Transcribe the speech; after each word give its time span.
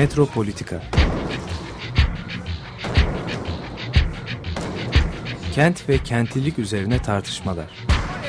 Metropolitika 0.00 0.82
Kent 5.54 5.88
ve 5.88 5.98
kentlilik 5.98 6.58
üzerine 6.58 7.02
tartışmalar. 7.02 7.66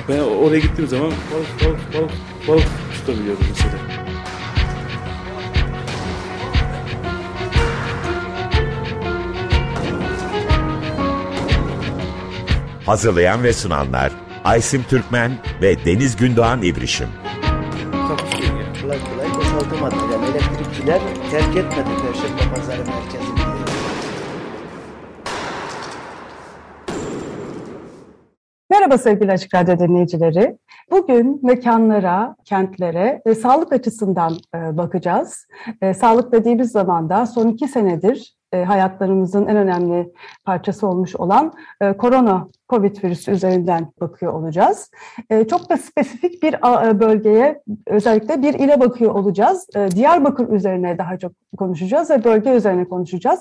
Ben 0.09 0.19
oraya 0.19 0.59
gittiğim 0.59 0.89
zaman 0.89 1.11
balık 1.11 1.65
balık 1.65 1.93
balık 1.93 2.11
balık 2.47 2.67
tutabiliyordum 2.93 3.45
mesela. 3.49 3.73
Hazırlayan 12.85 13.43
ve 13.43 13.53
sunanlar 13.53 14.11
Aysim 14.43 14.83
Türkmen 14.83 15.31
ve 15.61 15.85
Deniz 15.85 16.15
Gündoğan 16.15 16.61
İbrişim. 16.61 17.20
Terk 21.31 21.57
etmedi 21.57 21.89
Perşembe 22.01 22.55
Pazarı 22.55 22.77
merkezini. 22.77 23.39
Merhaba 28.69 28.97
sevgili 28.97 29.31
Açık 29.31 29.55
Radyo 29.55 29.79
dinleyicileri. 29.79 30.57
Bugün 30.91 31.39
mekanlara, 31.43 32.35
kentlere 32.45 33.21
e, 33.25 33.35
sağlık 33.35 33.73
açısından 33.73 34.33
e, 34.55 34.77
bakacağız. 34.77 35.47
E, 35.81 35.93
sağlık 35.93 36.31
dediğimiz 36.31 36.71
zaman 36.71 37.09
da 37.09 37.25
son 37.25 37.47
iki 37.47 37.67
senedir 37.67 38.35
e, 38.51 38.63
hayatlarımızın 38.63 39.45
en 39.47 39.55
önemli 39.57 40.13
parçası 40.45 40.87
olmuş 40.87 41.15
olan 41.15 41.53
e, 41.81 41.93
korona, 41.97 42.47
COVID 42.69 43.03
virüsü 43.03 43.31
üzerinden 43.31 43.91
bakıyor 44.01 44.33
olacağız. 44.33 44.91
E, 45.29 45.47
çok 45.47 45.69
da 45.69 45.77
spesifik 45.77 46.43
bir 46.43 46.53
bölgeye, 46.99 47.61
özellikle 47.87 48.41
bir 48.41 48.53
ile 48.53 48.79
bakıyor 48.79 49.11
olacağız. 49.15 49.67
E, 49.75 49.91
Diyarbakır 49.91 50.49
üzerine 50.49 50.97
daha 50.97 51.17
çok 51.17 51.31
konuşacağız 51.57 52.09
ve 52.09 52.23
bölge 52.23 52.49
üzerine 52.49 52.85
konuşacağız. 52.85 53.39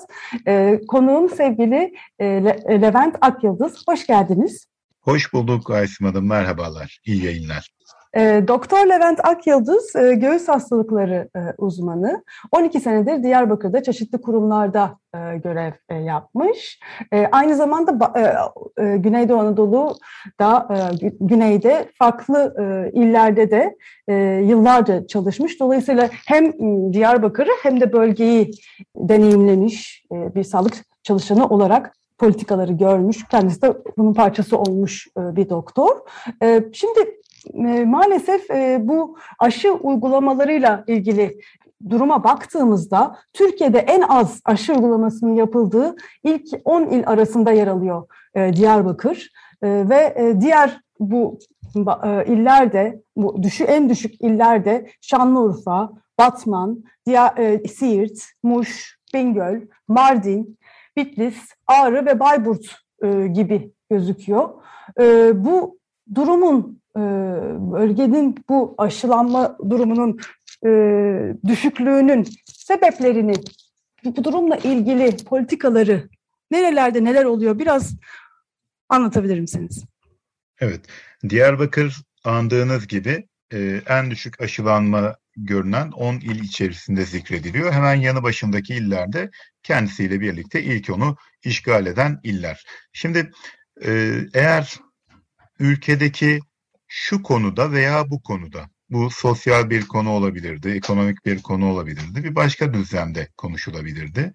Konuğum 0.87 1.29
sevgili 1.29 1.93
Le- 2.21 2.81
Levent 2.81 3.15
Akyıldız. 3.21 3.83
Hoş 3.87 4.07
geldiniz. 4.07 4.65
Hoş 5.01 5.33
bulduk 5.33 5.71
Aysim 5.71 6.07
Hanım. 6.07 6.27
Merhabalar. 6.27 6.99
İyi 7.05 7.25
yayınlar. 7.25 7.69
E, 8.17 8.43
Doktor 8.47 8.85
Levent 8.85 9.25
Akyıldız 9.25 9.95
e, 9.95 10.13
göğüs 10.13 10.47
hastalıkları 10.47 11.29
e, 11.35 11.39
uzmanı. 11.57 12.23
12 12.51 12.79
senedir 12.79 13.23
Diyarbakır'da 13.23 13.83
çeşitli 13.83 14.21
kurumlarda 14.21 14.97
e, 15.15 15.37
görev 15.37 15.73
yapmış. 16.03 16.79
Aynı 17.31 17.55
zamanda 17.55 18.13
Güneydoğu 18.77 19.39
Anadolu'da, 19.39 20.67
gü- 20.69 21.17
güneyde 21.19 21.89
farklı 21.99 22.55
illerde 22.93 23.51
de 23.51 23.75
yıllarca 24.47 25.07
çalışmış. 25.07 25.59
Dolayısıyla 25.59 26.09
hem 26.27 26.45
m, 26.45 26.93
Diyarbakır'ı 26.93 27.51
hem 27.63 27.81
de 27.81 27.93
bölgeyi 27.93 28.51
deneyimlemiş 28.95 30.05
bir 30.11 30.43
sağlık 30.43 30.73
çalışanı 31.03 31.47
olarak 31.47 31.93
politikaları 32.17 32.73
görmüş. 32.73 33.27
Kendisi 33.31 33.61
de 33.61 33.73
bunun 33.97 34.13
parçası 34.13 34.57
olmuş 34.57 35.07
bir 35.17 35.49
doktor. 35.49 35.99
Şimdi 36.73 37.20
e, 37.65 37.85
maalesef 37.85 38.51
e, 38.51 38.79
bu 38.81 39.17
aşı 39.39 39.73
uygulamalarıyla 39.73 40.83
ilgili 40.87 41.37
duruma 41.89 42.23
baktığımızda 42.23 43.15
Türkiye'de 43.33 43.79
en 43.79 44.01
az 44.01 44.41
aşı 44.45 44.73
uygulamasının 44.73 45.35
yapıldığı 45.35 45.95
ilk 46.23 46.47
10 46.65 46.85
il 46.85 47.07
arasında 47.07 47.51
yer 47.51 47.67
alıyor 47.67 48.07
e, 48.35 48.53
Diyarbakır 48.53 49.31
ve 49.63 50.33
diğer 50.41 50.81
bu 50.99 51.39
illerde 52.27 53.01
bu 53.15 53.43
düşü 53.43 53.63
en 53.63 53.89
düşük 53.89 54.21
illerde 54.21 54.89
Şanlıurfa, 55.01 55.91
Batman, 56.19 56.83
e, 57.37 57.67
Siirt, 57.67 58.19
Muş, 58.43 58.99
Bingöl, 59.13 59.61
Mardin, 59.87 60.57
Bitlis, 60.97 61.37
Ağrı 61.67 62.05
ve 62.05 62.19
Bayburt 62.19 62.65
gibi 63.33 63.71
gözüküyor. 63.89 64.49
Bu 65.33 65.80
durumun 66.15 66.81
e, 66.95 66.99
bölgenin 67.71 68.43
bu 68.49 68.75
aşılanma 68.77 69.57
durumunun 69.69 70.19
e, 70.65 70.69
düşüklüğünün 71.47 72.27
sebeplerini, 72.45 73.33
bu 74.05 74.23
durumla 74.23 74.57
ilgili 74.57 75.17
politikaları 75.17 76.09
nerelerde 76.51 77.03
neler 77.03 77.25
oluyor 77.25 77.59
biraz 77.59 77.95
anlatabilir 78.89 79.39
misiniz? 79.39 79.85
Evet. 80.59 80.81
Diyarbakır 81.29 82.01
andığınız 82.23 82.87
gibi 82.87 83.27
e, 83.53 83.81
en 83.87 84.11
düşük 84.11 84.41
aşılanma 84.41 85.15
görünen 85.37 85.91
10 85.91 86.15
il 86.15 86.43
içerisinde 86.43 87.05
zikrediliyor. 87.05 87.71
Hemen 87.71 87.95
yanı 87.95 88.23
başındaki 88.23 88.75
illerde 88.75 89.29
kendisiyle 89.63 90.21
birlikte 90.21 90.63
ilk 90.63 90.89
onu 90.89 91.15
işgal 91.43 91.85
eden 91.85 92.19
iller. 92.23 92.65
Şimdi 92.93 93.31
eğer 94.33 94.79
ülkedeki 95.61 96.39
şu 96.87 97.23
konuda 97.23 97.71
veya 97.71 98.09
bu 98.09 98.21
konuda 98.21 98.69
bu 98.89 99.09
sosyal 99.09 99.69
bir 99.69 99.87
konu 99.87 100.09
olabilirdi, 100.09 100.69
ekonomik 100.69 101.25
bir 101.25 101.41
konu 101.41 101.71
olabilirdi, 101.71 102.23
bir 102.23 102.35
başka 102.35 102.73
düzlemde 102.73 103.27
konuşulabilirdi. 103.37 104.33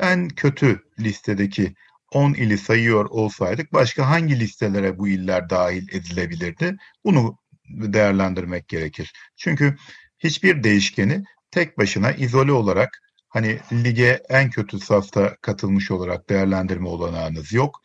En 0.00 0.28
kötü 0.28 0.82
listedeki 1.00 1.74
10 2.12 2.34
ili 2.34 2.58
sayıyor 2.58 3.04
olsaydık 3.04 3.72
başka 3.72 4.10
hangi 4.10 4.40
listelere 4.40 4.98
bu 4.98 5.08
iller 5.08 5.50
dahil 5.50 5.88
edilebilirdi? 5.88 6.76
Bunu 7.04 7.38
değerlendirmek 7.68 8.68
gerekir. 8.68 9.12
Çünkü 9.36 9.76
hiçbir 10.18 10.64
değişkeni 10.64 11.24
tek 11.50 11.78
başına 11.78 12.12
izole 12.12 12.52
olarak 12.52 13.02
hani 13.28 13.58
lige 13.72 14.22
en 14.28 14.50
kötü 14.50 14.80
safta 14.80 15.36
katılmış 15.42 15.90
olarak 15.90 16.28
değerlendirme 16.28 16.88
olanağınız 16.88 17.52
yok. 17.52 17.80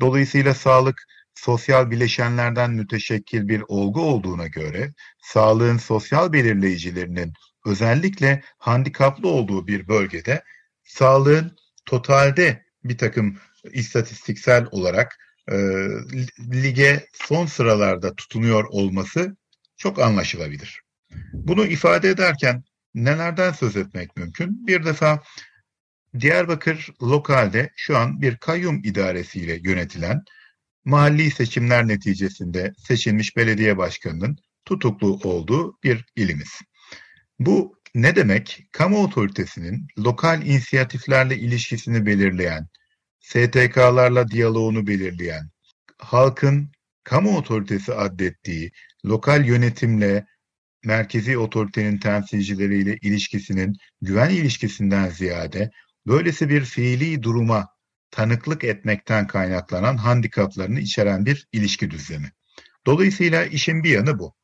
Dolayısıyla 0.00 0.54
sağlık 0.54 1.06
sosyal 1.34 1.90
bileşenlerden 1.90 2.70
müteşekkil 2.70 3.48
bir 3.48 3.62
olgu 3.68 4.00
olduğuna 4.00 4.46
göre 4.46 4.92
sağlığın 5.22 5.78
sosyal 5.78 6.32
belirleyicilerinin 6.32 7.32
özellikle 7.66 8.42
handikaplı 8.58 9.28
olduğu 9.28 9.66
bir 9.66 9.88
bölgede 9.88 10.42
sağlığın 10.84 11.56
totalde 11.86 12.64
bir 12.84 12.98
takım 12.98 13.38
istatistiksel 13.72 14.66
olarak 14.70 15.18
e, 15.48 15.56
lige 16.52 17.06
son 17.12 17.46
sıralarda 17.46 18.14
tutunuyor 18.14 18.64
olması 18.70 19.36
çok 19.76 19.98
anlaşılabilir. 19.98 20.82
Bunu 21.32 21.66
ifade 21.66 22.08
ederken 22.08 22.64
nelerden 22.94 23.52
söz 23.52 23.76
etmek 23.76 24.16
mümkün? 24.16 24.66
Bir 24.66 24.84
defa 24.84 25.22
Diyarbakır 26.20 26.88
lokalde 27.02 27.70
şu 27.76 27.98
an 27.98 28.22
bir 28.22 28.36
kayyum 28.36 28.80
idaresiyle 28.84 29.60
yönetilen 29.64 30.22
mahalli 30.84 31.30
seçimler 31.30 31.88
neticesinde 31.88 32.72
seçilmiş 32.78 33.36
belediye 33.36 33.76
başkanının 33.76 34.36
tutuklu 34.64 35.20
olduğu 35.24 35.78
bir 35.82 36.04
ilimiz. 36.16 36.50
Bu 37.38 37.78
ne 37.94 38.16
demek? 38.16 38.66
Kamu 38.72 39.02
otoritesinin 39.02 39.86
lokal 39.98 40.42
inisiyatiflerle 40.46 41.36
ilişkisini 41.38 42.06
belirleyen, 42.06 42.68
STK'larla 43.20 44.28
diyaloğunu 44.28 44.86
belirleyen, 44.86 45.50
halkın 45.98 46.72
kamu 47.04 47.36
otoritesi 47.36 47.94
addettiği 47.94 48.70
lokal 49.04 49.44
yönetimle 49.44 50.26
merkezi 50.84 51.38
otoritenin 51.38 51.98
temsilcileriyle 51.98 52.98
ilişkisinin 53.02 53.76
güven 54.00 54.30
ilişkisinden 54.30 55.08
ziyade 55.08 55.70
böylesi 56.06 56.48
bir 56.48 56.64
fiili 56.64 57.22
duruma 57.22 57.68
tanıklık 58.12 58.64
etmekten 58.64 59.26
kaynaklanan 59.26 59.96
handikaplarını 59.96 60.80
içeren 60.80 61.26
bir 61.26 61.46
ilişki 61.52 61.90
düzlemi. 61.90 62.32
Dolayısıyla 62.86 63.44
işin 63.44 63.84
bir 63.84 63.90
yanı 63.90 64.18
bu. 64.18 64.34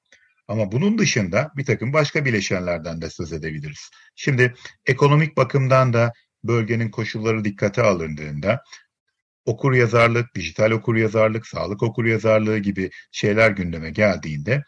Ama 0.49 0.73
bunun 0.73 0.99
dışında 0.99 1.50
bir 1.56 1.65
takım 1.65 1.93
başka 1.93 2.25
bileşenlerden 2.25 3.00
de 3.00 3.11
söz 3.11 3.32
edebiliriz. 3.32 3.91
Şimdi 4.15 4.55
ekonomik 4.87 5.37
bakımdan 5.37 5.93
da 5.93 6.12
bölgenin 6.44 6.91
koşulları 6.91 7.44
dikkate 7.44 7.82
alındığında 7.82 8.62
okur 9.44 9.73
yazarlık, 9.73 10.35
dijital 10.35 10.70
okur 10.70 10.97
yazarlık, 10.97 11.47
sağlık 11.47 11.82
okur 11.82 12.05
yazarlığı 12.05 12.59
gibi 12.59 12.91
şeyler 13.12 13.50
gündeme 13.50 13.91
geldiğinde 13.91 14.62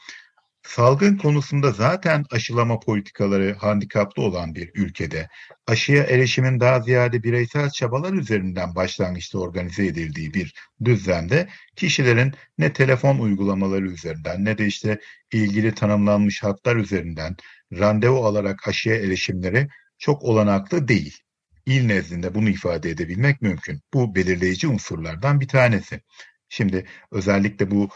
salgın 0.62 1.16
konusunda 1.16 1.72
zaten 1.72 2.24
aşılama 2.30 2.80
politikaları 2.80 3.54
handikaplı 3.54 4.22
olan 4.22 4.54
bir 4.54 4.70
ülkede 4.74 5.28
aşıya 5.66 6.04
erişimin 6.04 6.60
daha 6.60 6.80
ziyade 6.80 7.22
bireysel 7.22 7.70
çabalar 7.70 8.12
üzerinden 8.12 8.74
başlangıçta 8.74 9.38
organize 9.38 9.86
edildiği 9.86 10.34
bir 10.34 10.54
düzlemde 10.84 11.48
kişilerin 11.76 12.34
ne 12.58 12.72
telefon 12.72 13.18
uygulamaları 13.18 13.86
üzerinden 13.86 14.44
ne 14.44 14.58
de 14.58 14.66
işte 14.66 15.00
ilgili 15.32 15.74
tanımlanmış 15.74 16.42
hatlar 16.42 16.76
üzerinden 16.76 17.36
randevu 17.72 18.24
alarak 18.24 18.68
aşıya 18.68 18.96
erişimleri 18.96 19.68
çok 19.98 20.22
olanaklı 20.22 20.88
değil. 20.88 21.18
İl 21.66 21.86
nezdinde 21.86 22.34
bunu 22.34 22.48
ifade 22.48 22.90
edebilmek 22.90 23.42
mümkün. 23.42 23.80
Bu 23.94 24.14
belirleyici 24.14 24.68
unsurlardan 24.68 25.40
bir 25.40 25.48
tanesi. 25.48 26.00
Şimdi 26.48 26.86
özellikle 27.10 27.70
bu 27.70 27.88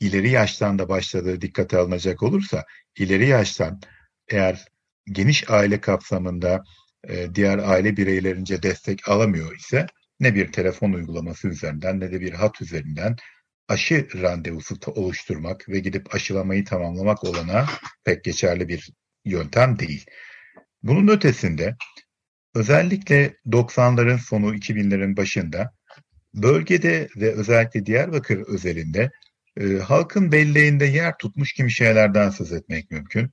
ileri 0.00 0.30
yaştan 0.30 0.78
da 0.78 0.88
başladığı 0.88 1.40
dikkate 1.40 1.78
alınacak 1.78 2.22
olursa 2.22 2.64
ileri 2.98 3.28
yaştan 3.28 3.80
eğer 4.28 4.64
geniş 5.06 5.50
aile 5.50 5.80
kapsamında 5.80 6.62
e, 7.08 7.34
diğer 7.34 7.58
aile 7.58 7.96
bireylerince 7.96 8.62
destek 8.62 9.08
alamıyor 9.08 9.56
ise 9.56 9.86
ne 10.20 10.34
bir 10.34 10.52
telefon 10.52 10.92
uygulaması 10.92 11.48
üzerinden 11.48 12.00
ne 12.00 12.12
de 12.12 12.20
bir 12.20 12.32
hat 12.32 12.62
üzerinden 12.62 13.16
aşı 13.68 14.08
randevusu 14.22 14.76
oluşturmak 14.86 15.68
ve 15.68 15.78
gidip 15.78 16.14
aşılamayı 16.14 16.64
tamamlamak 16.64 17.24
olana 17.24 17.66
pek 18.04 18.24
geçerli 18.24 18.68
bir 18.68 18.90
yöntem 19.24 19.78
değil. 19.78 20.04
Bunun 20.82 21.08
ötesinde 21.08 21.76
özellikle 22.54 23.34
90'ların 23.46 24.18
sonu 24.18 24.54
2000'lerin 24.54 25.16
başında 25.16 25.72
bölgede 26.34 27.08
ve 27.16 27.32
özellikle 27.32 27.86
Diyarbakır 27.86 28.38
özelinde 28.46 29.10
e, 29.56 29.78
halkın 29.78 30.32
belleğinde 30.32 30.84
yer 30.84 31.18
tutmuş 31.18 31.52
kimi 31.52 31.72
şeylerden 31.72 32.30
söz 32.30 32.52
etmek 32.52 32.90
mümkün. 32.90 33.30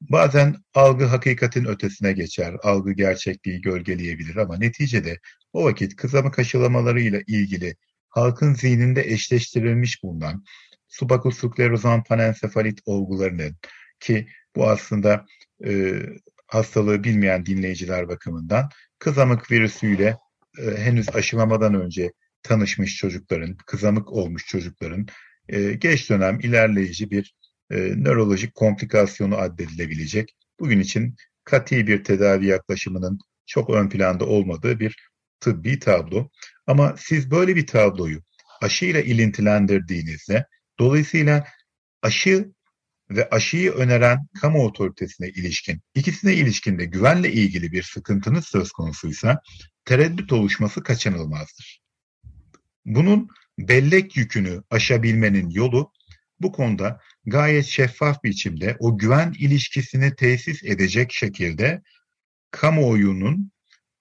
Bazen 0.00 0.56
algı 0.74 1.04
hakikatin 1.04 1.64
ötesine 1.64 2.12
geçer, 2.12 2.54
algı 2.62 2.92
gerçekliği 2.92 3.60
gölgeleyebilir 3.60 4.36
ama 4.36 4.58
neticede 4.58 5.18
o 5.52 5.64
vakit 5.64 5.96
kızamık 5.96 6.38
aşılamalarıyla 6.38 7.20
ilgili 7.26 7.76
halkın 8.08 8.54
zihninde 8.54 9.02
eşleştirilmiş 9.02 10.02
bulunan 10.02 10.44
subakus 10.88 11.38
sklerozan 11.38 12.04
panensefalit 12.04 12.80
olgularının 12.86 13.56
ki 14.00 14.28
bu 14.56 14.68
aslında 14.68 15.26
e, 15.64 15.92
hastalığı 16.46 17.04
bilmeyen 17.04 17.46
dinleyiciler 17.46 18.08
bakımından 18.08 18.70
kızamık 18.98 19.50
virüsüyle 19.50 20.16
e, 20.58 20.76
henüz 20.76 21.08
aşılamadan 21.08 21.74
önce 21.74 22.12
tanışmış 22.42 22.96
çocukların, 22.96 23.56
kızamık 23.56 24.12
olmuş 24.12 24.46
çocukların 24.46 25.06
e, 25.48 25.72
geç 25.72 26.10
dönem 26.10 26.40
ilerleyici 26.40 27.10
bir 27.10 27.34
e, 27.70 27.76
nörolojik 27.76 28.54
komplikasyonu 28.54 29.36
addedilebilecek. 29.36 30.36
Bugün 30.60 30.80
için 30.80 31.16
kati 31.44 31.86
bir 31.86 32.04
tedavi 32.04 32.46
yaklaşımının 32.46 33.18
çok 33.46 33.70
ön 33.70 33.88
planda 33.88 34.26
olmadığı 34.26 34.80
bir 34.80 34.96
tıbbi 35.40 35.78
tablo. 35.78 36.28
Ama 36.66 36.94
siz 36.98 37.30
böyle 37.30 37.56
bir 37.56 37.66
tabloyu 37.66 38.22
aşıyla 38.62 39.00
ilintilendirdiğinizde 39.00 40.46
dolayısıyla 40.78 41.44
aşı 42.02 42.52
ve 43.10 43.28
aşıyı 43.30 43.72
öneren 43.72 44.26
kamu 44.40 44.64
otoritesine 44.64 45.28
ilişkin, 45.28 45.80
ikisine 45.94 46.34
ilişkin 46.34 46.78
de 46.78 46.84
güvenle 46.84 47.32
ilgili 47.32 47.72
bir 47.72 47.82
sıkıntınız 47.82 48.46
söz 48.46 48.72
konusuysa 48.72 49.40
tereddüt 49.84 50.32
oluşması 50.32 50.82
kaçınılmazdır. 50.82 51.80
Bunun 52.84 53.28
bellek 53.58 54.16
yükünü 54.16 54.62
aşabilmenin 54.70 55.50
yolu 55.50 55.92
bu 56.40 56.52
konuda 56.52 57.00
gayet 57.26 57.64
şeffaf 57.64 58.24
biçimde 58.24 58.76
o 58.78 58.98
güven 58.98 59.34
ilişkisini 59.38 60.14
tesis 60.14 60.64
edecek 60.64 61.12
şekilde 61.12 61.82
kamuoyunun 62.50 63.50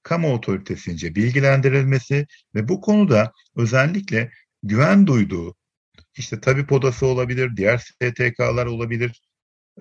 kamu 0.04 0.34
otoritesince 0.34 1.16
bilgilendirilmesi 1.16 2.28
ve 2.56 2.68
bu 2.68 2.82
konuda 2.82 3.32
özellikle 3.56 4.32
güven 4.64 5.08
duyduğu 5.08 5.56
işte 6.18 6.40
tabip 6.40 6.72
odası 6.72 7.06
olabilir, 7.06 7.58
diğer 7.58 7.78
STK'lar 7.78 8.66
olabilir, 8.66 9.22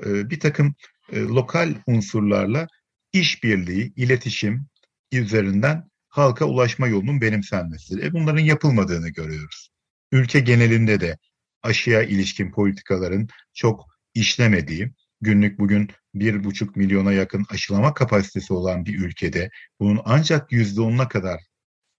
e, 0.04 0.30
bir 0.30 0.40
takım 0.40 0.74
e, 1.12 1.20
lokal 1.20 1.74
unsurlarla 1.86 2.66
işbirliği, 3.12 3.92
iletişim 3.96 4.66
üzerinden 5.12 5.90
halka 6.14 6.44
ulaşma 6.44 6.86
yolunun 6.88 7.20
benimsenmesi. 7.20 8.00
E 8.02 8.12
bunların 8.12 8.40
yapılmadığını 8.40 9.08
görüyoruz. 9.08 9.70
Ülke 10.12 10.40
genelinde 10.40 11.00
de 11.00 11.18
aşıya 11.62 12.02
ilişkin 12.02 12.50
politikaların 12.50 13.28
çok 13.54 13.86
işlemediği, 14.14 14.92
günlük 15.20 15.58
bugün 15.58 15.90
bir 16.14 16.44
buçuk 16.44 16.76
milyona 16.76 17.12
yakın 17.12 17.46
aşılama 17.50 17.94
kapasitesi 17.94 18.52
olan 18.52 18.86
bir 18.86 18.98
ülkede 18.98 19.50
bunun 19.80 20.00
ancak 20.04 20.52
yüzde 20.52 20.80
onuna 20.80 21.08
kadar 21.08 21.40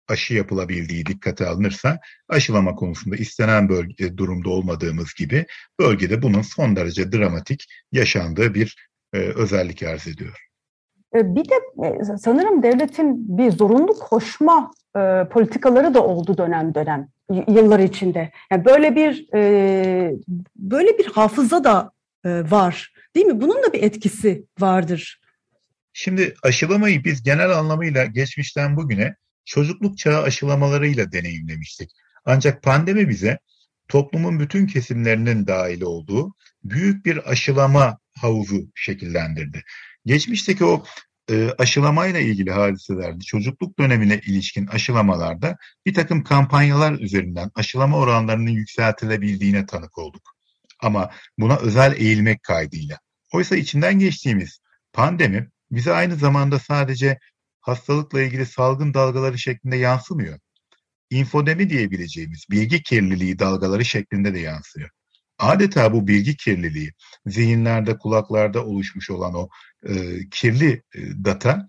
aşı 0.08 0.34
yapılabildiği 0.34 1.06
dikkate 1.06 1.48
alınırsa 1.48 2.00
aşılama 2.30 2.76
konusunda 2.76 3.16
istenen 3.16 3.70
bölge, 3.70 4.18
durumda 4.18 4.50
olmadığımız 4.50 5.14
gibi 5.14 5.46
bölgede 5.80 6.22
bunun 6.22 6.42
son 6.42 6.76
derece 6.76 7.12
dramatik 7.12 7.66
yaşandığı 7.92 8.54
bir 8.54 8.76
e, 9.14 9.18
özellik 9.18 9.84
arz 9.84 10.08
ediyor. 10.08 10.46
E, 11.16 11.36
bir 11.36 11.46
de 11.50 11.56
e, 11.88 12.18
sanırım 12.18 12.64
devletin 12.64 13.38
bir 13.38 13.52
zorunlu 13.52 13.94
koşma 14.00 14.72
e, 14.98 15.24
politikaları 15.32 15.94
da 15.94 16.04
oldu 16.04 16.38
dönem 16.38 16.76
dönem 16.76 17.08
yıllar 17.48 17.80
içinde. 17.80 18.32
Yani 18.52 18.66
böyle 18.66 18.96
bir 18.96 19.34
e, 19.34 20.14
böyle 20.56 20.98
bir 20.98 21.06
hafıza 21.06 21.64
da 21.64 21.92
var, 22.26 22.94
değil 23.16 23.26
mi? 23.26 23.42
Bunun 23.42 23.64
da 23.64 23.74
bir 23.74 23.84
etkisi 23.84 24.46
vardır. 24.60 25.22
Şimdi 25.94 26.36
aşılamayı 26.44 27.04
biz 27.04 27.24
genel 27.24 27.50
anlamıyla 27.50 28.06
geçmişten 28.06 28.78
bugüne 28.78 29.16
çocukluk 29.46 29.98
çağı 29.98 30.24
aşılamalarıyla 30.24 31.12
deneyimlemiştik. 31.12 31.92
Ancak 32.26 32.64
pandemi 32.64 33.10
bize 33.10 33.40
toplumun 33.88 34.40
bütün 34.40 34.68
kesimlerinin 34.68 35.48
dahil 35.48 35.82
olduğu 35.82 36.34
büyük 36.64 37.06
bir 37.06 37.32
aşılama 37.32 37.98
havuzu 38.14 38.72
şekillendirdi. 38.76 39.64
Geçmişteki 40.06 40.66
o 40.66 40.84
e, 41.32 41.50
aşılamayla 41.58 42.20
ilgili 42.20 42.52
hadiselerde, 42.52 43.24
çocukluk 43.24 43.80
dönemine 43.80 44.20
ilişkin 44.26 44.68
aşılamalarda 44.68 45.58
bir 45.86 45.94
takım 45.94 46.24
kampanyalar 46.24 47.00
üzerinden 47.00 47.52
aşılama 47.56 47.98
oranlarının 47.98 48.52
yükseltilebildiğine 48.52 49.66
tanık 49.66 49.98
olduk. 49.98 50.36
Ama 50.82 51.12
buna 51.40 51.58
özel 51.58 51.96
eğilmek 51.98 52.44
kaydıyla. 52.44 53.00
Oysa 53.34 53.56
içinden 53.56 54.00
geçtiğimiz 54.00 54.60
pandemi 54.94 55.50
bize 55.72 55.94
aynı 55.94 56.16
zamanda 56.16 56.60
sadece 56.60 57.20
hastalıkla 57.62 58.22
ilgili 58.22 58.46
salgın 58.46 58.94
dalgaları 58.94 59.38
şeklinde 59.38 59.76
yansımıyor. 59.76 60.40
İnfodemi 61.10 61.70
diyebileceğimiz 61.70 62.46
bilgi 62.52 62.84
kirliliği 62.84 63.40
dalgaları 63.40 63.86
şeklinde 63.86 64.34
de 64.34 64.40
yansıyor. 64.40 64.90
Adeta 65.40 65.94
bu 65.94 66.08
bilgi 66.08 66.38
kirliliği, 66.38 66.94
zihinlerde, 67.26 67.98
kulaklarda 67.98 68.66
oluşmuş 68.66 69.10
olan 69.10 69.34
o 69.34 69.50
e, 69.90 70.20
kirli 70.32 70.84
e, 70.96 71.00
data 71.26 71.68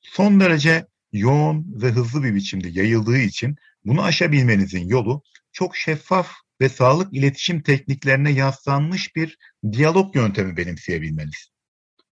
son 0.00 0.40
derece 0.40 0.86
yoğun 1.12 1.82
ve 1.82 1.90
hızlı 1.90 2.22
bir 2.22 2.34
biçimde 2.34 2.68
yayıldığı 2.68 3.18
için 3.18 3.56
bunu 3.84 4.02
aşabilmenizin 4.02 4.88
yolu 4.88 5.22
çok 5.52 5.76
şeffaf 5.76 6.32
ve 6.60 6.68
sağlık 6.68 7.14
iletişim 7.14 7.62
tekniklerine 7.62 8.30
yaslanmış 8.30 9.16
bir 9.16 9.38
diyalog 9.72 10.16
yöntemi 10.16 10.56
benimseyebilmeniz. 10.56 11.50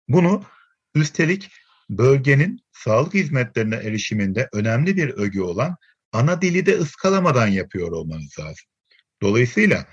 Bunu 0.07 0.43
üstelik 0.95 1.51
bölgenin 1.89 2.59
sağlık 2.71 3.13
hizmetlerine 3.13 3.75
erişiminde 3.75 4.49
önemli 4.53 4.97
bir 4.97 5.09
ögü 5.09 5.41
olan 5.41 5.75
ana 6.11 6.41
dili 6.41 6.65
de 6.65 6.77
ıskalamadan 6.77 7.47
yapıyor 7.47 7.91
olmanız 7.91 8.39
lazım. 8.39 8.65
Dolayısıyla 9.21 9.85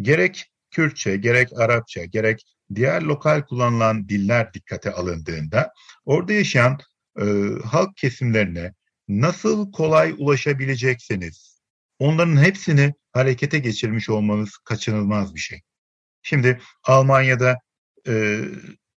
gerek 0.00 0.52
Kürtçe, 0.70 1.16
gerek 1.16 1.52
Arapça, 1.52 2.04
gerek 2.04 2.44
diğer 2.74 3.02
lokal 3.02 3.42
kullanılan 3.42 4.08
diller 4.08 4.54
dikkate 4.54 4.92
alındığında 4.92 5.72
orada 6.04 6.32
yaşayan 6.32 6.78
e, 7.20 7.24
halk 7.64 7.96
kesimlerine 7.96 8.74
nasıl 9.08 9.72
kolay 9.72 10.14
ulaşabilecekseniz 10.18 11.60
onların 11.98 12.42
hepsini 12.42 12.94
harekete 13.12 13.58
geçirmiş 13.58 14.08
olmanız 14.08 14.56
kaçınılmaz 14.56 15.34
bir 15.34 15.40
şey. 15.40 15.60
Şimdi 16.22 16.60
Almanya'da 16.84 17.58
e, 18.08 18.40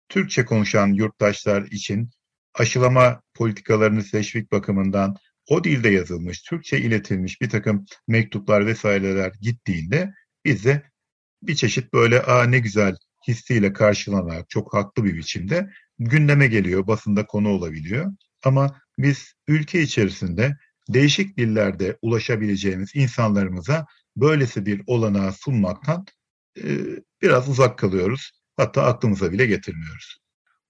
Türkçe 0.09 0.45
konuşan 0.45 0.89
yurttaşlar 0.89 1.63
için 1.63 2.11
aşılama 2.55 3.23
politikalarını 3.35 4.05
teşvik 4.05 4.53
bakımından 4.53 5.17
o 5.49 5.65
dilde 5.65 5.89
yazılmış, 5.89 6.43
Türkçe 6.43 6.79
iletilmiş 6.79 7.41
bir 7.41 7.51
takım 7.51 7.87
mektuplar 8.09 8.67
vesaireler 8.67 9.33
gittiğinde 9.41 10.15
biz 10.45 10.65
de 10.65 10.83
bir 11.43 11.55
çeşit 11.55 11.93
böyle 11.93 12.23
aa 12.23 12.45
ne 12.45 12.59
güzel 12.59 12.97
hissiyle 13.29 13.73
karşılanarak 13.73 14.51
çok 14.51 14.75
haklı 14.75 15.05
bir 15.05 15.17
biçimde 15.17 15.71
gündeme 15.99 16.47
geliyor, 16.47 16.87
basında 16.87 17.27
konu 17.27 17.49
olabiliyor. 17.49 18.13
Ama 18.45 18.81
biz 18.99 19.35
ülke 19.49 19.83
içerisinde 19.83 20.57
değişik 20.89 21.39
dillerde 21.39 21.99
ulaşabileceğimiz 22.03 22.91
insanlarımıza 22.95 23.87
böylesi 24.17 24.67
bir 24.67 24.83
olanağı 24.87 25.33
sunmaktan 25.33 26.07
e, 26.59 26.79
biraz 27.23 27.49
uzak 27.49 27.79
kalıyoruz. 27.79 28.31
Hatta 28.57 28.83
aklımıza 28.83 29.33
bile 29.33 29.47
getirmiyoruz. 29.47 30.19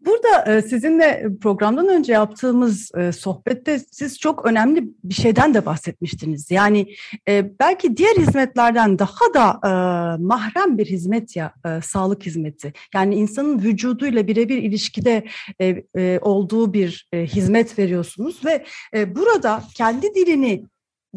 Burada 0.01 0.57
e, 0.57 0.63
sizinle 0.63 1.27
programdan 1.41 1.89
önce 1.89 2.13
yaptığımız 2.13 2.91
e, 2.99 3.13
sohbette 3.13 3.79
siz 3.79 4.19
çok 4.19 4.47
önemli 4.47 4.85
bir 5.05 5.15
şeyden 5.15 5.55
de 5.55 5.67
bahsetmiştiniz. 5.67 6.51
Yani 6.51 6.95
e, 7.29 7.59
belki 7.61 7.97
diğer 7.97 8.17
hizmetlerden 8.17 8.99
daha 8.99 9.35
da 9.35 9.59
mahrem 10.21 10.79
bir 10.79 10.87
hizmet 10.87 11.37
ya 11.37 11.55
sağlık 11.83 12.27
hizmeti. 12.27 12.73
Yani 12.95 13.15
insanın 13.15 13.63
vücuduyla 13.63 14.27
birebir 14.27 14.63
ilişkide 14.63 15.25
olduğu 16.21 16.73
bir 16.73 17.09
hizmet 17.13 17.79
veriyorsunuz 17.79 18.41
ve 18.45 18.65
burada 19.15 19.63
kendi 19.75 20.15
dilini 20.15 20.65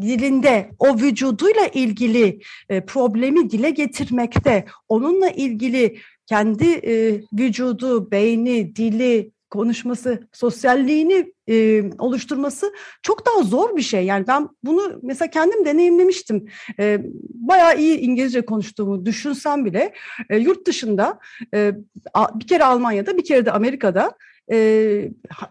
dilinde 0.01 0.69
o 0.79 0.97
vücuduyla 0.97 1.67
ilgili 1.67 2.39
problemi 2.88 3.50
dile 3.50 3.69
getirmekte, 3.69 4.65
onunla 4.89 5.29
ilgili 5.29 5.97
kendi 6.31 6.65
e, 6.65 7.21
vücudu, 7.33 8.11
beyni, 8.11 8.75
dili 8.75 9.31
konuşması, 9.50 10.27
sosyalliğini 10.31 11.33
e, 11.50 11.83
oluşturması 12.00 12.73
çok 13.01 13.25
daha 13.25 13.43
zor 13.43 13.77
bir 13.77 13.81
şey. 13.81 14.05
Yani 14.05 14.27
ben 14.27 14.50
bunu 14.63 15.00
mesela 15.03 15.29
kendim 15.29 15.65
deneyimlemiştim. 15.65 16.45
E, 16.79 17.00
bayağı 17.33 17.77
iyi 17.79 17.97
İngilizce 17.97 18.41
konuştuğumu 18.41 19.05
düşünsem 19.05 19.65
bile 19.65 19.93
e, 20.29 20.38
yurt 20.38 20.67
dışında 20.67 21.19
e, 21.53 21.71
bir 22.35 22.47
kere 22.47 22.63
Almanya'da 22.63 23.17
bir 23.17 23.25
kere 23.25 23.45
de 23.45 23.51
Amerika'da 23.51 24.11
e, 24.51 24.58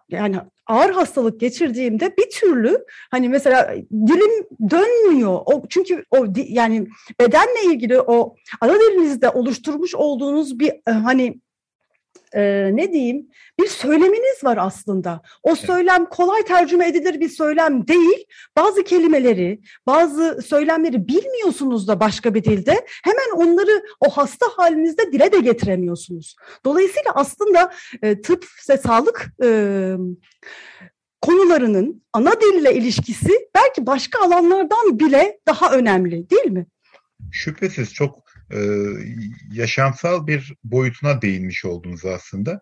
yani 0.09 0.37
ağır 0.66 0.90
hastalık 0.90 1.40
geçirdiğimde 1.40 2.16
bir 2.16 2.30
türlü 2.30 2.85
hani 3.11 3.28
mesela 3.28 3.75
dilim 3.92 4.47
dönmüyor. 4.71 5.40
O 5.47 5.62
çünkü 5.69 6.04
o 6.11 6.26
yani 6.37 6.87
bedenle 7.21 7.64
ilgili 7.64 8.00
o 8.00 8.35
ana 8.61 8.75
dilinizde 8.75 9.28
oluşturmuş 9.28 9.95
olduğunuz 9.95 10.59
bir 10.59 10.73
hani 10.87 11.40
e, 12.34 12.70
ne 12.72 12.92
diyeyim 12.92 13.28
bir 13.60 13.66
söyleminiz 13.66 14.44
var 14.44 14.58
aslında. 14.60 15.22
O 15.42 15.54
söylem 15.54 16.06
kolay 16.06 16.42
tercüme 16.42 16.88
edilir 16.88 17.20
bir 17.20 17.28
söylem 17.28 17.88
değil. 17.88 18.24
Bazı 18.56 18.84
kelimeleri, 18.84 19.60
bazı 19.86 20.42
söylemleri 20.42 21.08
bilmiyorsunuz 21.08 21.88
da 21.88 22.00
başka 22.00 22.34
bir 22.34 22.44
dilde. 22.44 22.86
Hemen 23.04 23.30
onları 23.36 23.82
o 24.00 24.10
hasta 24.10 24.46
halinizde 24.56 25.12
dile 25.12 25.32
de 25.32 25.38
getiremiyorsunuz. 25.38 26.36
Dolayısıyla 26.64 27.12
aslında 27.14 27.72
e, 28.02 28.20
tıp 28.20 28.46
ve 28.70 28.76
sağlık 28.76 29.32
e, 29.42 29.48
konularının 31.20 32.02
ana 32.12 32.40
dille 32.40 32.74
ilişkisi 32.74 33.48
belki 33.56 33.86
başka 33.86 34.24
alanlardan 34.24 34.98
bile 34.98 35.38
daha 35.46 35.72
önemli 35.72 36.30
değil 36.30 36.50
mi? 36.50 36.66
Şüphesiz 37.32 37.94
çok 37.94 38.29
e, 38.52 38.61
yaşamsal 39.52 40.26
bir 40.26 40.54
boyutuna 40.64 41.23
değinmiş 41.23 41.64
oldunuz 41.64 42.04
aslında. 42.04 42.61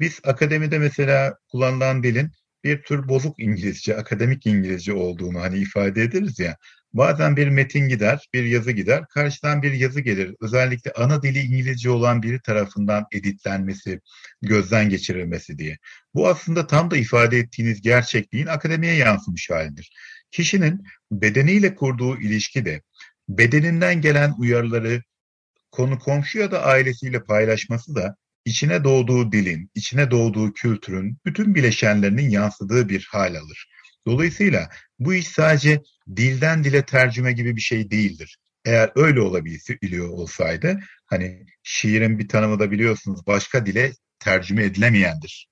Biz 0.00 0.20
akademide 0.24 0.78
mesela 0.78 1.34
kullanılan 1.48 2.02
dilin 2.02 2.32
bir 2.64 2.82
tür 2.82 3.08
bozuk 3.08 3.40
İngilizce, 3.40 3.96
akademik 3.96 4.46
İngilizce 4.46 4.92
olduğunu 4.92 5.40
hani 5.40 5.58
ifade 5.58 6.02
ederiz 6.02 6.38
ya. 6.38 6.56
Bazen 6.92 7.36
bir 7.36 7.48
metin 7.48 7.88
gider, 7.88 8.28
bir 8.34 8.44
yazı 8.44 8.72
gider, 8.72 9.04
karşıdan 9.06 9.62
bir 9.62 9.72
yazı 9.72 10.00
gelir. 10.00 10.34
Özellikle 10.40 10.92
ana 10.92 11.22
dili 11.22 11.38
İngilizce 11.38 11.90
olan 11.90 12.22
biri 12.22 12.40
tarafından 12.40 13.06
editlenmesi, 13.12 14.00
gözden 14.42 14.88
geçirilmesi 14.88 15.58
diye. 15.58 15.78
Bu 16.14 16.28
aslında 16.28 16.66
tam 16.66 16.90
da 16.90 16.96
ifade 16.96 17.38
ettiğiniz 17.38 17.80
gerçekliğin 17.80 18.46
akademiye 18.46 18.94
yansımış 18.94 19.50
halidir. 19.50 19.92
Kişinin 20.30 20.82
bedeniyle 21.12 21.74
kurduğu 21.74 22.20
ilişki 22.20 22.64
de 22.64 22.82
bedeninden 23.28 24.00
gelen 24.00 24.34
uyarıları 24.38 25.02
konu 25.70 25.98
komşu 25.98 26.38
ya 26.38 26.50
da 26.50 26.62
ailesiyle 26.62 27.24
paylaşması 27.24 27.94
da 27.94 28.16
içine 28.44 28.84
doğduğu 28.84 29.32
dilin, 29.32 29.70
içine 29.74 30.10
doğduğu 30.10 30.52
kültürün 30.52 31.18
bütün 31.26 31.54
bileşenlerinin 31.54 32.30
yansıdığı 32.30 32.88
bir 32.88 33.08
hal 33.10 33.34
alır. 33.34 33.68
Dolayısıyla 34.06 34.70
bu 34.98 35.14
iş 35.14 35.28
sadece 35.28 35.82
dilden 36.16 36.64
dile 36.64 36.82
tercüme 36.84 37.32
gibi 37.32 37.56
bir 37.56 37.60
şey 37.60 37.90
değildir. 37.90 38.38
Eğer 38.64 38.90
öyle 38.94 39.20
olabiliyor 39.20 40.08
olsaydı 40.08 40.80
hani 41.06 41.46
şiirin 41.62 42.18
bir 42.18 42.28
tanımı 42.28 42.60
da 42.60 42.70
biliyorsunuz 42.70 43.26
başka 43.26 43.66
dile 43.66 43.92
tercüme 44.18 44.64
edilemeyendir. 44.64 45.48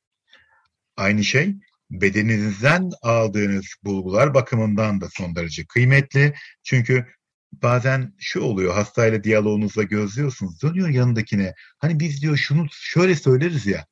Aynı 0.97 1.25
şey 1.25 1.55
bedeninizden 1.91 2.91
aldığınız 3.03 3.67
bulgular 3.85 4.35
bakımından 4.35 5.01
da 5.01 5.09
son 5.11 5.37
derece 5.37 5.67
kıymetli. 5.67 6.35
Çünkü 6.63 7.07
bazen 7.53 8.15
şu 8.19 8.41
oluyor 8.41 8.75
hastayla 8.75 9.25
diyaloğunuzda 9.25 9.83
gözlüyorsunuz 9.83 10.63
dönüyor 10.63 10.89
yanındakine 10.89 11.55
hani 11.79 12.01
biz 12.01 12.23
diyor 12.23 12.37
şunu 12.37 12.67
şöyle 12.71 13.15
söyleriz 13.15 13.67
ya 13.67 13.87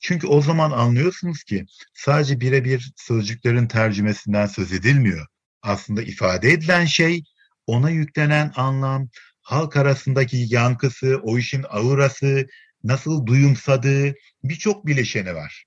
çünkü 0.00 0.26
o 0.26 0.42
zaman 0.42 0.70
anlıyorsunuz 0.70 1.44
ki 1.44 1.66
sadece 1.94 2.40
birebir 2.40 2.92
sözcüklerin 2.96 3.66
tercümesinden 3.66 4.46
söz 4.46 4.72
edilmiyor. 4.72 5.26
Aslında 5.62 6.02
ifade 6.02 6.50
edilen 6.52 6.84
şey 6.84 7.22
ona 7.66 7.90
yüklenen 7.90 8.52
anlam, 8.56 9.08
halk 9.42 9.76
arasındaki 9.76 10.46
yankısı, 10.48 11.20
o 11.22 11.38
işin 11.38 11.64
aurası, 11.68 12.46
nasıl 12.84 13.26
duyumsadığı 13.26 14.14
birçok 14.44 14.86
bileşeni 14.86 15.34
var. 15.34 15.64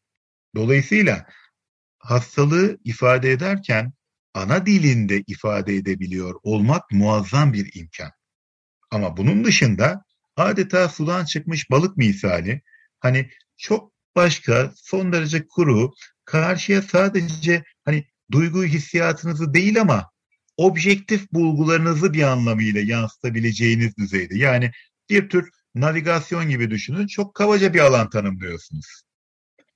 Dolayısıyla 0.56 1.26
hastalığı 2.00 2.78
ifade 2.84 3.32
ederken 3.32 3.94
ana 4.34 4.66
dilinde 4.66 5.24
ifade 5.28 5.76
edebiliyor 5.76 6.36
olmak 6.44 6.92
muazzam 6.92 7.54
bir 7.54 7.72
imkan. 7.76 8.12
Ama 8.92 9.18
bunun 9.18 9.44
dışında 9.44 10.04
adeta 10.36 10.90
sudan 10.90 11.26
çıkmış 11.26 11.72
balık 11.72 11.98
misali 11.98 12.62
hani 13.00 13.30
çok 13.58 13.92
başka 14.16 14.72
son 14.76 15.14
derece 15.14 15.48
kuru 15.48 15.94
karşıya 16.26 16.82
sadece 16.82 17.64
hani 17.86 18.06
duygu 18.32 18.64
hissiyatınızı 18.64 19.54
değil 19.54 19.82
ama 19.82 20.12
objektif 20.58 21.32
bulgularınızı 21.32 22.14
bir 22.14 22.24
anlamıyla 22.24 22.82
yansıtabileceğiniz 22.82 23.98
düzeyde. 23.98 24.38
Yani 24.38 24.72
bir 25.10 25.30
tür 25.30 25.50
navigasyon 25.76 26.50
gibi 26.50 26.72
düşünün. 26.72 27.08
Çok 27.08 27.36
kabaca 27.36 27.74
bir 27.74 27.80
alan 27.80 28.10
tanımlıyorsunuz. 28.10 29.04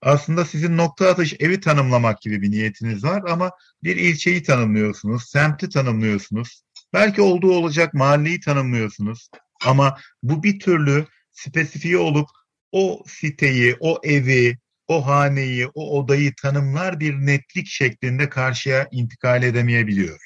Aslında 0.06 0.46
sizin 0.46 0.78
nokta 0.78 1.10
atış 1.10 1.34
evi 1.40 1.60
tanımlamak 1.60 2.22
gibi 2.22 2.42
bir 2.42 2.52
niyetiniz 2.52 3.04
var 3.04 3.24
ama 3.30 3.52
bir 3.84 3.96
ilçeyi 3.96 4.44
tanımlıyorsunuz, 4.44 5.30
semti 5.30 5.70
tanımlıyorsunuz. 5.70 6.64
Belki 6.94 7.22
olduğu 7.22 7.52
olacak 7.52 7.94
mahalleyi 7.94 8.40
tanımlıyorsunuz. 8.40 9.30
Ama 9.66 9.98
bu 10.24 10.44
bir 10.44 10.60
türlü 10.60 11.06
spesifiye 11.32 11.98
olup 11.98 12.30
o 12.72 13.04
siteyi, 13.08 13.76
o 13.80 14.00
evi, 14.04 14.58
o 14.88 15.06
haneyi, 15.06 15.68
o 15.68 16.00
odayı 16.00 16.34
tanımlar 16.42 17.00
bir 17.00 17.14
netlik 17.14 17.68
şeklinde 17.68 18.30
karşıya 18.30 18.88
intikal 18.92 19.44
edemeyebiliyor. 19.44 20.20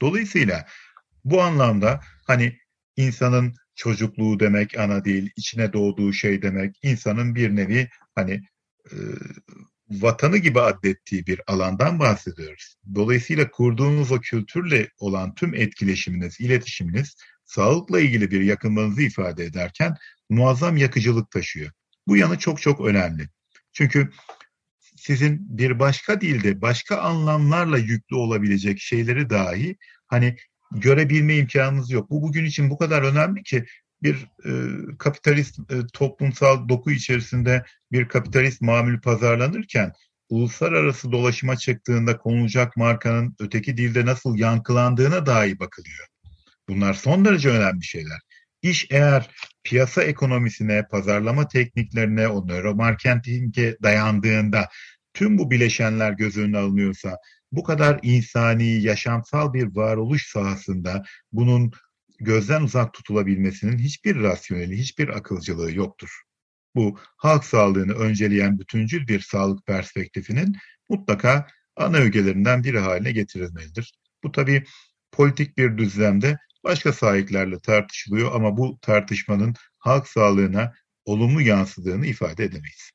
Dolayısıyla 0.00 0.66
bu 1.24 1.42
anlamda 1.42 2.00
hani 2.26 2.58
insanın 2.96 3.54
çocukluğu 3.74 4.40
demek 4.40 4.78
ana 4.78 5.04
değil, 5.04 5.30
içine 5.36 5.72
doğduğu 5.72 6.12
şey 6.12 6.42
demek, 6.42 6.76
insanın 6.82 7.34
bir 7.34 7.56
nevi 7.56 7.88
hani 8.14 8.42
vatanı 9.90 10.36
gibi 10.36 10.60
adettiği 10.60 11.26
bir 11.26 11.40
alandan 11.46 11.98
bahsediyoruz. 11.98 12.76
Dolayısıyla 12.94 13.50
kurduğunuz 13.50 14.12
o 14.12 14.20
kültürle 14.20 14.88
olan 14.98 15.34
tüm 15.34 15.54
etkileşiminiz, 15.54 16.40
iletişiminiz 16.40 17.16
sağlıkla 17.44 18.00
ilgili 18.00 18.30
bir 18.30 18.40
yakınlığınızı 18.40 19.02
ifade 19.02 19.44
ederken 19.44 19.94
muazzam 20.30 20.76
yakıcılık 20.76 21.30
taşıyor. 21.30 21.70
Bu 22.06 22.16
yanı 22.16 22.38
çok 22.38 22.62
çok 22.62 22.80
önemli. 22.80 23.28
Çünkü 23.72 24.10
sizin 24.96 25.58
bir 25.58 25.78
başka 25.78 26.20
dilde 26.20 26.60
başka 26.60 26.96
anlamlarla 26.96 27.78
yüklü 27.78 28.16
olabilecek 28.16 28.80
şeyleri 28.80 29.30
dahi 29.30 29.76
hani 30.06 30.36
görebilme 30.72 31.36
imkanınız 31.36 31.90
yok. 31.90 32.10
Bu 32.10 32.22
bugün 32.22 32.44
için 32.44 32.70
bu 32.70 32.78
kadar 32.78 33.02
önemli 33.02 33.42
ki 33.42 33.64
bir 34.02 34.26
e, 34.44 34.50
kapitalist 34.98 35.58
e, 35.58 35.74
toplumsal 35.92 36.68
doku 36.68 36.90
içerisinde 36.90 37.64
bir 37.92 38.08
kapitalist 38.08 38.60
mamül 38.60 39.00
pazarlanırken 39.00 39.92
uluslararası 40.28 41.12
dolaşıma 41.12 41.56
çıktığında 41.56 42.18
konulacak 42.18 42.76
markanın 42.76 43.36
öteki 43.40 43.76
dilde 43.76 44.06
nasıl 44.06 44.36
yankılandığına 44.36 45.26
dahi 45.26 45.58
bakılıyor. 45.58 46.06
Bunlar 46.68 46.94
son 46.94 47.24
derece 47.24 47.48
önemli 47.48 47.84
şeyler. 47.84 48.18
İş 48.62 48.86
eğer 48.90 49.30
piyasa 49.64 50.02
ekonomisine, 50.02 50.86
pazarlama 50.90 51.48
tekniklerine, 51.48 52.28
o 52.28 52.46
nöromarketinge 52.48 53.76
dayandığında 53.82 54.68
tüm 55.14 55.38
bu 55.38 55.50
bileşenler 55.50 56.12
göz 56.12 56.36
önüne 56.36 56.58
alınıyorsa 56.58 57.16
bu 57.52 57.62
kadar 57.62 58.00
insani, 58.02 58.82
yaşamsal 58.82 59.52
bir 59.52 59.76
varoluş 59.76 60.26
sahasında 60.26 61.02
bunun 61.32 61.72
gözden 62.20 62.62
uzak 62.62 62.92
tutulabilmesinin 62.94 63.78
hiçbir 63.78 64.16
rasyoneli, 64.16 64.78
hiçbir 64.78 65.08
akılcılığı 65.08 65.72
yoktur. 65.72 66.22
Bu 66.74 66.98
halk 67.16 67.44
sağlığını 67.44 67.92
önceleyen 67.92 68.58
bütüncül 68.58 69.08
bir 69.08 69.20
sağlık 69.20 69.66
perspektifinin 69.66 70.56
mutlaka 70.88 71.46
ana 71.76 71.96
ögelerinden 71.96 72.64
biri 72.64 72.78
haline 72.78 73.12
getirilmelidir. 73.12 73.92
Bu 74.24 74.32
tabii 74.32 74.64
politik 75.12 75.58
bir 75.58 75.78
düzlemde 75.78 76.36
başka 76.64 76.92
sahiplerle 76.92 77.60
tartışılıyor 77.60 78.34
ama 78.34 78.56
bu 78.56 78.78
tartışmanın 78.82 79.54
halk 79.78 80.08
sağlığına 80.08 80.72
olumlu 81.04 81.40
yansıdığını 81.40 82.06
ifade 82.06 82.44
edemeyiz. 82.44 82.90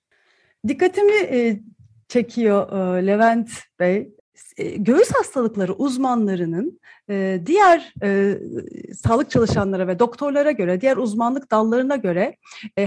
Dikkatimi 0.67 1.61
çekiyor 2.07 2.71
Levent 3.01 3.49
Bey. 3.79 4.09
E, 4.57 4.77
göğüs 4.77 5.11
hastalıkları 5.11 5.73
uzmanlarının 5.73 6.79
e, 7.09 7.41
diğer 7.45 7.93
e, 8.03 8.37
sağlık 8.93 9.29
çalışanlara 9.29 9.87
ve 9.87 9.99
doktorlara 9.99 10.51
göre, 10.51 10.81
diğer 10.81 10.97
uzmanlık 10.97 11.51
dallarına 11.51 11.95
göre 11.95 12.37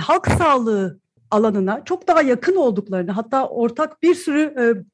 halk 0.00 0.26
sağlığı 0.26 1.00
alanına 1.30 1.84
çok 1.84 2.08
daha 2.08 2.22
yakın 2.22 2.56
olduklarını, 2.56 3.10
hatta 3.10 3.48
ortak 3.48 4.02
bir 4.02 4.14
sürü 4.14 4.84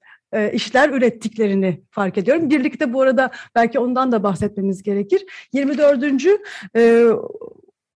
işler 0.52 0.90
ürettiklerini 0.90 1.82
fark 1.90 2.18
ediyorum. 2.18 2.50
Birlikte 2.50 2.92
bu 2.92 3.02
arada 3.02 3.30
belki 3.54 3.78
ondan 3.78 4.12
da 4.12 4.22
bahsetmemiz 4.22 4.82
gerekir. 4.82 5.26
24. 5.52 6.24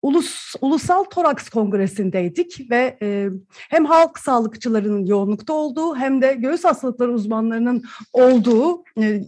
Ulus, 0.06 0.56
Ulusal 0.62 1.04
Toraks 1.04 1.50
Kongresi'ndeydik 1.50 2.72
ve 2.72 2.98
e, 3.02 3.30
hem 3.52 3.86
halk 3.86 4.20
sağlıkçılarının 4.20 5.06
yoğunlukta 5.06 5.54
olduğu 5.54 5.96
hem 5.96 6.22
de 6.22 6.34
göğüs 6.34 6.64
hastalıkları 6.64 7.12
uzmanlarının 7.12 7.84
olduğu 8.14 8.84
e, 9.00 9.22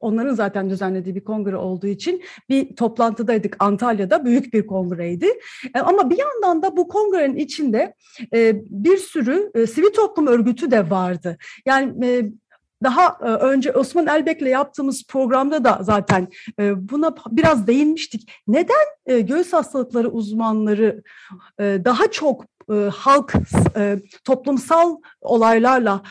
onların 0.00 0.34
zaten 0.34 0.70
düzenlediği 0.70 1.14
bir 1.14 1.24
kongre 1.24 1.56
olduğu 1.56 1.86
için 1.86 2.22
bir 2.48 2.76
toplantıdaydık 2.76 3.56
Antalya'da 3.58 4.24
büyük 4.24 4.54
bir 4.54 4.66
kongreydi. 4.66 5.26
E, 5.74 5.80
ama 5.80 6.10
bir 6.10 6.18
yandan 6.18 6.62
da 6.62 6.76
bu 6.76 6.88
kongrenin 6.88 7.36
içinde 7.36 7.94
e, 8.34 8.62
bir 8.70 8.96
sürü 8.96 9.50
e, 9.54 9.66
sivil 9.66 9.90
toplum 9.90 10.26
örgütü 10.26 10.70
de 10.70 10.90
vardı. 10.90 11.38
Yani 11.66 12.32
daha 12.82 13.18
e, 13.20 13.24
önce 13.24 13.72
Osman 13.72 14.06
Elbek'le 14.06 14.46
yaptığımız 14.46 15.06
programda 15.06 15.64
da 15.64 15.78
zaten 15.82 16.28
e, 16.58 16.88
buna 16.90 17.14
biraz 17.30 17.66
değinmiştik. 17.66 18.32
Neden 18.46 18.86
e, 19.06 19.20
göğüs 19.20 19.52
hastalıkları 19.52 20.08
uzmanları 20.08 21.02
daha 21.58 22.10
çok 22.10 22.44
halk 22.92 23.32
toplumsal 24.24 24.96
olaylarla 25.20 26.02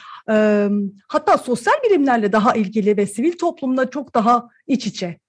hatta 1.08 1.38
sosyal 1.38 1.74
bilimlerle 1.90 2.32
daha 2.32 2.56
ilgili 2.56 2.98
ve 2.98 3.08
sivil 3.08 3.38
toplumla 3.38 3.90
çok 3.90 4.14
daha 4.14 4.50
iç 4.68 4.88
içe? 4.88 5.20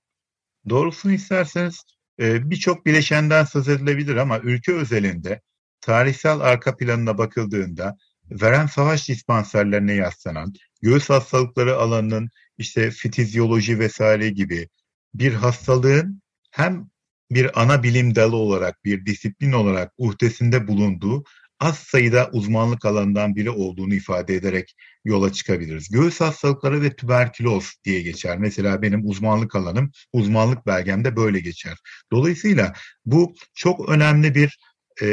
Doğrusunu 0.68 1.12
isterseniz 1.12 1.82
birçok 2.18 2.86
bileşenden 2.86 3.44
söz 3.44 3.68
edilebilir 3.68 4.16
ama 4.16 4.38
ülke 4.38 4.72
özelinde 4.72 5.40
tarihsel 5.80 6.40
arka 6.40 6.76
planına 6.76 7.18
bakıldığında 7.18 7.96
veren 8.30 8.66
savaş 8.66 9.08
dispanserlerine 9.08 9.94
yaslanan, 9.94 10.52
göğüs 10.82 11.10
hastalıkları 11.10 11.76
alanının 11.76 12.30
işte 12.58 12.90
fitizyoloji 12.90 13.78
vesaire 13.78 14.30
gibi 14.30 14.68
bir 15.14 15.32
hastalığın 15.32 16.22
hem 16.50 16.90
bir 17.30 17.62
ana 17.62 17.82
bilim 17.82 18.14
dalı 18.14 18.36
olarak, 18.36 18.84
bir 18.84 19.06
disiplin 19.06 19.52
olarak 19.52 19.92
uhdesinde 19.98 20.68
bulunduğu 20.68 21.24
az 21.60 21.78
sayıda 21.78 22.30
uzmanlık 22.32 22.84
alanından 22.84 23.36
biri 23.36 23.50
olduğunu 23.50 23.94
ifade 23.94 24.34
ederek 24.34 24.74
yola 25.04 25.32
çıkabiliriz. 25.32 25.88
Göğüs 25.88 26.20
hastalıkları 26.20 26.82
ve 26.82 26.96
tüberküloz 26.96 27.74
diye 27.84 28.02
geçer. 28.02 28.38
Mesela 28.38 28.82
benim 28.82 29.08
uzmanlık 29.08 29.54
alanım, 29.54 29.90
uzmanlık 30.12 30.66
belgemde 30.66 31.16
böyle 31.16 31.40
geçer. 31.40 31.78
Dolayısıyla 32.12 32.72
bu 33.04 33.34
çok 33.54 33.88
önemli 33.88 34.34
bir 34.34 34.58
e, 35.02 35.08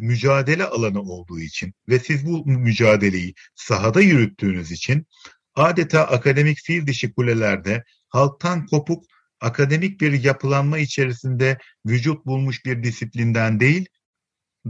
mücadele 0.00 0.64
alanı 0.64 1.00
olduğu 1.00 1.40
için 1.40 1.74
ve 1.88 1.98
siz 1.98 2.26
bu 2.26 2.46
mücadeleyi 2.46 3.34
sahada 3.54 4.00
yürüttüğünüz 4.00 4.72
için 4.72 5.06
adeta 5.54 6.04
akademik 6.04 6.58
fil 6.58 6.86
dişi 6.86 7.12
kulelerde 7.12 7.84
halktan 8.08 8.66
kopuk 8.66 9.04
akademik 9.40 10.00
bir 10.00 10.24
yapılanma 10.24 10.78
içerisinde 10.78 11.58
vücut 11.86 12.26
bulmuş 12.26 12.64
bir 12.64 12.82
disiplinden 12.82 13.60
değil, 13.60 13.86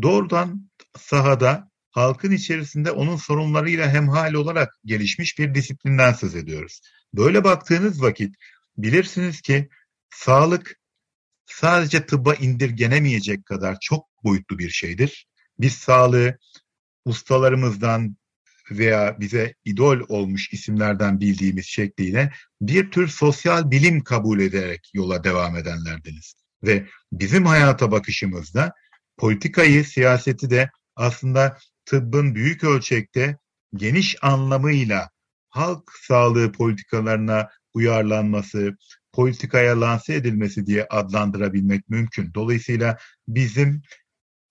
doğrudan 0.02 0.70
sahada 0.98 1.70
halkın 1.90 2.32
içerisinde 2.32 2.90
onun 2.90 3.16
sorunlarıyla 3.16 3.90
hemhal 3.90 4.34
olarak 4.34 4.74
gelişmiş 4.84 5.38
bir 5.38 5.54
disiplinden 5.54 6.12
söz 6.12 6.34
ediyoruz. 6.34 6.80
Böyle 7.14 7.44
baktığınız 7.44 8.02
vakit 8.02 8.34
bilirsiniz 8.76 9.40
ki 9.40 9.68
sağlık 10.10 10.76
sadece 11.48 12.06
tıbba 12.06 12.34
indirgenemeyecek 12.34 13.46
kadar 13.46 13.76
çok 13.80 14.06
boyutlu 14.24 14.58
bir 14.58 14.70
şeydir. 14.70 15.26
Biz 15.58 15.72
sağlığı 15.72 16.38
ustalarımızdan 17.04 18.16
veya 18.70 19.20
bize 19.20 19.54
idol 19.64 20.00
olmuş 20.08 20.52
isimlerden 20.52 21.20
bildiğimiz 21.20 21.66
şekliyle 21.66 22.32
bir 22.60 22.90
tür 22.90 23.08
sosyal 23.08 23.70
bilim 23.70 24.04
kabul 24.04 24.40
ederek 24.40 24.90
yola 24.94 25.24
devam 25.24 25.56
edenlerdeniz. 25.56 26.34
Ve 26.62 26.86
bizim 27.12 27.46
hayata 27.46 27.90
bakışımızda 27.90 28.72
politikayı, 29.16 29.84
siyaseti 29.84 30.50
de 30.50 30.70
aslında 30.96 31.58
tıbbın 31.84 32.34
büyük 32.34 32.64
ölçekte 32.64 33.38
geniş 33.74 34.16
anlamıyla 34.22 35.10
halk 35.48 35.92
sağlığı 36.02 36.52
politikalarına 36.52 37.48
uyarlanması, 37.74 38.76
politikaya 39.18 39.80
lanse 39.80 40.14
edilmesi 40.14 40.66
diye 40.66 40.86
adlandırabilmek 40.90 41.88
mümkün. 41.88 42.34
Dolayısıyla 42.34 42.98
bizim 43.28 43.82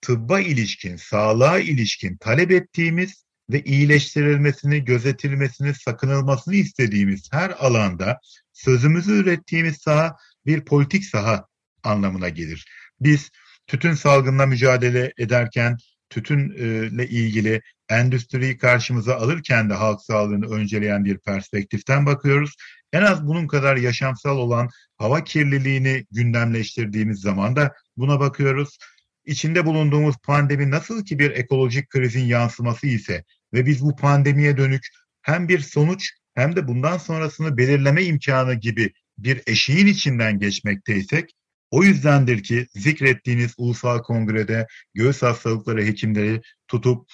tıbba 0.00 0.40
ilişkin, 0.40 0.96
sağlığa 0.96 1.58
ilişkin 1.58 2.16
talep 2.16 2.50
ettiğimiz 2.50 3.24
ve 3.50 3.62
iyileştirilmesini, 3.62 4.84
gözetilmesini, 4.84 5.74
sakınılmasını 5.74 6.54
istediğimiz 6.54 7.28
her 7.32 7.50
alanda 7.50 8.20
sözümüzü 8.52 9.12
ürettiğimiz 9.12 9.76
saha 9.76 10.16
bir 10.46 10.64
politik 10.64 11.04
saha 11.04 11.46
anlamına 11.82 12.28
gelir. 12.28 12.66
Biz 13.00 13.30
tütün 13.66 13.92
salgınla 13.92 14.46
mücadele 14.46 15.12
ederken 15.18 15.76
tütünle 16.10 17.08
ilgili 17.08 17.62
endüstriyi 17.88 18.58
karşımıza 18.58 19.16
alırken 19.16 19.70
de 19.70 19.74
halk 19.74 20.02
sağlığını 20.02 20.50
önceleyen 20.50 21.04
bir 21.04 21.18
perspektiften 21.18 22.06
bakıyoruz. 22.06 22.56
En 22.92 23.02
az 23.02 23.26
bunun 23.26 23.46
kadar 23.46 23.76
yaşamsal 23.76 24.38
olan 24.38 24.68
hava 24.96 25.24
kirliliğini 25.24 26.04
gündemleştirdiğimiz 26.10 27.20
zaman 27.20 27.56
da 27.56 27.74
buna 27.96 28.20
bakıyoruz. 28.20 28.78
İçinde 29.24 29.66
bulunduğumuz 29.66 30.16
pandemi 30.22 30.70
nasıl 30.70 31.04
ki 31.04 31.18
bir 31.18 31.30
ekolojik 31.30 31.90
krizin 31.90 32.24
yansıması 32.24 32.86
ise 32.86 33.24
ve 33.52 33.66
biz 33.66 33.82
bu 33.82 33.96
pandemiye 33.96 34.56
dönük 34.56 34.86
hem 35.22 35.48
bir 35.48 35.58
sonuç 35.58 36.10
hem 36.34 36.56
de 36.56 36.68
bundan 36.68 36.98
sonrasını 36.98 37.56
belirleme 37.56 38.04
imkanı 38.04 38.54
gibi 38.54 38.92
bir 39.18 39.42
eşiğin 39.46 39.86
içinden 39.86 40.38
geçmekteysek 40.38 41.34
o 41.70 41.82
yüzdendir 41.84 42.42
ki 42.42 42.66
zikrettiğiniz 42.74 43.54
ulusal 43.58 44.02
kongrede 44.02 44.66
göğüs 44.94 45.22
hastalıkları 45.22 45.84
hekimleri 45.84 46.40
tutup 46.68 47.10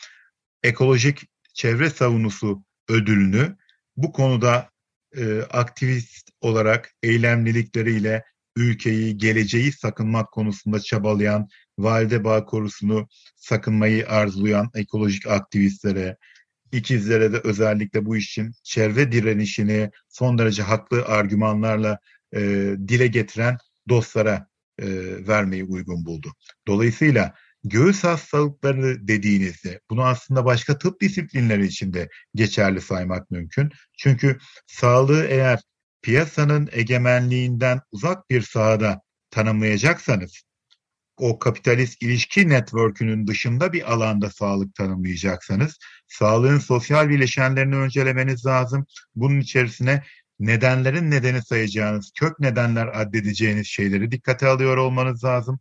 ekolojik 0.63 1.23
çevre 1.55 1.91
savunusu 1.91 2.65
ödülünü 2.89 3.57
bu 3.97 4.13
konuda 4.13 4.71
e, 5.17 5.43
aktivist 5.43 6.31
olarak 6.41 6.91
eylemlilikleriyle 7.03 8.25
ülkeyi, 8.57 9.19
geleceği 9.19 9.73
sakınmak 9.73 10.33
konusunda 10.33 10.81
çabalayan, 10.81 11.49
valide 11.79 12.25
bağ 12.25 12.45
korusunu 12.45 13.09
sakınmayı 13.37 14.09
arzulayan 14.09 14.71
ekolojik 14.75 15.27
aktivistlere, 15.27 16.17
ikizlere 16.73 17.33
de 17.33 17.41
özellikle 17.45 18.05
bu 18.05 18.17
işin 18.17 18.53
çevre 18.63 19.13
direnişini 19.13 19.91
son 20.09 20.39
derece 20.39 20.63
haklı 20.63 21.05
argümanlarla 21.05 21.99
e, 22.35 22.41
dile 22.89 23.07
getiren 23.07 23.59
dostlara 23.89 24.47
e, 24.79 24.87
vermeyi 25.29 25.65
uygun 25.65 26.05
buldu. 26.05 26.33
Dolayısıyla 26.67 27.35
göğüs 27.65 28.05
hastalıkları 28.05 29.09
dediğinizde 29.09 29.81
bunu 29.91 30.05
aslında 30.05 30.45
başka 30.45 30.79
tıp 30.79 31.01
disiplinleri 31.01 31.67
içinde 31.67 32.09
geçerli 32.35 32.81
saymak 32.81 33.31
mümkün. 33.31 33.71
Çünkü 33.99 34.39
sağlığı 34.67 35.25
eğer 35.25 35.61
piyasanın 36.03 36.69
egemenliğinden 36.73 37.81
uzak 37.93 38.31
bir 38.31 38.43
sahada 38.43 39.01
tanımlayacaksanız 39.31 40.43
o 41.17 41.39
kapitalist 41.39 42.03
ilişki 42.03 42.49
network'ünün 42.49 43.27
dışında 43.27 43.73
bir 43.73 43.93
alanda 43.93 44.31
sağlık 44.31 44.75
tanımlayacaksanız 44.75 45.79
sağlığın 46.09 46.59
sosyal 46.59 47.09
bileşenlerini 47.09 47.77
öncelemeniz 47.77 48.47
lazım. 48.47 48.87
Bunun 49.15 49.41
içerisine 49.41 50.03
nedenlerin 50.39 51.11
nedeni 51.11 51.43
sayacağınız, 51.43 52.13
kök 52.19 52.41
nedenler 52.41 52.87
addedeceğiniz 52.87 53.67
şeyleri 53.67 54.11
dikkate 54.11 54.47
alıyor 54.47 54.77
olmanız 54.77 55.25
lazım. 55.25 55.59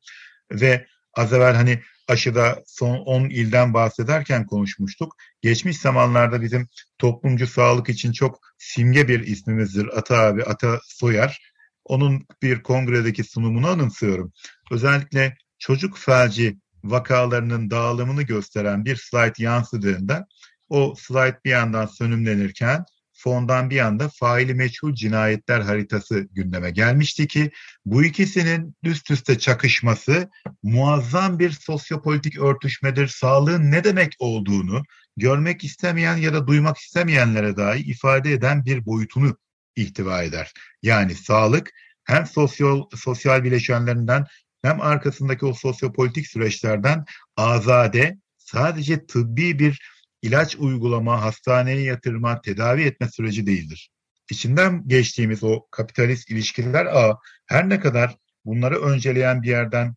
Ve 0.51 0.87
az 1.13 1.33
evvel 1.33 1.55
hani 1.55 1.81
aşıda 2.07 2.63
son 2.67 2.97
10 2.97 3.29
ilden 3.29 3.73
bahsederken 3.73 4.45
konuşmuştuk. 4.45 5.15
Geçmiş 5.41 5.77
zamanlarda 5.77 6.41
bizim 6.41 6.67
toplumcu 6.97 7.47
sağlık 7.47 7.89
için 7.89 8.11
çok 8.11 8.39
simge 8.57 9.07
bir 9.07 9.19
ismimizdir 9.19 9.97
Ata 9.97 10.17
abi, 10.17 10.43
Ata 10.43 10.79
Soyar. 10.83 11.53
Onun 11.85 12.27
bir 12.41 12.63
kongredeki 12.63 13.23
sunumunu 13.23 13.67
anımsıyorum. 13.67 14.33
Özellikle 14.71 15.37
çocuk 15.59 15.97
felci 15.97 16.57
vakalarının 16.83 17.69
dağılımını 17.69 18.23
gösteren 18.23 18.85
bir 18.85 18.95
slide 18.95 19.43
yansıdığında 19.43 20.27
o 20.69 20.95
slide 20.97 21.39
bir 21.45 21.49
yandan 21.49 21.85
sönümlenirken 21.85 22.85
fondan 23.13 23.69
bir 23.69 23.79
anda 23.79 24.09
faili 24.09 24.53
meçhul 24.53 24.95
cinayetler 24.95 25.61
haritası 25.61 26.27
gündeme 26.31 26.71
gelmişti 26.71 27.27
ki 27.27 27.51
bu 27.85 28.03
ikisinin 28.03 28.75
üst 28.83 29.11
üste 29.11 29.39
çakışması 29.39 30.29
muazzam 30.63 31.39
bir 31.39 31.51
sosyopolitik 31.51 32.39
örtüşmedir. 32.39 33.07
Sağlığın 33.07 33.71
ne 33.71 33.83
demek 33.83 34.13
olduğunu 34.19 34.83
görmek 35.17 35.63
istemeyen 35.63 36.17
ya 36.17 36.33
da 36.33 36.47
duymak 36.47 36.77
istemeyenlere 36.77 37.57
dahi 37.57 37.79
ifade 37.79 38.31
eden 38.31 38.65
bir 38.65 38.85
boyutunu 38.85 39.37
ihtiva 39.75 40.23
eder. 40.23 40.51
Yani 40.81 41.15
sağlık 41.15 41.71
hem 42.03 42.25
sosyal, 42.25 42.81
sosyal 42.95 43.43
bileşenlerinden 43.43 44.25
hem 44.61 44.81
arkasındaki 44.81 45.45
o 45.45 45.53
sosyopolitik 45.53 46.27
süreçlerden 46.27 47.05
azade 47.37 48.17
sadece 48.37 49.05
tıbbi 49.05 49.59
bir 49.59 49.79
ilaç 50.23 50.55
uygulama, 50.55 51.21
hastaneye 51.21 51.81
yatırma, 51.81 52.41
tedavi 52.41 52.83
etme 52.83 53.09
süreci 53.09 53.45
değildir. 53.45 53.91
İçinden 54.31 54.87
geçtiğimiz 54.87 55.43
o 55.43 55.67
kapitalist 55.71 56.31
ilişkiler 56.31 56.85
ağı 56.85 57.17
her 57.45 57.69
ne 57.69 57.79
kadar 57.79 58.15
bunları 58.45 58.81
önceleyen 58.81 59.41
bir 59.41 59.49
yerden 59.49 59.95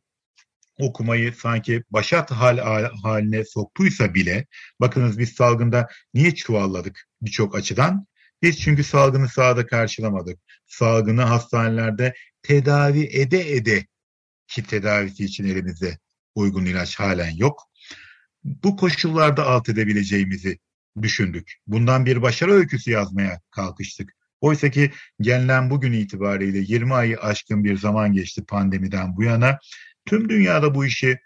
okumayı 0.78 1.32
sanki 1.34 1.82
başat 1.90 2.30
hal, 2.30 2.58
haline 3.02 3.44
soktuysa 3.44 4.14
bile 4.14 4.46
bakınız 4.80 5.18
biz 5.18 5.32
salgında 5.32 5.88
niye 6.14 6.34
çuvalladık 6.34 7.08
birçok 7.22 7.56
açıdan? 7.56 8.06
Biz 8.42 8.60
çünkü 8.60 8.84
salgını 8.84 9.28
sahada 9.28 9.66
karşılamadık. 9.66 10.38
Salgını 10.66 11.22
hastanelerde 11.22 12.14
tedavi 12.42 13.08
ede 13.12 13.52
ede 13.56 13.86
ki 14.48 14.62
tedavisi 14.62 15.24
için 15.24 15.44
elimizde 15.44 15.98
uygun 16.34 16.64
ilaç 16.64 16.98
halen 16.98 17.30
yok. 17.36 17.62
Bu 18.46 18.76
koşullarda 18.76 19.46
alt 19.46 19.68
edebileceğimizi 19.68 20.58
düşündük. 21.02 21.54
Bundan 21.66 22.06
bir 22.06 22.22
başarı 22.22 22.52
öyküsü 22.52 22.90
yazmaya 22.90 23.40
kalkıştık. 23.50 24.12
Oysa 24.40 24.70
ki 24.70 24.90
gelinen 25.20 25.70
bugün 25.70 25.92
itibariyle 25.92 26.58
20 26.58 26.94
ayı 26.94 27.20
aşkın 27.20 27.64
bir 27.64 27.76
zaman 27.78 28.12
geçti 28.12 28.44
pandemiden 28.48 29.16
bu 29.16 29.22
yana. 29.22 29.58
Tüm 30.06 30.28
dünyada 30.28 30.74
bu 30.74 30.86
işi 30.86 31.18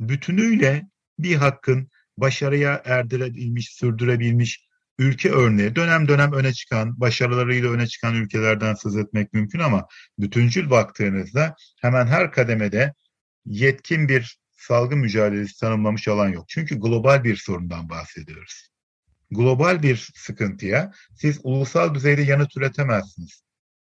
bütünüyle 0.00 0.86
bir 1.18 1.36
hakkın 1.36 1.88
başarıya 2.16 2.82
erdirebilmiş, 2.84 3.68
sürdürebilmiş 3.68 4.66
ülke 4.98 5.30
örneği 5.30 5.76
dönem 5.76 6.08
dönem 6.08 6.32
öne 6.32 6.52
çıkan, 6.52 7.00
başarılarıyla 7.00 7.70
öne 7.70 7.86
çıkan 7.86 8.14
ülkelerden 8.14 8.74
söz 8.74 8.96
etmek 8.96 9.32
mümkün 9.32 9.58
ama 9.58 9.86
bütüncül 10.18 10.70
baktığınızda 10.70 11.56
hemen 11.80 12.06
her 12.06 12.32
kademede 12.32 12.94
yetkin 13.46 14.08
bir 14.08 14.41
salgın 14.62 14.98
mücadelesi 14.98 15.60
tanımlamış 15.60 16.08
alan 16.08 16.28
yok. 16.28 16.44
Çünkü 16.48 16.80
global 16.80 17.24
bir 17.24 17.36
sorundan 17.36 17.88
bahsediyoruz. 17.88 18.68
Global 19.30 19.82
bir 19.82 20.12
sıkıntıya 20.14 20.92
siz 21.16 21.40
ulusal 21.42 21.94
düzeyde 21.94 22.22
yanıt 22.22 22.56
üretemezsiniz. 22.56 23.42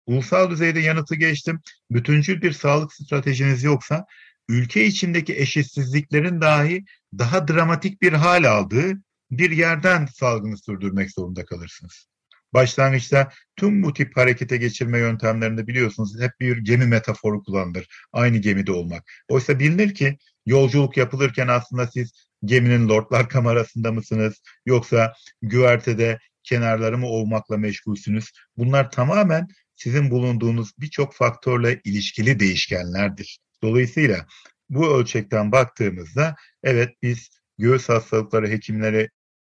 Ulusal 0.07 0.51
düzeyde 0.51 0.81
yanıtı 0.81 1.15
geçtim. 1.15 1.61
Bütüncül 1.91 2.43
bir 2.43 2.53
sağlık 2.53 2.93
stratejiniz 2.93 3.65
yoksa 3.65 4.07
ülke 4.49 4.85
içindeki 4.87 5.37
eşitsizliklerin 5.37 6.41
dahi 6.41 6.85
daha 7.19 7.49
dramatik 7.49 8.03
bir 8.03 8.12
hal 8.12 8.45
aldığı 8.45 8.93
bir 9.31 9.51
yerden 9.51 10.07
salgını 10.07 10.59
sürdürmek 10.59 11.11
zorunda 11.11 11.45
kalırsınız. 11.45 12.07
Başlangıçta 12.55 13.31
tüm 13.57 13.83
bu 13.83 13.93
tip 13.93 14.17
harekete 14.17 14.57
geçirme 14.57 14.99
yöntemlerinde 14.99 15.67
biliyorsunuz 15.67 16.21
hep 16.21 16.33
bir 16.41 16.57
gemi 16.59 16.87
metaforu 16.87 17.43
kullanılır. 17.43 17.87
Aynı 18.12 18.37
gemide 18.37 18.73
olmak. 18.73 19.05
Oysa 19.29 19.59
bilinir 19.59 19.95
ki 19.95 20.19
yolculuk 20.46 20.96
yapılırken 20.96 21.48
aslında 21.48 21.87
siz 21.87 22.12
geminin 22.44 22.88
lordlar 22.88 23.28
kamerasında 23.28 23.92
mısınız? 23.92 24.42
Yoksa 24.66 25.12
güvertede 25.42 26.18
kenarları 26.42 26.98
mı 26.98 27.06
olmakla 27.06 27.56
meşgulsünüz? 27.56 28.32
Bunlar 28.56 28.90
tamamen 28.90 29.48
sizin 29.74 30.11
bulunduğunuz 30.11 30.70
birçok 30.78 31.14
faktörle 31.14 31.80
ilişkili 31.85 32.40
değişkenlerdir. 32.40 33.38
Dolayısıyla 33.62 34.26
bu 34.70 34.96
ölçekten 34.96 35.52
baktığımızda 35.52 36.37
evet 36.62 36.90
biz 37.02 37.28
göğüs 37.59 37.88
hastalıkları 37.88 38.48
hekimleri 38.48 39.09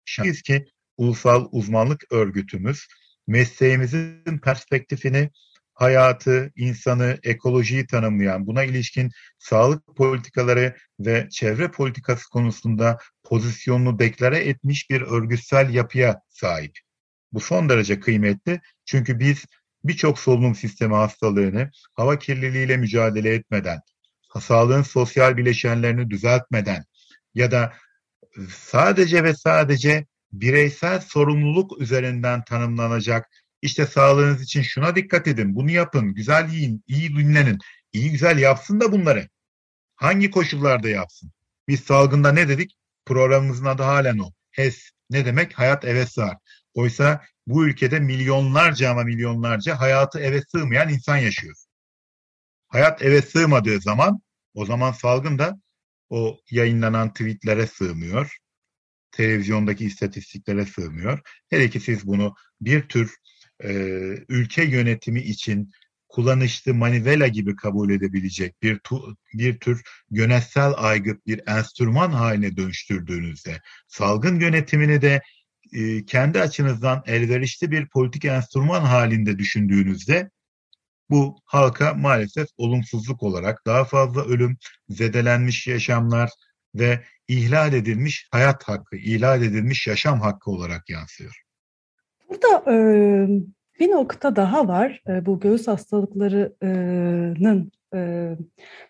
şanslıyız 0.05 0.43
ki 0.43 0.65
ulusal 0.97 1.49
uzmanlık 1.53 2.05
örgütümüz 2.13 2.87
mesleğimizin 3.27 4.39
perspektifini 4.43 5.31
hayatı, 5.81 6.53
insanı, 6.57 7.19
ekolojiyi 7.23 7.87
tanımlayan, 7.87 8.47
buna 8.47 8.65
ilişkin 8.65 9.11
sağlık 9.39 9.97
politikaları 9.97 10.77
ve 11.01 11.29
çevre 11.31 11.71
politikası 11.71 12.29
konusunda 12.31 12.99
pozisyonunu 13.23 13.99
deklare 13.99 14.39
etmiş 14.39 14.91
bir 14.91 15.01
örgütsel 15.01 15.75
yapıya 15.75 16.21
sahip. 16.29 16.79
Bu 17.33 17.41
son 17.41 17.69
derece 17.69 18.01
kıymetli 18.01 18.61
çünkü 18.85 19.19
biz 19.19 19.45
birçok 19.85 20.19
solunum 20.19 20.55
sistemi 20.55 20.95
hastalığını 20.95 21.71
hava 21.95 22.19
kirliliğiyle 22.19 22.77
mücadele 22.77 23.35
etmeden, 23.35 23.81
sağlığın 24.41 24.83
sosyal 24.83 25.37
bileşenlerini 25.37 26.11
düzeltmeden 26.11 26.85
ya 27.35 27.51
da 27.51 27.73
sadece 28.51 29.25
ve 29.25 29.35
sadece 29.35 30.07
bireysel 30.33 31.01
sorumluluk 31.01 31.81
üzerinden 31.81 32.45
tanımlanacak 32.45 33.31
işte 33.63 33.87
sağlığınız 33.87 34.43
için 34.43 34.63
şuna 34.63 34.97
dikkat 34.97 35.29
edin, 35.29 35.55
bunu 35.55 35.71
yapın, 35.71 36.15
güzel 36.15 36.49
yiyin, 36.49 36.85
iyi 36.87 37.17
dinlenin. 37.17 37.59
İyi 37.93 38.11
güzel 38.11 38.39
yapsın 38.39 38.81
da 38.81 38.93
bunları. 38.93 39.29
Hangi 39.97 40.31
koşullarda 40.31 40.89
yapsın? 40.89 41.33
Biz 41.69 41.81
salgında 41.81 42.33
ne 42.33 42.49
dedik? 42.49 42.77
Programımızın 43.07 43.65
adı 43.65 43.83
halen 43.83 44.19
o. 44.19 44.31
HES. 44.51 44.91
Ne 45.11 45.25
demek? 45.25 45.59
Hayat 45.59 45.85
eve 45.85 46.07
sığar. 46.07 46.37
Oysa 46.75 47.25
bu 47.47 47.67
ülkede 47.67 48.01
milyonlarca 48.01 48.91
ama 48.91 49.03
milyonlarca 49.05 49.81
hayatı 49.81 50.21
eve 50.21 50.43
sığmayan 50.43 50.89
insan 50.89 51.17
yaşıyor. 51.17 51.57
Hayat 52.69 53.03
eve 53.03 53.23
sığmadığı 53.23 53.81
zaman 53.81 54.21
o 54.55 54.67
zaman 54.67 54.93
salgın 54.93 55.39
da 55.39 55.61
o 56.11 56.41
yayınlanan 56.51 57.13
tweetlere 57.13 57.67
sığmıyor. 57.67 58.37
Televizyondaki 59.11 59.85
istatistiklere 59.85 60.67
sığmıyor. 60.67 61.21
Hele 61.49 61.71
ki 61.71 61.81
siz 61.81 62.07
bunu 62.07 62.35
bir 62.61 62.89
tür 62.89 63.17
e, 63.65 63.71
ülke 64.29 64.65
yönetimi 64.65 65.21
için 65.21 65.71
kullanışlı 66.09 66.75
manivela 66.75 67.27
gibi 67.27 67.57
kabul 67.57 67.91
edebilecek 67.91 68.63
bir 68.63 68.79
tu, 68.79 69.17
bir 69.35 69.59
tür 69.59 69.83
yönetsel 70.11 70.73
aygıt 70.77 71.27
bir 71.27 71.41
enstrüman 71.47 72.11
haline 72.11 72.57
dönüştürdüğünüzde 72.57 73.61
salgın 73.89 74.41
yönetimini 74.41 75.03
de 75.03 75.23
e, 75.73 76.05
kendi 76.05 76.41
açınızdan 76.41 77.03
elverişli 77.07 77.71
bir 77.71 77.89
politik 77.89 78.25
enstrüman 78.25 78.81
halinde 78.81 79.39
düşündüğünüzde 79.39 80.31
bu 81.11 81.39
halka 81.45 81.95
maalesef 81.95 82.49
olumsuzluk 82.57 83.23
olarak 83.23 83.67
daha 83.67 83.85
fazla 83.85 84.25
ölüm, 84.25 84.59
zedelenmiş 84.89 85.67
yaşamlar 85.67 86.31
ve 86.75 87.05
ihlal 87.29 87.73
edilmiş 87.73 88.29
hayat 88.31 88.65
hakkı, 88.69 88.97
ihlal 88.97 89.43
edilmiş 89.43 89.87
yaşam 89.87 90.21
hakkı 90.21 90.51
olarak 90.51 90.91
yansıyor. 90.91 91.50
Burada 92.31 92.73
e, 92.73 92.77
bir 93.81 93.91
nokta 93.91 94.37
daha 94.37 94.69
var. 94.69 95.03
E, 95.09 95.27
bu 95.27 95.41
göğüs 95.41 95.69
hastalıklarının 95.69 97.73
e, 97.95 98.31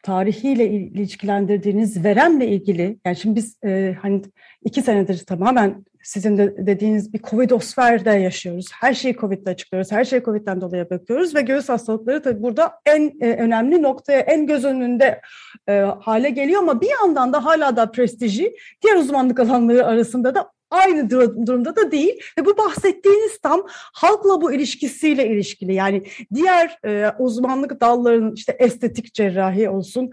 tarihiyle 0.03 0.71
ilişkilendirdiğiniz 0.71 2.05
veremle 2.05 2.47
ilgili, 2.47 2.99
yani 3.07 3.17
şimdi 3.17 3.37
biz 3.37 3.57
e, 3.65 3.97
hani 4.03 4.23
iki 4.65 4.83
senedir 4.83 5.19
tamamen 5.19 5.85
sizin 6.03 6.39
de 6.39 6.67
dediğiniz 6.67 7.13
bir 7.13 7.19
Covidosferde 7.19 8.11
yaşıyoruz. 8.11 8.67
Her 8.81 8.95
şeyi 8.95 9.15
Covid'le 9.15 9.47
açıklıyoruz, 9.47 9.93
her 9.93 10.05
şeyi 10.05 10.23
Covid'den 10.23 10.61
dolayı 10.61 10.91
bakıyoruz 10.91 11.35
ve 11.35 11.43
göğüs 11.43 11.69
hastalıkları 11.69 12.23
tabii 12.23 12.43
burada 12.43 12.73
en 12.87 13.13
e, 13.21 13.33
önemli 13.33 13.83
noktaya, 13.83 14.21
en 14.21 14.47
göz 14.47 14.65
önünde 14.65 15.21
e, 15.69 15.81
hale 15.81 16.31
geliyor 16.31 16.63
ama 16.63 16.81
bir 16.81 16.91
yandan 16.91 17.33
da 17.33 17.45
hala 17.45 17.77
da 17.77 17.91
prestiji 17.91 18.55
diğer 18.83 18.97
uzmanlık 18.97 19.41
alanları 19.41 19.87
arasında 19.87 20.35
da 20.35 20.51
aynı 20.71 21.11
durumda 21.11 21.77
da 21.77 21.91
değil. 21.91 22.21
Ve 22.39 22.45
bu 22.45 22.57
bahsettiğiniz 22.57 23.39
tam 23.39 23.63
halkla 23.93 24.41
bu 24.41 24.53
ilişkisiyle 24.53 25.29
ilişkili. 25.29 25.75
Yani 25.75 26.03
diğer 26.35 26.79
e, 26.85 27.13
uzmanlık 27.19 27.81
dallarının 27.81 28.35
işte 28.35 28.57
estetik 28.59 29.15
cerrahi 29.15 29.69
olsun. 29.69 30.11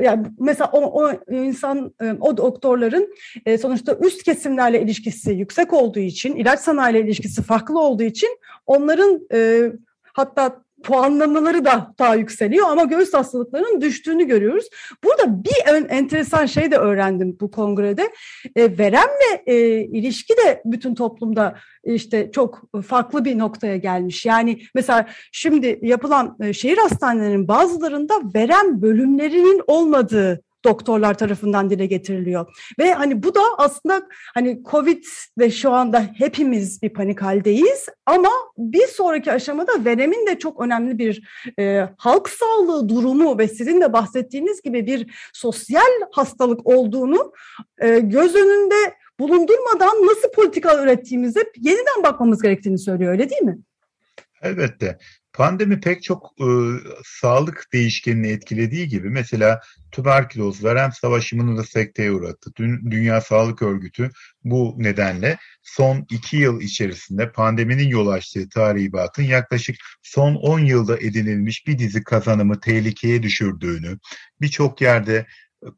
Yani 0.00 0.26
mesela 0.38 0.70
o, 0.72 1.02
o 1.02 1.12
insan 1.30 1.94
e, 2.02 2.12
o 2.20 2.36
doktorların 2.36 3.14
e, 3.46 3.58
sonuçta 3.58 3.98
üst 4.04 4.22
kesimlerle 4.22 4.82
ilişkisi 4.82 5.30
yüksek 5.30 5.72
olduğu 5.72 6.00
için 6.00 6.36
ilaç 6.36 6.60
sanayiyle 6.60 7.00
ilişkisi 7.00 7.42
farklı 7.42 7.80
olduğu 7.80 8.02
için 8.02 8.38
onların 8.66 9.20
e, 9.32 9.72
hatta 10.12 10.65
puanlamaları 10.86 11.64
da 11.64 11.94
daha 11.98 12.14
yükseliyor 12.14 12.68
ama 12.68 12.84
göğüs 12.84 13.14
hastalıklarının 13.14 13.80
düştüğünü 13.80 14.26
görüyoruz. 14.26 14.68
Burada 15.04 15.44
bir 15.44 15.72
ön, 15.72 15.86
enteresan 15.88 16.46
şey 16.46 16.70
de 16.70 16.76
öğrendim 16.76 17.36
bu 17.40 17.50
kongrede. 17.50 18.12
E, 18.56 18.78
veremle 18.78 19.42
e, 19.46 19.80
ilişki 19.80 20.34
de 20.36 20.62
bütün 20.64 20.94
toplumda 20.94 21.56
işte 21.84 22.30
çok 22.32 22.62
farklı 22.86 23.24
bir 23.24 23.38
noktaya 23.38 23.76
gelmiş. 23.76 24.26
Yani 24.26 24.58
mesela 24.74 25.06
şimdi 25.32 25.78
yapılan 25.82 26.36
e, 26.40 26.52
şehir 26.52 26.78
hastanelerinin 26.78 27.48
bazılarında 27.48 28.14
verem 28.34 28.82
bölümlerinin 28.82 29.62
olmadığı 29.66 30.45
doktorlar 30.66 31.18
tarafından 31.18 31.70
dile 31.70 31.86
getiriliyor. 31.86 32.46
Ve 32.78 32.92
hani 32.92 33.22
bu 33.22 33.34
da 33.34 33.42
aslında 33.58 34.02
hani 34.34 34.62
Covid 34.70 35.04
ve 35.38 35.50
şu 35.50 35.70
anda 35.70 36.06
hepimiz 36.18 36.82
bir 36.82 36.88
panik 36.88 37.22
haldeyiz 37.22 37.86
ama 38.06 38.30
bir 38.58 38.86
sonraki 38.86 39.32
aşamada 39.32 39.84
veremin 39.84 40.26
de 40.26 40.38
çok 40.38 40.60
önemli 40.60 40.98
bir 40.98 41.28
e, 41.58 41.88
halk 41.96 42.28
sağlığı 42.28 42.88
durumu 42.88 43.38
ve 43.38 43.48
sizin 43.48 43.80
de 43.80 43.92
bahsettiğiniz 43.92 44.62
gibi 44.62 44.86
bir 44.86 45.30
sosyal 45.32 45.90
hastalık 46.12 46.66
olduğunu 46.66 47.32
e, 47.78 47.98
göz 47.98 48.34
önünde 48.34 48.94
bulundurmadan 49.20 50.06
nasıl 50.06 50.30
politika 50.34 50.82
ürettiğimize 50.82 51.40
yeniden 51.60 52.02
bakmamız 52.02 52.42
gerektiğini 52.42 52.78
söylüyor 52.78 53.12
öyle 53.12 53.30
değil 53.30 53.42
mi? 53.42 53.58
Elbette. 54.42 54.98
Pandemi 55.36 55.80
pek 55.80 56.02
çok 56.02 56.32
e, 56.40 56.46
sağlık 57.04 57.66
değişkenini 57.72 58.28
etkilediği 58.28 58.88
gibi 58.88 59.10
mesela 59.10 59.60
tüberküloz, 59.92 60.64
verem 60.64 60.92
savaşımını 60.92 61.58
da 61.58 61.64
sekteye 61.64 62.12
uğrattı. 62.12 62.50
Dün, 62.56 62.90
Dünya 62.90 63.20
Sağlık 63.20 63.62
Örgütü 63.62 64.10
bu 64.44 64.74
nedenle 64.78 65.36
son 65.62 66.06
iki 66.10 66.36
yıl 66.36 66.60
içerisinde 66.60 67.32
pandeminin 67.32 67.88
yol 67.88 68.06
açtığı 68.08 68.48
tahribatın 68.48 69.22
yaklaşık 69.22 69.76
son 70.02 70.34
10 70.34 70.58
yılda 70.60 70.98
edinilmiş 70.98 71.66
bir 71.66 71.78
dizi 71.78 72.04
kazanımı 72.04 72.60
tehlikeye 72.60 73.22
düşürdüğünü, 73.22 73.98
birçok 74.40 74.80
yerde 74.80 75.26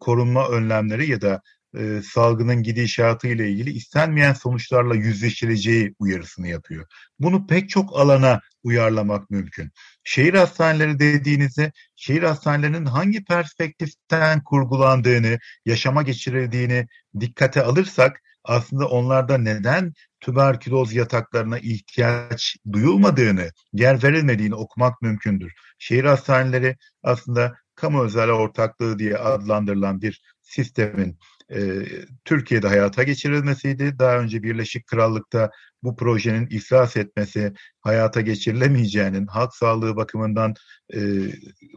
korunma 0.00 0.48
önlemleri 0.48 1.10
ya 1.10 1.20
da 1.20 1.42
e, 1.76 2.02
salgının 2.02 2.62
gidişatı 2.62 3.28
ile 3.28 3.50
ilgili 3.50 3.70
istenmeyen 3.70 4.32
sonuçlarla 4.32 4.94
yüzleşileceği 4.94 5.94
uyarısını 5.98 6.48
yapıyor. 6.48 6.86
Bunu 7.18 7.46
pek 7.46 7.68
çok 7.68 7.98
alana 8.00 8.40
uyarlamak 8.62 9.30
mümkün. 9.30 9.70
Şehir 10.04 10.34
hastaneleri 10.34 10.98
dediğinizde 10.98 11.72
şehir 11.96 12.22
hastanelerinin 12.22 12.86
hangi 12.86 13.24
perspektiften 13.24 14.44
kurgulandığını, 14.44 15.38
yaşama 15.66 16.02
geçirildiğini 16.02 16.86
dikkate 17.20 17.62
alırsak 17.62 18.20
aslında 18.44 18.88
onlarda 18.88 19.38
neden 19.38 19.92
tüberküloz 20.20 20.94
yataklarına 20.94 21.58
ihtiyaç 21.58 22.56
duyulmadığını, 22.72 23.50
yer 23.72 24.02
verilmediğini 24.02 24.54
okumak 24.54 25.02
mümkündür. 25.02 25.52
Şehir 25.78 26.04
hastaneleri 26.04 26.76
aslında 27.02 27.54
kamu 27.74 28.04
özel 28.04 28.30
ortaklığı 28.30 28.98
diye 28.98 29.16
adlandırılan 29.16 30.02
bir 30.02 30.22
sistemin 30.42 31.18
e, 31.52 31.82
Türkiye'de 32.24 32.68
hayata 32.68 33.02
geçirilmesiydi. 33.02 33.98
Daha 33.98 34.18
önce 34.18 34.42
Birleşik 34.42 34.86
Krallık'ta 34.86 35.50
bu 35.82 35.96
projenin 35.96 36.46
iflas 36.46 36.96
etmesi, 36.96 37.52
hayata 37.80 38.20
geçirilemeyeceğinin 38.20 39.26
halk 39.26 39.54
sağlığı 39.54 39.96
bakımından 39.96 40.54
e, 40.94 41.00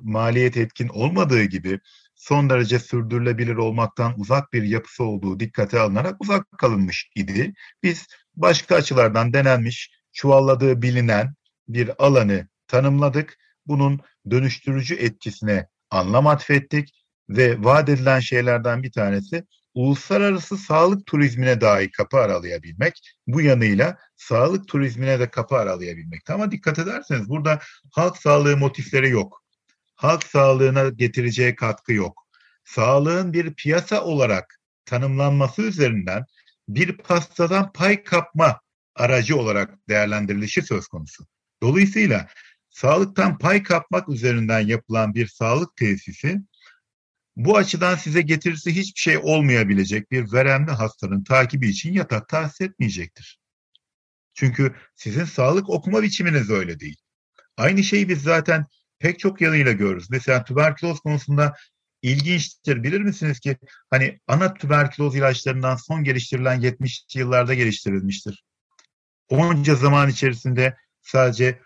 maliyet 0.02 0.58
etkin 0.58 0.88
olmadığı 0.88 1.44
gibi 1.44 1.80
son 2.16 2.50
derece 2.50 2.80
sürdürülebilir 2.80 3.56
olmaktan 3.56 4.20
uzak 4.20 4.54
bir 4.54 4.64
yapısı 4.64 5.04
olduğu 5.04 5.40
dikkate 5.40 5.80
alınarak 5.80 6.16
uzak 6.22 6.52
kalınmış 6.58 7.10
idi. 7.16 7.54
Biz 7.84 8.08
başka 8.36 8.76
açılardan 8.76 9.34
denenmiş, 9.34 9.92
çuvalladığı 10.14 10.82
bilinen 10.82 11.34
bir 11.68 12.06
alanı 12.06 12.48
tanımladık. 12.68 13.38
Bunun 13.66 14.00
dönüştürücü 14.32 14.96
etkisine 14.96 15.68
anlam 15.90 16.28
atfettik 16.28 16.90
ve 17.30 17.64
vaat 17.64 17.90
edilen 17.90 18.20
şeylerden 18.20 18.84
bir 18.84 18.92
tanesi 18.92 19.46
uluslararası 19.74 20.58
sağlık 20.58 21.06
turizmine 21.06 21.62
dahi 21.62 21.92
kapı 21.92 22.18
aralayabilmek, 22.18 23.02
bu 23.28 23.42
yanıyla 23.42 23.98
sağlık 24.16 24.68
turizmine 24.68 25.20
de 25.20 25.30
kapı 25.30 25.56
aralayabilmek. 25.56 26.30
Ama 26.30 26.52
dikkat 26.52 26.80
ederseniz 26.80 27.30
burada 27.30 27.60
halk 27.92 28.18
sağlığı 28.18 28.58
motifleri 28.58 29.10
yok. 29.10 29.44
Halk 29.96 30.24
sağlığına 30.24 30.90
getireceği 30.90 31.56
katkı 31.56 31.94
yok. 31.94 32.28
Sağlığın 32.66 33.34
bir 33.34 33.54
piyasa 33.54 34.04
olarak 34.04 34.60
tanımlanması 34.86 35.62
üzerinden 35.62 36.26
bir 36.68 36.98
pastadan 36.98 37.72
pay 37.72 38.04
kapma 38.04 38.62
aracı 38.96 39.38
olarak 39.38 39.90
değerlendirilişi 39.90 40.62
söz 40.62 40.88
konusu. 40.88 41.26
Dolayısıyla 41.64 42.28
sağlıktan 42.70 43.38
pay 43.38 43.64
kapmak 43.64 44.10
üzerinden 44.10 44.60
yapılan 44.60 45.16
bir 45.16 45.28
sağlık 45.28 45.76
tesisi 45.76 46.42
bu 47.36 47.58
açıdan 47.58 47.96
size 47.96 48.22
getirisi 48.22 48.76
hiçbir 48.76 49.00
şey 49.00 49.18
olmayabilecek 49.18 50.12
bir 50.12 50.34
veremli 50.34 50.72
hastanın 50.72 51.24
takibi 51.24 51.70
için 51.70 51.94
yatak 51.94 52.30
tahsis 52.30 52.62
etmeyecektir. 52.62 53.40
Çünkü 54.34 54.76
sizin 54.96 55.26
sağlık 55.26 55.70
okuma 55.70 56.02
biçiminiz 56.02 56.50
öyle 56.50 56.80
değil. 56.80 56.98
Aynı 57.58 57.84
şeyi 57.84 58.10
biz 58.10 58.24
zaten 58.24 58.66
pek 59.00 59.20
çok 59.20 59.42
yanıyla 59.42 59.72
görürüz. 59.72 60.10
Mesela 60.10 60.44
tüberküloz 60.44 61.00
konusunda 61.00 61.56
ilginçtir. 62.02 62.84
Bilir 62.84 63.02
misiniz 63.02 63.40
ki 63.40 63.58
hani 63.90 64.20
ana 64.28 64.54
tüberküloz 64.54 65.16
ilaçlarından 65.16 65.76
son 65.76 66.04
geliştirilen 66.04 66.62
70'li 66.62 67.20
yıllarda 67.20 67.54
geliştirilmiştir. 67.54 68.44
Onca 69.30 69.76
zaman 69.76 70.10
içerisinde 70.10 70.76
sadece 71.02 71.60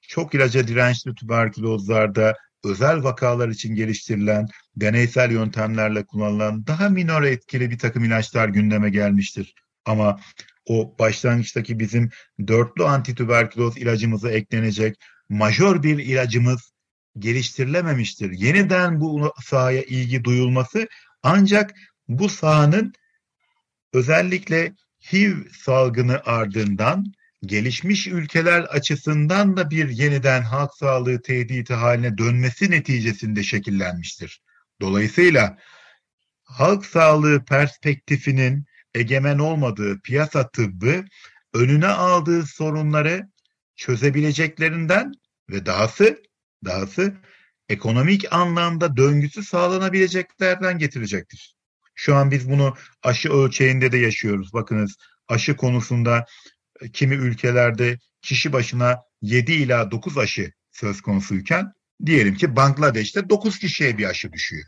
çok 0.00 0.34
ilaca 0.34 0.68
dirençli 0.68 1.14
tüberkülozlarda 1.14 2.36
özel 2.66 3.02
vakalar 3.02 3.48
için 3.48 3.74
geliştirilen, 3.74 4.48
deneysel 4.76 5.30
yöntemlerle 5.30 6.06
kullanılan 6.06 6.66
daha 6.66 6.88
minor 6.88 7.22
etkili 7.22 7.70
bir 7.70 7.78
takım 7.78 8.04
ilaçlar 8.04 8.48
gündeme 8.48 8.90
gelmiştir. 8.90 9.54
Ama 9.84 10.20
o 10.66 10.98
başlangıçtaki 10.98 11.78
bizim 11.78 12.10
dörtlü 12.46 12.84
antitüberküloz 12.84 13.78
ilacımıza 13.78 14.30
eklenecek 14.30 14.96
majör 15.28 15.82
bir 15.82 15.98
ilacımız 15.98 16.72
geliştirilememiştir. 17.18 18.30
Yeniden 18.30 19.00
bu 19.00 19.32
sahaya 19.44 19.82
ilgi 19.82 20.24
duyulması 20.24 20.88
ancak 21.22 21.74
bu 22.08 22.28
sahanın 22.28 22.92
özellikle 23.92 24.72
HIV 25.12 25.36
salgını 25.52 26.22
ardından 26.24 27.04
gelişmiş 27.42 28.06
ülkeler 28.06 28.60
açısından 28.60 29.56
da 29.56 29.70
bir 29.70 29.88
yeniden 29.88 30.42
halk 30.42 30.74
sağlığı 30.74 31.22
tehdidi 31.22 31.74
haline 31.74 32.18
dönmesi 32.18 32.70
neticesinde 32.70 33.42
şekillenmiştir. 33.42 34.42
Dolayısıyla 34.80 35.58
halk 36.44 36.86
sağlığı 36.86 37.44
perspektifinin 37.44 38.66
egemen 38.94 39.38
olmadığı 39.38 40.00
piyasa 40.00 40.50
tıbbı 40.50 41.04
önüne 41.54 41.86
aldığı 41.86 42.46
sorunları 42.46 43.28
çözebileceklerinden 43.76 45.12
ve 45.50 45.66
dahası 45.66 46.22
dahası 46.64 47.14
ekonomik 47.68 48.32
anlamda 48.32 48.96
döngüsü 48.96 49.42
sağlanabileceklerden 49.42 50.78
getirecektir. 50.78 51.56
Şu 51.94 52.14
an 52.14 52.30
biz 52.30 52.50
bunu 52.50 52.76
aşı 53.02 53.32
ölçeğinde 53.32 53.92
de 53.92 53.98
yaşıyoruz. 53.98 54.52
Bakınız 54.52 54.96
aşı 55.28 55.56
konusunda 55.56 56.26
kimi 56.92 57.14
ülkelerde 57.14 57.98
kişi 58.22 58.52
başına 58.52 59.02
7 59.22 59.52
ila 59.52 59.90
9 59.90 60.18
aşı 60.18 60.52
söz 60.72 61.00
konusuyken 61.00 61.72
diyelim 62.06 62.34
ki 62.34 62.56
Bangladeş'te 62.56 63.28
9 63.28 63.58
kişiye 63.58 63.98
bir 63.98 64.04
aşı 64.04 64.32
düşüyor. 64.32 64.66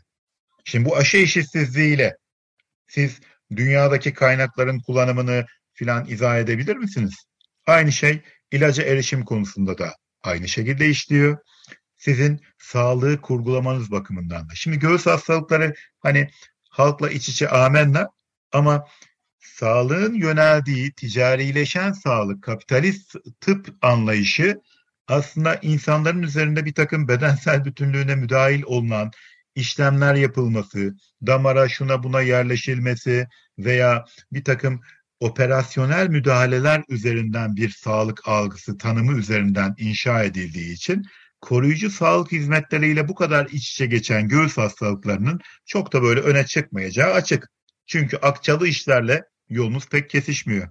Şimdi 0.65 0.85
bu 0.85 0.97
aşı 0.97 1.17
eşitsizliğiyle 1.17 2.15
siz 2.87 3.19
dünyadaki 3.55 4.13
kaynakların 4.13 4.79
kullanımını 4.79 5.45
filan 5.73 6.05
izah 6.09 6.37
edebilir 6.37 6.75
misiniz? 6.75 7.15
Aynı 7.67 7.91
şey 7.91 8.21
ilaca 8.51 8.83
erişim 8.83 9.25
konusunda 9.25 9.77
da 9.77 9.95
aynı 10.23 10.47
şekilde 10.47 10.89
işliyor. 10.89 11.37
Sizin 11.97 12.41
sağlığı 12.57 13.21
kurgulamanız 13.21 13.91
bakımından 13.91 14.49
da. 14.49 14.55
Şimdi 14.55 14.79
göğüs 14.79 15.05
hastalıkları 15.05 15.73
hani 15.99 16.29
halkla 16.69 17.09
iç 17.09 17.29
içe 17.29 17.49
amenna 17.49 18.09
ama 18.51 18.85
sağlığın 19.39 20.13
yöneldiği 20.13 20.91
ticarileşen 20.91 21.91
sağlık, 21.91 22.43
kapitalist 22.43 23.15
tıp 23.41 23.75
anlayışı 23.81 24.61
aslında 25.07 25.55
insanların 25.55 26.21
üzerinde 26.21 26.65
bir 26.65 26.73
takım 26.73 27.07
bedensel 27.07 27.65
bütünlüğüne 27.65 28.15
müdahil 28.15 28.63
olunan 28.65 29.11
işlemler 29.55 30.15
yapılması, 30.15 30.95
damara 31.27 31.69
şuna 31.69 32.03
buna 32.03 32.21
yerleşilmesi 32.21 33.27
veya 33.57 34.05
bir 34.31 34.43
takım 34.43 34.81
operasyonel 35.19 36.07
müdahaleler 36.07 36.83
üzerinden 36.89 37.55
bir 37.55 37.69
sağlık 37.69 38.27
algısı, 38.27 38.77
tanımı 38.77 39.17
üzerinden 39.17 39.75
inşa 39.77 40.23
edildiği 40.23 40.73
için 40.73 41.03
koruyucu 41.41 41.89
sağlık 41.91 42.31
hizmetleriyle 42.31 43.07
bu 43.07 43.15
kadar 43.15 43.45
iç 43.45 43.71
içe 43.71 43.85
geçen 43.85 44.27
göğüs 44.27 44.57
hastalıklarının 44.57 45.39
çok 45.65 45.93
da 45.93 46.03
böyle 46.03 46.19
öne 46.19 46.45
çıkmayacağı 46.45 47.13
açık. 47.13 47.49
Çünkü 47.89 48.17
akçalı 48.17 48.67
işlerle 48.67 49.23
yolunuz 49.49 49.89
pek 49.89 50.09
kesişmiyor. 50.09 50.67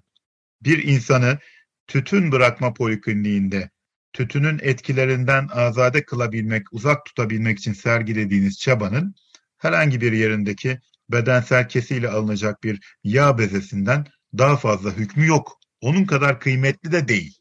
Bir 0.63 0.83
insanı 0.83 1.39
tütün 1.87 2.33
bırakma 2.33 2.75
polikliniğinde 2.75 3.71
tütünün 4.13 4.59
etkilerinden 4.63 5.49
azade 5.53 6.05
kılabilmek, 6.05 6.73
uzak 6.73 7.05
tutabilmek 7.05 7.59
için 7.59 7.73
sergilediğiniz 7.73 8.59
çabanın 8.59 9.15
herhangi 9.59 10.01
bir 10.01 10.13
yerindeki 10.13 10.81
bedensel 11.09 11.69
kesiyle 11.69 12.09
alınacak 12.09 12.63
bir 12.63 12.81
yağ 13.05 13.39
bezesinden 13.39 14.07
daha 14.39 14.57
fazla 14.57 14.93
hükmü 14.93 15.27
yok. 15.27 15.59
Onun 15.81 16.05
kadar 16.05 16.41
kıymetli 16.41 16.93
de 16.93 17.09
değil. 17.09 17.39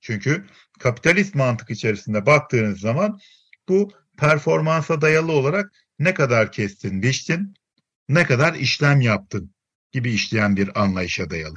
Çünkü 0.00 0.46
kapitalist 0.78 1.34
mantık 1.34 1.70
içerisinde 1.70 2.26
baktığınız 2.26 2.80
zaman 2.80 3.18
bu 3.68 3.92
performansa 4.18 5.00
dayalı 5.00 5.32
olarak 5.32 5.72
ne 5.98 6.14
kadar 6.14 6.52
kestin, 6.52 7.02
biçtin, 7.02 7.54
ne 8.08 8.24
kadar 8.24 8.54
işlem 8.54 9.00
yaptın 9.00 9.54
gibi 9.92 10.12
işleyen 10.12 10.56
bir 10.56 10.82
anlayışa 10.82 11.30
dayalı. 11.30 11.56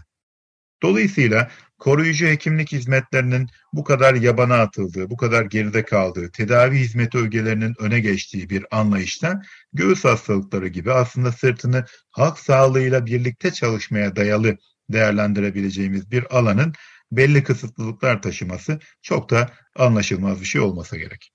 Dolayısıyla 0.81 1.51
koruyucu 1.77 2.27
hekimlik 2.27 2.71
hizmetlerinin 2.71 3.47
bu 3.73 3.83
kadar 3.83 4.13
yabana 4.13 4.55
atıldığı, 4.55 5.09
bu 5.09 5.17
kadar 5.17 5.45
geride 5.45 5.85
kaldığı, 5.85 6.31
tedavi 6.31 6.79
hizmeti 6.79 7.17
ögelerinin 7.17 7.75
öne 7.79 7.99
geçtiği 7.99 8.49
bir 8.49 8.65
anlayışta 8.71 9.41
göğüs 9.73 10.05
hastalıkları 10.05 10.67
gibi 10.67 10.93
aslında 10.93 11.31
sırtını 11.31 11.85
halk 12.11 12.39
sağlığıyla 12.39 13.05
birlikte 13.05 13.51
çalışmaya 13.51 14.15
dayalı 14.15 14.57
değerlendirebileceğimiz 14.89 16.11
bir 16.11 16.37
alanın 16.37 16.73
belli 17.11 17.43
kısıtlılıklar 17.43 18.21
taşıması 18.21 18.79
çok 19.01 19.29
da 19.29 19.51
anlaşılmaz 19.75 20.41
bir 20.41 20.45
şey 20.45 20.61
olmasa 20.61 20.97
gerek. 20.97 21.31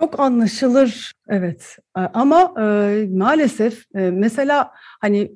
Çok 0.00 0.20
anlaşılır 0.20 1.12
evet 1.28 1.78
ama 1.94 2.54
e, 2.58 2.62
maalesef 3.10 3.84
e, 3.94 4.10
mesela 4.10 4.70
hani 5.00 5.32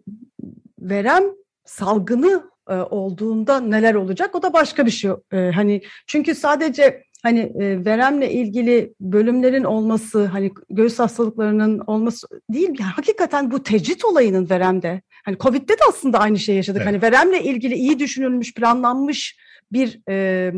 verem 0.78 1.24
salgını 1.64 2.50
e, 2.70 2.74
olduğunda 2.74 3.60
neler 3.60 3.94
olacak 3.94 4.34
o 4.34 4.42
da 4.42 4.52
başka 4.52 4.86
bir 4.86 4.90
şey. 4.90 5.10
E, 5.32 5.50
hani 5.54 5.82
çünkü 6.06 6.34
sadece 6.34 7.04
hani 7.22 7.40
e, 7.40 7.84
veremle 7.84 8.32
ilgili 8.32 8.94
bölümlerin 9.00 9.64
olması, 9.64 10.24
hani 10.24 10.52
göğüs 10.70 10.98
hastalıklarının 10.98 11.78
olması 11.86 12.26
değil, 12.50 12.68
yani 12.68 12.90
hakikaten 12.90 13.50
bu 13.50 13.62
tecrit 13.62 14.04
olayının 14.04 14.50
veremde. 14.50 15.02
Hani 15.24 15.38
Covid'de 15.38 15.72
de 15.72 15.82
aslında 15.88 16.18
aynı 16.18 16.38
şeyi 16.38 16.56
yaşadık. 16.56 16.82
Evet. 16.84 16.92
Hani 16.92 17.02
veremle 17.02 17.42
ilgili 17.42 17.74
iyi 17.74 17.98
düşünülmüş, 17.98 18.54
planlanmış 18.54 19.36
bir 19.72 20.00
e, 20.08 20.52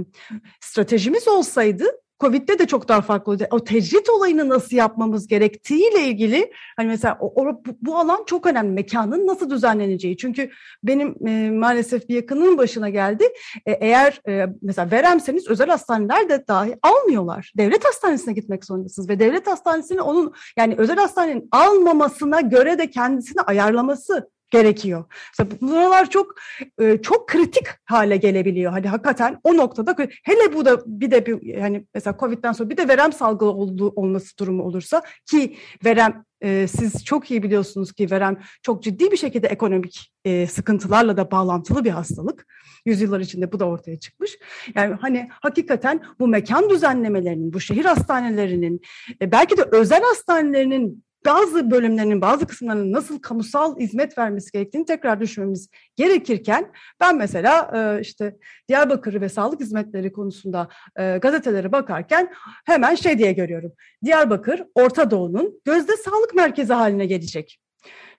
stratejimiz 0.61 1.29
olsaydı 1.29 1.85
Covid'de 2.21 2.59
de 2.59 2.67
çok 2.67 2.89
daha 2.89 3.01
farklı 3.01 3.33
oldu. 3.33 3.45
O 3.51 3.65
tecrit 3.65 4.11
olayını 4.11 4.49
nasıl 4.49 4.77
yapmamız 4.77 5.27
gerektiğiyle 5.27 6.03
ilgili 6.03 6.53
hani 6.77 6.89
mesela 6.89 7.19
o, 7.21 7.43
o, 7.43 7.47
bu, 7.47 7.79
bu 7.83 7.99
alan 7.99 8.25
çok 8.27 8.47
önemli. 8.47 8.73
Mekanın 8.73 9.27
nasıl 9.27 9.51
düzenleneceği. 9.51 10.17
Çünkü 10.17 10.51
benim 10.83 11.27
e, 11.29 11.51
maalesef 11.51 12.09
bir 12.09 12.15
yakının 12.15 12.59
başına 12.59 12.89
geldi. 12.89 13.25
E, 13.67 13.73
eğer 13.73 14.21
e, 14.29 14.47
mesela 14.63 14.91
veremseniz 14.91 15.49
özel 15.49 15.69
hastaneler 15.69 16.29
de 16.29 16.49
dahi 16.49 16.77
almıyorlar. 16.83 17.53
Devlet 17.57 17.85
hastanesine 17.85 18.35
gitmek 18.35 18.65
zorundasınız 18.65 19.09
ve 19.09 19.19
devlet 19.19 19.47
hastanesini 19.47 20.01
onun 20.01 20.33
yani 20.57 20.75
özel 20.79 20.97
hastanenin 20.97 21.49
almamasına 21.53 22.41
göre 22.41 22.79
de 22.79 22.91
kendisini 22.91 23.41
ayarlaması 23.41 24.31
gerekiyor. 24.51 25.05
Mesela 25.39 25.61
buralar 25.61 26.11
çok 26.11 26.35
e, 26.81 27.03
çok 27.03 27.29
kritik 27.29 27.67
hale 27.85 28.17
gelebiliyor. 28.17 28.73
Hani 28.73 28.89
hakikaten 28.89 29.41
o 29.45 29.57
noktada 29.57 29.97
hele 30.25 30.55
bu 30.55 30.65
da 30.65 30.83
bir 30.87 31.11
de 31.11 31.27
bir 31.27 31.43
yani 31.43 31.87
mesela 31.95 32.17
Covid'den 32.21 32.53
sonra 32.53 32.71
bir 32.71 32.77
de 32.77 32.89
verem 32.89 33.13
salgılı 33.13 33.51
olduğu, 33.51 33.89
olması 33.89 34.39
durumu 34.39 34.63
olursa 34.63 35.03
ki 35.31 35.57
verem 35.85 36.25
e, 36.41 36.67
siz 36.67 37.05
çok 37.05 37.31
iyi 37.31 37.43
biliyorsunuz 37.43 37.93
ki 37.93 38.11
verem 38.11 38.39
çok 38.63 38.83
ciddi 38.83 39.11
bir 39.11 39.17
şekilde 39.17 39.47
ekonomik 39.47 40.13
e, 40.25 40.47
sıkıntılarla 40.47 41.17
da 41.17 41.31
bağlantılı 41.31 41.85
bir 41.85 41.91
hastalık. 41.91 42.47
Yüzyıllar 42.87 43.21
içinde 43.21 43.53
bu 43.53 43.61
da 43.61 43.65
ortaya 43.65 43.99
çıkmış. 43.99 44.39
Yani 44.75 44.95
hani 44.95 45.29
hakikaten 45.31 46.03
bu 46.19 46.29
mekan 46.29 46.71
düzenlemelerinin, 46.71 47.53
bu 47.53 47.61
şehir 47.61 47.85
hastanelerinin, 47.85 48.81
belki 49.21 49.57
de 49.57 49.63
özel 49.73 50.03
hastanelerinin 50.03 51.06
bazı 51.25 51.71
bölümlerinin, 51.71 52.21
bazı 52.21 52.47
kısımlarının 52.47 52.93
nasıl 52.93 53.19
kamusal 53.19 53.79
hizmet 53.79 54.19
vermesi 54.19 54.53
gerektiğini 54.53 54.85
tekrar 54.85 55.21
düşünmemiz 55.21 55.69
gerekirken 55.97 56.73
ben 57.01 57.17
mesela 57.17 57.71
e, 57.75 58.01
işte 58.01 58.37
Diyarbakır 58.69 59.21
ve 59.21 59.29
sağlık 59.29 59.61
hizmetleri 59.61 60.13
konusunda 60.13 60.69
e, 60.99 61.19
gazetelere 61.19 61.73
bakarken 61.73 62.33
hemen 62.67 62.95
şey 62.95 63.19
diye 63.19 63.33
görüyorum. 63.33 63.73
Diyarbakır, 64.05 64.63
Orta 64.75 65.11
Doğu'nun 65.11 65.61
gözde 65.65 65.97
sağlık 65.97 66.35
merkezi 66.35 66.73
haline 66.73 67.07
gelecek. 67.07 67.59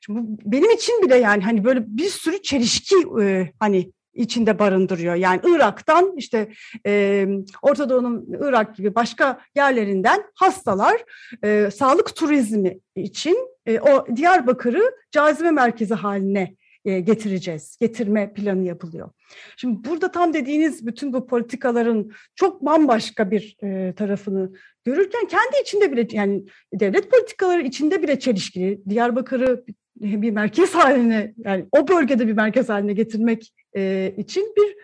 Şimdi 0.02 0.22
benim 0.46 0.72
için 0.72 1.02
bile 1.04 1.16
yani 1.16 1.44
hani 1.44 1.64
böyle 1.64 1.84
bir 1.88 2.10
sürü 2.10 2.42
çelişki 2.42 2.96
e, 3.22 3.52
hani 3.60 3.92
içinde 4.18 4.60
barındırıyor. 4.60 5.16
Yani 5.16 5.42
Irak'tan 5.46 6.14
işte 6.18 6.52
e, 6.86 7.26
Orta 7.62 7.90
Doğu'nun 7.90 8.28
Irak 8.42 8.76
gibi 8.76 8.96
başka 8.96 9.40
yerlerinden 9.56 10.24
hastalar 10.36 11.04
e, 11.44 11.72
sağlık 11.72 12.16
turizmi 12.16 12.80
için 12.96 13.38
e, 13.66 13.80
o 13.80 14.16
Diyarbakır'ı 14.16 14.92
cazibe 15.12 15.52
merkezi 15.52 15.94
haline 15.94 16.56
getireceğiz. 16.86 17.78
Getirme 17.82 18.34
planı 18.34 18.64
yapılıyor. 18.66 19.10
Şimdi 19.58 19.90
burada 19.90 20.12
tam 20.12 20.34
dediğiniz 20.34 20.88
bütün 20.88 21.14
bu 21.14 21.28
politikaların 21.28 22.12
çok 22.36 22.66
bambaşka 22.66 23.32
bir 23.32 23.58
e, 23.64 23.94
tarafını 23.94 24.52
görürken 24.86 25.28
kendi 25.28 25.62
içinde 25.62 25.92
bile 25.92 26.08
yani 26.12 26.46
devlet 26.74 27.12
politikaları 27.12 27.62
içinde 27.62 28.04
bile 28.04 28.20
çelişkili. 28.20 28.82
Diyarbakır'ı 28.90 29.66
bir 30.02 30.32
merkez 30.32 30.76
haline 30.76 31.34
yani 31.38 31.66
o 31.72 31.88
bölgede 31.88 32.28
bir 32.28 32.34
merkez 32.34 32.70
haline 32.70 32.94
getirmek 32.94 33.54
e, 33.76 34.14
için 34.18 34.54
bir 34.58 34.76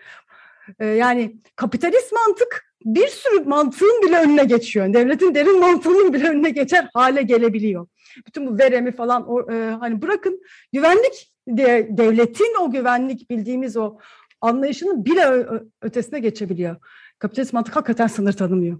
e, 0.78 0.86
yani 0.86 1.36
kapitalist 1.56 2.12
mantık 2.12 2.74
bir 2.84 3.08
sürü 3.08 3.44
mantığın 3.44 4.02
bile 4.06 4.18
önüne 4.18 4.44
geçiyor. 4.44 4.92
Devletin 4.94 5.34
derin 5.34 5.60
mantığının 5.60 6.12
bile 6.12 6.28
önüne 6.28 6.50
geçer 6.50 6.88
hale 6.94 7.22
gelebiliyor. 7.22 7.86
Bütün 8.26 8.46
bu 8.46 8.58
veremi 8.58 8.92
falan 8.92 9.28
o, 9.28 9.52
e, 9.52 9.70
hani 9.80 10.02
bırakın 10.02 10.40
güvenlik 10.72 11.32
diye 11.56 11.88
devletin 11.90 12.54
o 12.60 12.70
güvenlik 12.70 13.30
bildiğimiz 13.30 13.76
o 13.76 13.98
anlayışının 14.40 15.04
bile 15.04 15.46
ötesine 15.82 16.20
geçebiliyor. 16.20 16.76
Kapitalist 17.18 17.52
mantık 17.52 17.76
hakikaten 17.76 18.06
sınır 18.06 18.32
tanımıyor. 18.32 18.78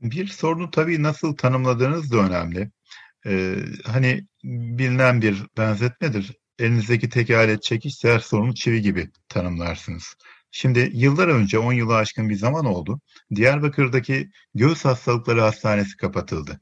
Bir 0.00 0.26
sorunu 0.26 0.70
tabii 0.70 1.02
nasıl 1.02 1.36
tanımladığınız 1.36 2.12
da 2.12 2.16
önemli. 2.16 2.70
Ee, 3.26 3.56
hani 3.84 4.26
bilinen 4.44 5.22
bir 5.22 5.42
benzetmedir. 5.58 6.32
Elinizdeki 6.58 7.08
tek 7.08 7.30
alet 7.30 7.62
çekiş 7.62 8.04
her 8.04 8.18
sorunu 8.18 8.54
çivi 8.54 8.82
gibi 8.82 9.10
tanımlarsınız. 9.28 10.14
Şimdi 10.50 10.90
yıllar 10.94 11.28
önce 11.28 11.58
10 11.58 11.72
yılı 11.72 11.96
aşkın 11.96 12.28
bir 12.28 12.34
zaman 12.34 12.64
oldu. 12.64 13.00
Diyarbakır'daki 13.34 14.30
göğüs 14.54 14.84
hastalıkları 14.84 15.40
hastanesi 15.40 15.96
kapatıldı. 15.96 16.60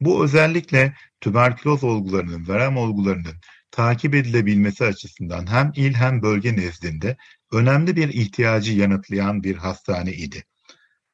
Bu 0.00 0.24
özellikle 0.24 0.94
tüberküloz 1.20 1.84
olgularının, 1.84 2.48
verem 2.48 2.76
olgularının 2.76 3.34
takip 3.70 4.14
edilebilmesi 4.14 4.84
açısından 4.84 5.46
hem 5.46 5.72
il 5.76 5.94
hem 5.94 6.22
bölge 6.22 6.56
nezdinde 6.56 7.16
önemli 7.52 7.96
bir 7.96 8.08
ihtiyacı 8.08 8.72
yanıtlayan 8.72 9.42
bir 9.42 9.56
hastane 9.56 10.12
idi. 10.12 10.44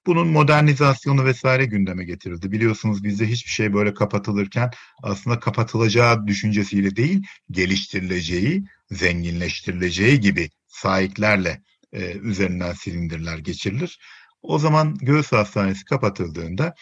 Bunun 0.06 0.28
modernizasyonu 0.28 1.24
vesaire 1.24 1.64
gündeme 1.64 2.04
getirildi. 2.04 2.52
Biliyorsunuz 2.52 3.04
bizde 3.04 3.26
hiçbir 3.26 3.50
şey 3.50 3.74
böyle 3.74 3.94
kapatılırken 3.94 4.70
aslında 5.02 5.40
kapatılacağı 5.40 6.26
düşüncesiyle 6.26 6.96
değil, 6.96 7.22
geliştirileceği, 7.50 8.64
zenginleştirileceği 8.90 10.20
gibi 10.20 10.50
sahiplerle 10.68 11.62
e, 11.92 12.12
üzerinden 12.18 12.72
silindirler 12.72 13.38
geçirilir. 13.38 13.98
O 14.42 14.58
zaman 14.58 14.94
göğüs 14.94 15.32
hastanesi 15.32 15.84
kapatıldığında 15.84 16.74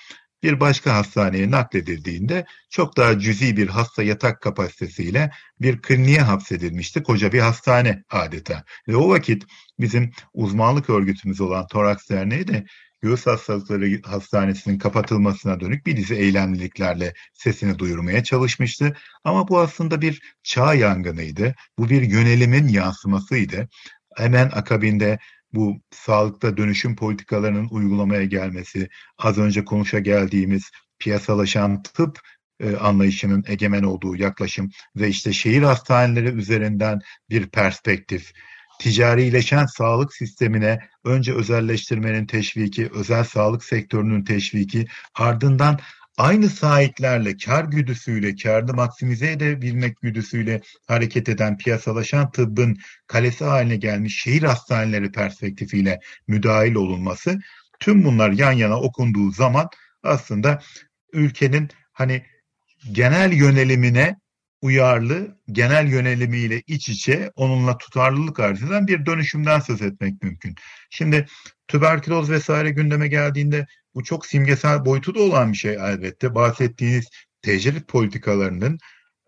bir 0.42 0.60
başka 0.60 0.94
hastaneye 0.94 1.50
nakledildiğinde 1.50 2.44
çok 2.70 2.96
daha 2.96 3.18
cüzi 3.18 3.56
bir 3.56 3.68
hasta 3.68 4.02
yatak 4.02 4.40
kapasitesiyle 4.40 5.30
bir 5.60 5.82
kliniğe 5.82 6.20
hapsedilmişti. 6.20 7.02
Koca 7.02 7.32
bir 7.32 7.40
hastane 7.40 8.02
adeta. 8.10 8.64
Ve 8.88 8.96
o 8.96 9.08
vakit 9.08 9.44
bizim 9.80 10.12
uzmanlık 10.34 10.90
örgütümüz 10.90 11.40
olan 11.40 11.66
Toraks 11.66 12.10
Derneği 12.10 12.48
de 12.48 12.64
Göğüs 13.02 13.26
Hastalıkları 13.26 14.00
Hastanesi'nin 14.04 14.78
kapatılmasına 14.78 15.60
dönük 15.60 15.86
bir 15.86 15.96
dizi 15.96 16.14
eylemliliklerle 16.14 17.14
sesini 17.32 17.78
duyurmaya 17.78 18.24
çalışmıştı. 18.24 18.96
Ama 19.24 19.48
bu 19.48 19.60
aslında 19.60 20.00
bir 20.00 20.22
çağ 20.42 20.74
yangınıydı. 20.74 21.54
Bu 21.78 21.88
bir 21.88 22.02
yönelimin 22.02 22.68
yansımasıydı. 22.68 23.68
Hemen 24.16 24.50
akabinde 24.54 25.18
bu 25.52 25.80
sağlıkta 25.90 26.56
dönüşüm 26.56 26.96
politikalarının 26.96 27.68
uygulamaya 27.70 28.24
gelmesi, 28.24 28.88
az 29.18 29.38
önce 29.38 29.64
konuşa 29.64 29.98
geldiğimiz 29.98 30.70
piyasalaşan 30.98 31.82
tıp 31.82 32.18
e, 32.60 32.76
anlayışının 32.76 33.44
egemen 33.48 33.82
olduğu 33.82 34.16
yaklaşım 34.16 34.70
ve 34.96 35.08
işte 35.08 35.32
şehir 35.32 35.62
hastaneleri 35.62 36.28
üzerinden 36.28 37.00
bir 37.30 37.46
perspektif, 37.46 38.32
ticarileşen 38.82 39.66
sağlık 39.66 40.14
sistemine 40.14 40.78
önce 41.04 41.34
özelleştirmenin 41.34 42.26
teşviki, 42.26 42.90
özel 42.94 43.24
sağlık 43.24 43.64
sektörünün 43.64 44.24
teşviki, 44.24 44.86
ardından 45.14 45.78
aynı 46.18 46.48
sahiplerle, 46.48 47.36
kar 47.36 47.64
güdüsüyle, 47.64 48.36
karını 48.36 48.74
maksimize 48.74 49.30
edebilmek 49.30 50.00
güdüsüyle 50.00 50.60
hareket 50.86 51.28
eden 51.28 51.58
piyasalaşan 51.58 52.30
tıbbın 52.30 52.76
kalesi 53.06 53.44
haline 53.44 53.76
gelmiş 53.76 54.22
şehir 54.22 54.42
hastaneleri 54.42 55.12
perspektifiyle 55.12 56.00
müdahil 56.26 56.74
olunması, 56.74 57.38
tüm 57.80 58.04
bunlar 58.04 58.30
yan 58.30 58.52
yana 58.52 58.80
okunduğu 58.80 59.30
zaman 59.30 59.68
aslında 60.02 60.62
ülkenin 61.12 61.68
hani 61.92 62.22
genel 62.92 63.32
yönelimine 63.32 64.21
uyarlı, 64.62 65.38
genel 65.52 65.88
yönelimiyle 65.88 66.62
iç 66.66 66.88
içe, 66.88 67.32
onunla 67.36 67.78
tutarlılık 67.78 68.40
arz 68.40 68.62
eden 68.62 68.86
bir 68.86 69.06
dönüşümden 69.06 69.60
söz 69.60 69.82
etmek 69.82 70.22
mümkün. 70.22 70.54
Şimdi 70.90 71.26
tüberküloz 71.68 72.30
vesaire 72.30 72.70
gündeme 72.70 73.08
geldiğinde 73.08 73.66
bu 73.94 74.04
çok 74.04 74.26
simgesel 74.26 74.84
boyutu 74.84 75.14
da 75.14 75.20
olan 75.20 75.52
bir 75.52 75.56
şey 75.56 75.74
elbette. 75.74 76.34
Bahsettiğiniz 76.34 77.08
tecrit 77.42 77.88
politikalarının 77.88 78.78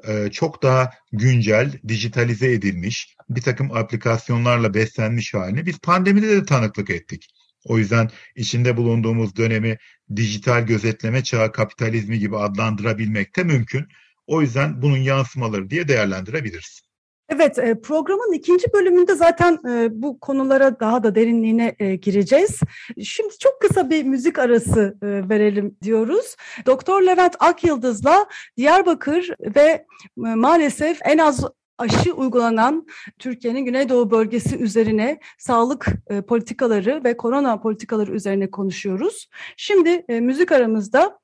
e, 0.08 0.30
çok 0.30 0.62
daha 0.62 0.90
güncel, 1.12 1.72
dijitalize 1.88 2.52
edilmiş, 2.52 3.16
bir 3.30 3.42
takım 3.42 3.72
aplikasyonlarla 3.72 4.74
beslenmiş 4.74 5.34
halini 5.34 5.66
biz 5.66 5.78
pandemide 5.78 6.28
de 6.28 6.44
tanıklık 6.44 6.90
ettik. 6.90 7.26
O 7.64 7.78
yüzden 7.78 8.10
içinde 8.36 8.76
bulunduğumuz 8.76 9.36
dönemi 9.36 9.78
dijital 10.16 10.66
gözetleme 10.66 11.22
çağı 11.22 11.52
kapitalizmi 11.52 12.18
gibi 12.18 12.36
adlandırabilmek 12.36 13.36
de 13.36 13.44
mümkün. 13.44 13.88
O 14.26 14.40
yüzden 14.40 14.82
bunun 14.82 14.96
yansımaları 14.96 15.70
diye 15.70 15.88
değerlendirebiliriz. 15.88 16.84
Evet, 17.28 17.58
e, 17.58 17.80
programın 17.80 18.32
ikinci 18.32 18.72
bölümünde 18.72 19.14
zaten 19.14 19.58
e, 19.68 19.88
bu 20.02 20.20
konulara 20.20 20.80
daha 20.80 21.02
da 21.02 21.14
derinliğine 21.14 21.74
e, 21.78 21.96
gireceğiz. 21.96 22.60
Şimdi 23.04 23.38
çok 23.38 23.60
kısa 23.60 23.90
bir 23.90 24.04
müzik 24.04 24.38
arası 24.38 24.98
verelim 25.02 25.76
diyoruz. 25.82 26.36
Doktor 26.66 27.02
Levent 27.02 27.36
Akyıldız'la 27.40 28.26
Diyarbakır 28.56 29.30
ve 29.56 29.86
maalesef 30.16 30.98
en 31.04 31.18
az 31.18 31.44
aşı 31.78 32.12
uygulanan 32.12 32.86
Türkiye'nin 33.18 33.64
Güneydoğu 33.64 34.10
bölgesi 34.10 34.56
üzerine 34.56 35.20
sağlık 35.38 35.86
politikaları 36.28 37.04
ve 37.04 37.16
korona 37.16 37.60
politikaları 37.60 38.12
üzerine 38.12 38.50
konuşuyoruz. 38.50 39.28
Şimdi 39.56 40.04
müzik 40.08 40.52
aramızda 40.52 41.18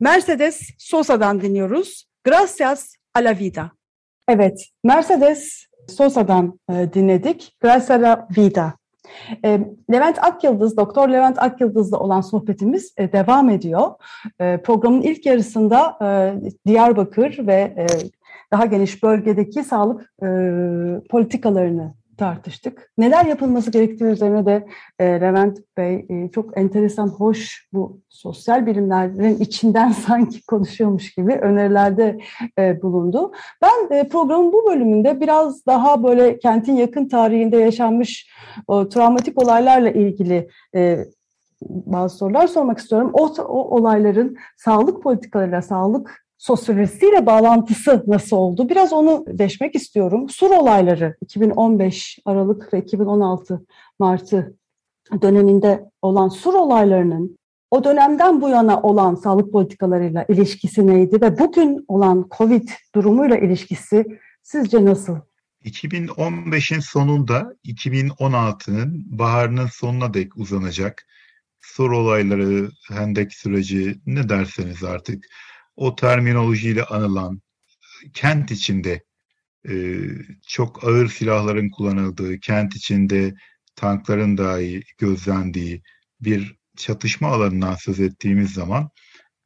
Mercedes 0.00 0.60
Sosa'dan 0.78 1.40
dinliyoruz. 1.40 2.09
Gracias 2.24 2.94
a 3.14 3.20
la 3.24 3.38
vida. 3.38 3.70
Evet, 4.28 4.64
Mercedes 4.84 5.66
Sosa'dan 5.88 6.58
e, 6.70 6.92
dinledik. 6.92 7.56
Gracias 7.60 7.90
a 7.90 8.02
la 8.02 8.28
vida. 8.36 8.74
E, 9.44 9.60
Levent 9.92 10.24
Akyıldız, 10.24 10.76
Doktor 10.76 11.08
Levent 11.08 11.38
Akyıldız'la 11.38 11.98
olan 11.98 12.20
sohbetimiz 12.20 12.94
e, 12.96 13.12
devam 13.12 13.50
ediyor. 13.50 13.90
E, 14.40 14.62
programın 14.62 15.02
ilk 15.02 15.26
yarısında 15.26 15.98
e, 16.02 16.08
Diyarbakır 16.66 17.46
ve 17.46 17.54
e, 17.54 17.86
daha 18.52 18.66
geniş 18.66 19.02
bölgedeki 19.02 19.64
sağlık 19.64 20.12
e, 20.22 20.26
politikalarını 21.10 21.94
tartıştık. 22.20 22.92
Neler 22.98 23.24
yapılması 23.24 23.70
gerektiği 23.70 24.04
üzerine 24.04 24.46
de 24.46 24.66
e, 24.98 25.04
Levent 25.04 25.58
Bey 25.76 26.06
e, 26.08 26.30
çok 26.30 26.58
enteresan, 26.58 27.08
hoş 27.08 27.68
bu 27.72 28.00
sosyal 28.08 28.66
bilimlerin 28.66 29.36
içinden 29.36 29.90
sanki 30.06 30.46
konuşuyormuş 30.46 31.14
gibi 31.14 31.32
önerilerde 31.32 32.20
e, 32.58 32.82
bulundu. 32.82 33.32
Ben 33.62 33.96
e, 33.96 34.08
programın 34.08 34.52
bu 34.52 34.66
bölümünde 34.66 35.20
biraz 35.20 35.66
daha 35.66 36.02
böyle 36.02 36.38
kentin 36.38 36.76
yakın 36.76 37.08
tarihinde 37.08 37.56
yaşanmış 37.56 38.30
o, 38.66 38.88
travmatik 38.88 39.42
olaylarla 39.42 39.90
ilgili 39.90 40.48
e, 40.74 41.04
bazı 41.62 42.16
sorular 42.16 42.46
sormak 42.46 42.78
istiyorum. 42.78 43.10
O, 43.12 43.26
o 43.42 43.76
olayların 43.76 44.36
sağlık 44.56 45.02
politikalarıyla, 45.02 45.62
sağlık 45.62 46.24
sosyolojisiyle 46.40 47.26
bağlantısı 47.26 48.04
nasıl 48.06 48.36
oldu? 48.36 48.68
Biraz 48.68 48.92
onu 48.92 49.24
deşmek 49.28 49.74
istiyorum. 49.74 50.28
Sur 50.28 50.50
olayları 50.50 51.16
2015 51.22 52.18
Aralık 52.24 52.74
ve 52.74 52.78
2016 52.78 53.66
Mart'ı 53.98 54.56
döneminde 55.22 55.90
olan 56.02 56.28
sur 56.28 56.54
olaylarının 56.54 57.38
o 57.70 57.84
dönemden 57.84 58.40
bu 58.40 58.48
yana 58.48 58.82
olan 58.82 59.14
sağlık 59.14 59.52
politikalarıyla 59.52 60.24
ilişkisi 60.28 60.86
neydi 60.86 61.20
ve 61.20 61.38
bugün 61.38 61.84
olan 61.88 62.28
Covid 62.38 62.68
durumuyla 62.94 63.36
ilişkisi 63.36 64.04
sizce 64.42 64.84
nasıl? 64.84 65.16
2015'in 65.64 66.80
sonunda 66.80 67.54
2016'nın 67.64 69.18
baharının 69.18 69.66
sonuna 69.66 70.14
dek 70.14 70.36
uzanacak 70.36 71.06
sur 71.60 71.90
olayları, 71.90 72.70
hendek 72.88 73.32
süreci 73.32 74.00
ne 74.06 74.28
derseniz 74.28 74.84
artık 74.84 75.26
o 75.80 75.96
terminolojiyle 75.96 76.84
anılan 76.84 77.40
kent 78.14 78.50
içinde 78.50 79.04
e, 79.68 79.74
çok 80.48 80.84
ağır 80.84 81.08
silahların 81.08 81.70
kullanıldığı, 81.70 82.40
kent 82.40 82.76
içinde 82.76 83.34
tankların 83.76 84.38
dahi 84.38 84.82
gözlendiği 84.98 85.82
bir 86.20 86.56
çatışma 86.76 87.28
alanından 87.28 87.74
söz 87.74 88.00
ettiğimiz 88.00 88.52
zaman 88.52 88.90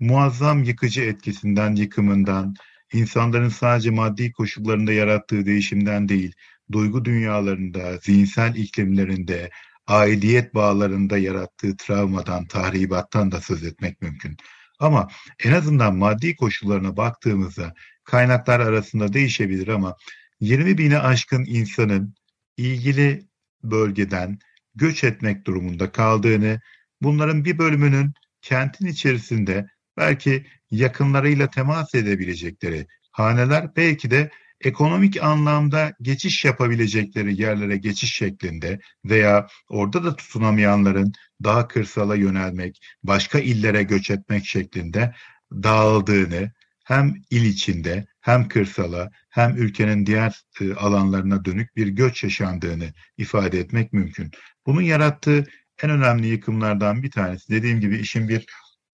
muazzam 0.00 0.62
yıkıcı 0.62 1.02
etkisinden, 1.02 1.74
yıkımından, 1.74 2.54
insanların 2.92 3.48
sadece 3.48 3.90
maddi 3.90 4.32
koşullarında 4.32 4.92
yarattığı 4.92 5.46
değişimden 5.46 6.08
değil, 6.08 6.32
duygu 6.72 7.04
dünyalarında, 7.04 7.96
zihinsel 7.96 8.54
iklimlerinde, 8.54 9.50
aidiyet 9.86 10.54
bağlarında 10.54 11.18
yarattığı 11.18 11.76
travmadan, 11.76 12.46
tahribattan 12.46 13.32
da 13.32 13.40
söz 13.40 13.64
etmek 13.64 14.02
mümkün. 14.02 14.36
Ama 14.78 15.08
en 15.44 15.52
azından 15.52 15.96
maddi 15.96 16.36
koşullarına 16.36 16.96
baktığımızda 16.96 17.74
kaynaklar 18.04 18.60
arasında 18.60 19.12
değişebilir 19.12 19.68
ama 19.68 19.96
20 20.40 20.78
bine 20.78 20.98
aşkın 20.98 21.44
insanın 21.44 22.14
ilgili 22.56 23.28
bölgeden 23.62 24.38
göç 24.74 25.04
etmek 25.04 25.46
durumunda 25.46 25.92
kaldığını, 25.92 26.60
bunların 27.02 27.44
bir 27.44 27.58
bölümünün 27.58 28.12
kentin 28.42 28.86
içerisinde 28.86 29.66
belki 29.96 30.46
yakınlarıyla 30.70 31.50
temas 31.50 31.94
edebilecekleri 31.94 32.86
haneler 33.10 33.76
belki 33.76 34.10
de 34.10 34.30
ekonomik 34.60 35.22
anlamda 35.22 35.92
geçiş 36.02 36.44
yapabilecekleri 36.44 37.40
yerlere 37.42 37.76
geçiş 37.76 38.14
şeklinde 38.14 38.78
veya 39.04 39.46
orada 39.68 40.04
da 40.04 40.16
tutunamayanların 40.16 41.12
daha 41.44 41.68
kırsala 41.68 42.16
yönelmek, 42.16 42.80
başka 43.02 43.38
illere 43.38 43.82
göç 43.82 44.10
etmek 44.10 44.46
şeklinde 44.46 45.14
dağıldığını 45.52 46.52
hem 46.84 47.14
il 47.30 47.44
içinde 47.44 48.06
hem 48.20 48.48
kırsala 48.48 49.10
hem 49.30 49.56
ülkenin 49.56 50.06
diğer 50.06 50.42
e, 50.60 50.74
alanlarına 50.74 51.44
dönük 51.44 51.76
bir 51.76 51.86
göç 51.86 52.24
yaşandığını 52.24 52.92
ifade 53.18 53.58
etmek 53.58 53.92
mümkün. 53.92 54.30
Bunun 54.66 54.82
yarattığı 54.82 55.46
en 55.82 55.90
önemli 55.90 56.26
yıkımlardan 56.26 57.02
bir 57.02 57.10
tanesi 57.10 57.52
dediğim 57.52 57.80
gibi 57.80 57.98
işin 57.98 58.28
bir 58.28 58.46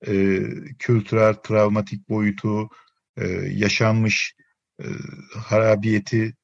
e, 0.07 0.41
kültürel, 0.79 1.35
travmatik 1.35 2.09
boyutu, 2.09 2.69
e, 3.17 3.29
yaşanmış 3.51 4.35
e, 4.81 4.89
harabiyeti 5.39 6.35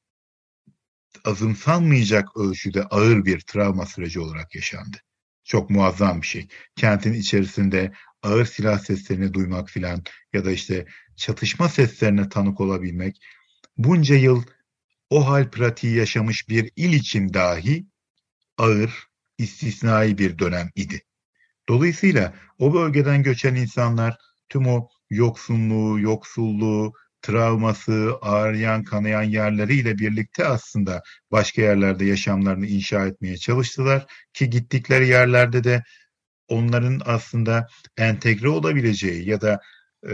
azımsanmayacak 1.25 2.37
ölçüde 2.37 2.83
ağır 2.83 3.25
bir 3.25 3.39
travma 3.39 3.85
süreci 3.85 4.19
olarak 4.19 4.55
yaşandı. 4.55 4.97
Çok 5.43 5.69
muazzam 5.69 6.21
bir 6.21 6.27
şey. 6.27 6.47
Kentin 6.75 7.13
içerisinde 7.13 7.91
ağır 8.23 8.45
silah 8.45 8.79
seslerini 8.79 9.33
duymak 9.33 9.69
filan 9.69 10.03
ya 10.33 10.45
da 10.45 10.51
işte 10.51 10.85
çatışma 11.15 11.69
seslerine 11.69 12.29
tanık 12.29 12.61
olabilmek 12.61 13.17
bunca 13.77 14.15
yıl 14.15 14.43
o 15.09 15.27
hal 15.27 15.51
pratiği 15.51 15.95
yaşamış 15.95 16.49
bir 16.49 16.71
il 16.75 16.93
için 16.93 17.33
dahi 17.33 17.87
ağır, 18.57 19.07
istisnai 19.37 20.17
bir 20.17 20.39
dönem 20.39 20.69
idi. 20.75 21.01
Dolayısıyla 21.69 22.33
o 22.59 22.73
bölgeden 22.73 23.23
göçen 23.23 23.55
insanlar 23.55 24.17
tüm 24.49 24.67
o 24.67 24.89
yoksunluğu, 25.09 25.99
yoksulluğu, 25.99 26.93
travması, 27.27 28.17
ağrıyan, 28.21 28.83
kanayan 28.83 29.23
yerleriyle 29.23 29.97
birlikte 29.97 30.45
aslında 30.45 31.01
başka 31.31 31.61
yerlerde 31.61 32.05
yaşamlarını 32.05 32.65
inşa 32.67 33.07
etmeye 33.07 33.37
çalıştılar 33.37 34.05
ki 34.33 34.49
gittikleri 34.49 35.07
yerlerde 35.07 35.63
de 35.63 35.83
onların 36.47 37.01
aslında 37.05 37.67
entegre 37.97 38.49
olabileceği 38.49 39.29
ya 39.29 39.41
da 39.41 39.59
e, 40.09 40.13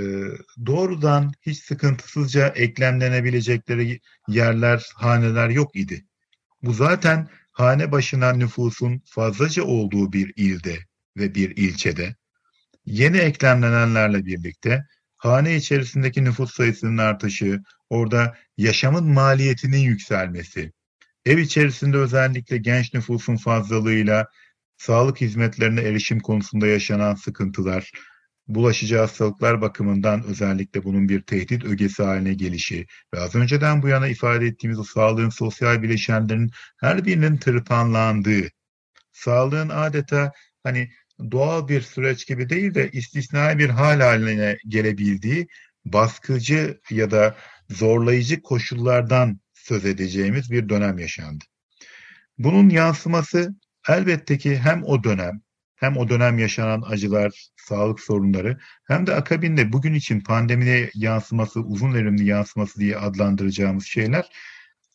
doğrudan 0.66 1.32
hiç 1.41 1.57
sıkıntısızca 1.64 2.47
eklemlenebilecekleri 2.47 3.99
yerler, 4.28 4.91
haneler 4.95 5.49
yok 5.49 5.76
idi. 5.76 6.05
Bu 6.64 6.74
zaten 6.74 7.28
hane 7.51 7.91
başına 7.91 8.34
nüfusun 8.34 9.01
fazlaca 9.05 9.64
olduğu 9.64 10.14
bir 10.14 10.34
ilde 10.36 10.78
ve 11.18 11.36
bir 11.36 11.57
ilçede 11.57 12.16
yeni 12.86 13.18
eklemlenenlerle 13.18 14.26
birlikte 14.26 14.86
hane 15.24 15.56
içerisindeki 15.56 16.24
nüfus 16.24 16.54
sayısının 16.54 16.98
artışı, 16.98 17.62
orada 17.90 18.38
yaşamın 18.58 19.06
maliyetinin 19.06 19.80
yükselmesi, 19.80 20.72
ev 21.26 21.38
içerisinde 21.38 21.98
özellikle 21.98 22.58
genç 22.58 22.94
nüfusun 22.94 23.36
fazlalığıyla 23.36 24.28
sağlık 24.78 25.22
hizmetlerine 25.22 25.82
erişim 25.82 26.20
konusunda 26.20 26.68
yaşanan 26.68 27.16
sıkıntılar, 27.16 27.92
bulaşıcı 28.48 28.98
hastalıklar 28.98 29.62
bakımından 29.62 30.24
özellikle 30.24 30.84
bunun 30.84 31.10
bir 31.10 31.22
tehdit 31.22 31.66
ögesi 31.66 32.04
haline 32.04 32.34
gelişi 32.34 32.86
ve 33.14 33.20
az 33.20 33.36
önceden 33.36 33.82
bu 33.82 33.88
yana 33.88 34.08
ifade 34.08 34.46
ettiğimiz 34.46 34.80
o 34.80 34.84
sağlığın 34.84 35.30
sosyal 35.30 35.82
bileşenlerin 35.82 36.52
her 36.80 37.06
birinin 37.06 37.38
tırpanlandığı, 37.38 38.50
sağlığın 39.12 39.70
adeta 39.70 40.32
hani 40.64 40.90
doğal 41.32 41.68
bir 41.68 41.82
süreç 41.82 42.28
gibi 42.28 42.49
değil 42.49 42.74
de 42.74 42.91
istisnai 42.91 43.57
bir 43.57 43.70
hal 43.70 43.99
haline 43.99 44.57
gelebildiği 44.68 45.47
baskıcı 45.86 46.80
ya 46.89 47.11
da 47.11 47.36
zorlayıcı 47.70 48.41
koşullardan 48.41 49.39
söz 49.53 49.86
edeceğimiz 49.86 50.51
bir 50.51 50.70
dönem 50.70 50.97
yaşandı. 50.97 51.43
Bunun 52.38 52.70
yansıması 52.70 53.55
elbette 53.89 54.38
ki 54.38 54.57
hem 54.57 54.84
o 54.84 55.03
dönem 55.03 55.41
hem 55.76 55.97
o 55.97 56.09
dönem 56.09 56.39
yaşanan 56.39 56.84
acılar, 56.88 57.49
sağlık 57.55 57.99
sorunları 57.99 58.59
hem 58.88 59.07
de 59.07 59.16
akabinde 59.16 59.74
bugün 59.74 59.93
için 59.93 60.22
pandemide 60.22 60.91
yansıması, 60.95 61.59
uzun 61.59 61.93
verimli 61.93 62.26
yansıması 62.26 62.80
diye 62.80 62.97
adlandıracağımız 62.97 63.86
şeyler 63.86 64.30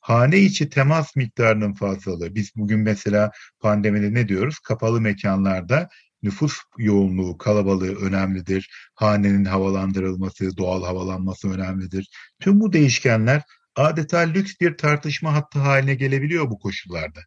hane 0.00 0.38
içi 0.38 0.70
temas 0.70 1.16
miktarının 1.16 1.72
fazlalığı. 1.72 2.34
Biz 2.34 2.52
bugün 2.56 2.80
mesela 2.80 3.30
pandemide 3.60 4.14
ne 4.14 4.28
diyoruz? 4.28 4.58
Kapalı 4.58 5.00
mekanlarda 5.00 5.88
nüfus 6.22 6.58
yoğunluğu, 6.78 7.38
kalabalığı 7.38 7.96
önemlidir. 7.96 8.70
Hanenin 8.94 9.44
havalandırılması, 9.44 10.56
doğal 10.56 10.84
havalanması 10.84 11.50
önemlidir. 11.50 12.10
Tüm 12.40 12.60
bu 12.60 12.72
değişkenler 12.72 13.42
adeta 13.76 14.18
lüks 14.18 14.52
bir 14.60 14.76
tartışma 14.76 15.34
hattı 15.34 15.58
haline 15.58 15.94
gelebiliyor 15.94 16.50
bu 16.50 16.58
koşullarda. 16.58 17.20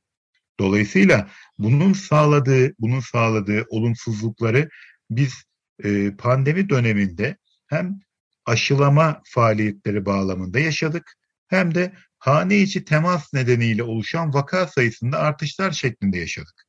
Dolayısıyla 0.60 1.30
bunun 1.58 1.94
sağladığı, 1.94 2.74
bunun 2.80 3.00
sağladığı 3.00 3.66
olumsuzlukları 3.70 4.70
biz 5.10 5.34
e, 5.84 6.16
pandemi 6.16 6.70
döneminde 6.70 7.38
hem 7.68 8.00
aşılama 8.46 9.22
faaliyetleri 9.26 10.06
bağlamında 10.06 10.60
yaşadık 10.60 11.14
hem 11.48 11.76
de 11.76 11.94
hane 12.20 12.58
içi 12.58 12.86
temas 12.86 13.34
nedeniyle 13.34 13.84
oluşan 13.84 14.34
vaka 14.34 14.68
sayısında 14.68 15.20
artışlar 15.20 15.72
şeklinde 15.72 16.18
yaşadık. 16.18 16.66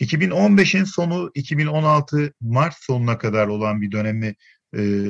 2015'in 0.00 0.84
sonu 0.84 1.30
2016 1.34 2.32
Mart 2.40 2.74
sonuna 2.80 3.18
kadar 3.18 3.46
olan 3.46 3.80
bir 3.80 3.92
dönemi 3.92 4.34
e, 4.76 5.04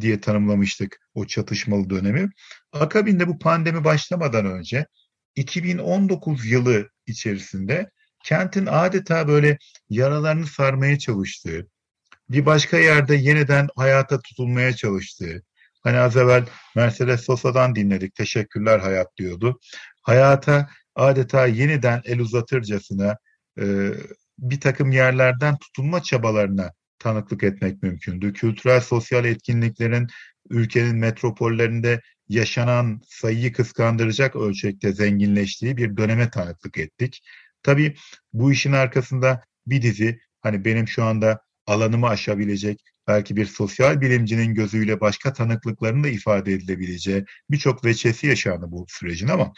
diye 0.00 0.20
tanımlamıştık 0.20 1.00
o 1.14 1.26
çatışmalı 1.26 1.90
dönemi. 1.90 2.30
Akabinde 2.72 3.28
bu 3.28 3.38
pandemi 3.38 3.84
başlamadan 3.84 4.46
önce 4.46 4.86
2019 5.36 6.46
yılı 6.46 6.88
içerisinde 7.06 7.90
kentin 8.24 8.66
adeta 8.66 9.28
böyle 9.28 9.58
yaralarını 9.90 10.46
sarmaya 10.46 10.98
çalıştığı, 10.98 11.68
bir 12.30 12.46
başka 12.46 12.78
yerde 12.78 13.14
yeniden 13.14 13.68
hayata 13.76 14.20
tutulmaya 14.20 14.76
çalıştığı, 14.76 15.42
hani 15.82 15.98
az 15.98 16.16
evvel 16.16 16.46
Mercedes 16.76 17.20
Sosa'dan 17.20 17.74
dinledik, 17.74 18.14
teşekkürler 18.14 18.78
hayat 18.78 19.16
diyordu. 19.16 19.60
Hayata 20.02 20.68
adeta 20.94 21.46
yeniden 21.46 22.02
el 22.04 22.20
uzatırcasına 22.20 23.16
e, 23.60 23.90
bir 24.40 24.60
takım 24.60 24.92
yerlerden 24.92 25.56
tutunma 25.58 26.02
çabalarına 26.02 26.72
tanıklık 26.98 27.44
etmek 27.44 27.82
mümkündü. 27.82 28.32
Kültürel 28.32 28.80
sosyal 28.80 29.24
etkinliklerin 29.24 30.06
ülkenin 30.50 30.96
metropollerinde 30.96 32.00
yaşanan 32.28 33.00
sayıyı 33.06 33.52
kıskandıracak 33.52 34.36
ölçekte 34.36 34.92
zenginleştiği 34.92 35.76
bir 35.76 35.96
döneme 35.96 36.30
tanıklık 36.30 36.78
ettik. 36.78 37.22
Tabii 37.62 37.96
bu 38.32 38.52
işin 38.52 38.72
arkasında 38.72 39.44
bir 39.66 39.82
dizi 39.82 40.18
hani 40.40 40.64
benim 40.64 40.88
şu 40.88 41.04
anda 41.04 41.40
alanımı 41.66 42.08
aşabilecek, 42.08 42.80
belki 43.08 43.36
bir 43.36 43.46
sosyal 43.46 44.00
bilimcinin 44.00 44.54
gözüyle 44.54 45.00
başka 45.00 45.32
tanıklıkların 45.32 46.04
da 46.04 46.08
ifade 46.08 46.52
edilebileceği 46.52 47.24
birçok 47.50 47.84
veçesi 47.84 48.26
yaşandı 48.26 48.66
bu 48.68 48.86
sürecin 48.88 49.28
ama 49.28 49.52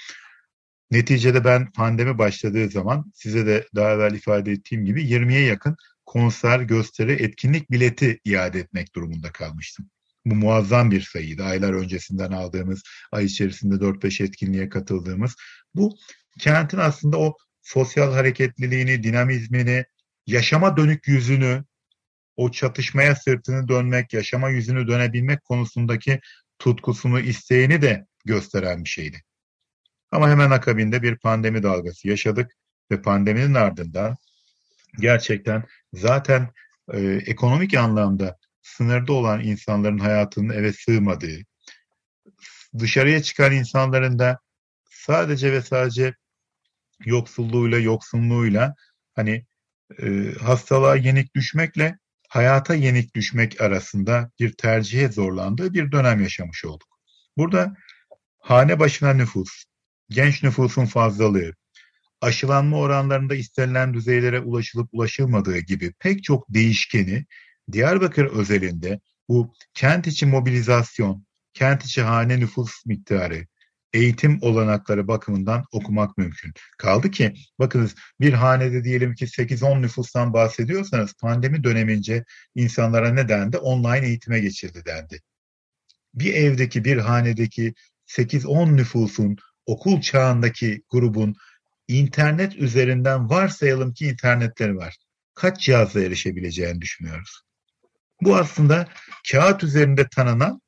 neticede 0.92 1.44
ben 1.44 1.72
pandemi 1.72 2.18
başladığı 2.18 2.68
zaman 2.68 3.12
size 3.14 3.46
de 3.46 3.66
daha 3.74 3.92
evvel 3.92 4.14
ifade 4.14 4.52
ettiğim 4.52 4.84
gibi 4.84 5.02
20'ye 5.04 5.40
yakın 5.40 5.76
konser, 6.06 6.60
gösteri, 6.60 7.12
etkinlik 7.12 7.70
bileti 7.70 8.20
iade 8.24 8.58
etmek 8.58 8.94
durumunda 8.94 9.32
kalmıştım. 9.32 9.90
Bu 10.24 10.34
muazzam 10.34 10.90
bir 10.90 11.00
sayıydı. 11.00 11.44
Aylar 11.44 11.72
öncesinden 11.72 12.32
aldığımız, 12.32 12.82
ay 13.12 13.24
içerisinde 13.24 13.74
4-5 13.74 14.24
etkinliğe 14.24 14.68
katıldığımız. 14.68 15.36
Bu 15.74 15.96
kentin 16.38 16.78
aslında 16.78 17.18
o 17.18 17.36
sosyal 17.62 18.12
hareketliliğini, 18.12 19.02
dinamizmini, 19.02 19.84
yaşama 20.26 20.76
dönük 20.76 21.08
yüzünü, 21.08 21.64
o 22.36 22.50
çatışmaya 22.50 23.16
sırtını 23.16 23.68
dönmek, 23.68 24.12
yaşama 24.12 24.50
yüzünü 24.50 24.88
dönebilmek 24.88 25.44
konusundaki 25.44 26.20
tutkusunu, 26.58 27.20
isteğini 27.20 27.82
de 27.82 28.06
gösteren 28.24 28.84
bir 28.84 28.88
şeydi. 28.88 29.22
Ama 30.12 30.30
hemen 30.30 30.50
akabinde 30.50 31.02
bir 31.02 31.16
pandemi 31.16 31.62
dalgası 31.62 32.08
yaşadık 32.08 32.52
ve 32.90 33.02
pandeminin 33.02 33.54
ardından 33.54 34.16
gerçekten 35.00 35.64
zaten 35.92 36.48
e, 36.92 37.00
ekonomik 37.26 37.74
anlamda 37.74 38.38
sınırda 38.62 39.12
olan 39.12 39.40
insanların 39.40 39.98
hayatının 39.98 40.54
eve 40.54 40.72
sığmadığı, 40.72 41.38
dışarıya 42.78 43.22
çıkan 43.22 43.52
insanların 43.52 44.18
da 44.18 44.38
sadece 44.90 45.52
ve 45.52 45.62
sadece 45.62 46.14
yoksulluğuyla, 47.04 47.78
yoksunluğuyla 47.78 48.74
hani 49.14 49.46
e, 50.02 50.32
hastalığa 50.40 50.96
yenik 50.96 51.34
düşmekle 51.34 51.98
hayata 52.28 52.74
yenik 52.74 53.14
düşmek 53.14 53.60
arasında 53.60 54.30
bir 54.40 54.52
tercihe 54.52 55.08
zorlandığı 55.08 55.74
bir 55.74 55.92
dönem 55.92 56.20
yaşamış 56.20 56.64
olduk. 56.64 56.88
Burada 57.36 57.74
hane 58.40 58.78
başına 58.78 59.14
nüfus, 59.14 59.64
genç 60.10 60.42
nüfusun 60.42 60.86
fazlalığı, 60.86 61.52
aşılanma 62.20 62.78
oranlarında 62.78 63.34
istenilen 63.34 63.94
düzeylere 63.94 64.40
ulaşılıp 64.40 64.88
ulaşılmadığı 64.92 65.58
gibi 65.58 65.92
pek 66.00 66.24
çok 66.24 66.46
değişkeni 66.48 67.26
Diyarbakır 67.72 68.24
özelinde 68.24 69.00
bu 69.28 69.54
kent 69.74 70.06
içi 70.06 70.26
mobilizasyon, 70.26 71.26
kent 71.54 71.84
içi 71.84 72.02
hane 72.02 72.40
nüfus 72.40 72.86
miktarı, 72.86 73.46
eğitim 73.92 74.38
olanakları 74.42 75.08
bakımından 75.08 75.64
okumak 75.72 76.18
mümkün. 76.18 76.52
Kaldı 76.78 77.10
ki 77.10 77.34
bakınız 77.58 77.94
bir 78.20 78.32
hanede 78.32 78.84
diyelim 78.84 79.14
ki 79.14 79.26
8-10 79.26 79.82
nüfustan 79.82 80.32
bahsediyorsanız 80.32 81.14
pandemi 81.14 81.64
dönemince 81.64 82.24
insanlara 82.54 83.12
ne 83.12 83.28
dendi? 83.28 83.58
Online 83.58 84.06
eğitime 84.06 84.40
geçildi 84.40 84.82
dendi. 84.86 85.20
Bir 86.14 86.34
evdeki 86.34 86.84
bir 86.84 86.96
hanedeki 86.96 87.74
8-10 88.06 88.76
nüfusun 88.76 89.36
okul 89.66 90.00
çağındaki 90.00 90.82
grubun 90.90 91.34
internet 91.88 92.56
üzerinden 92.56 93.30
varsayalım 93.30 93.92
ki 93.92 94.06
internetleri 94.06 94.76
var. 94.76 94.96
Kaç 95.34 95.60
cihazla 95.60 96.02
erişebileceğini 96.02 96.80
düşünüyoruz. 96.80 97.42
Bu 98.22 98.36
aslında 98.36 98.88
kağıt 99.30 99.64
üzerinde 99.64 100.08
tanınan 100.08 100.60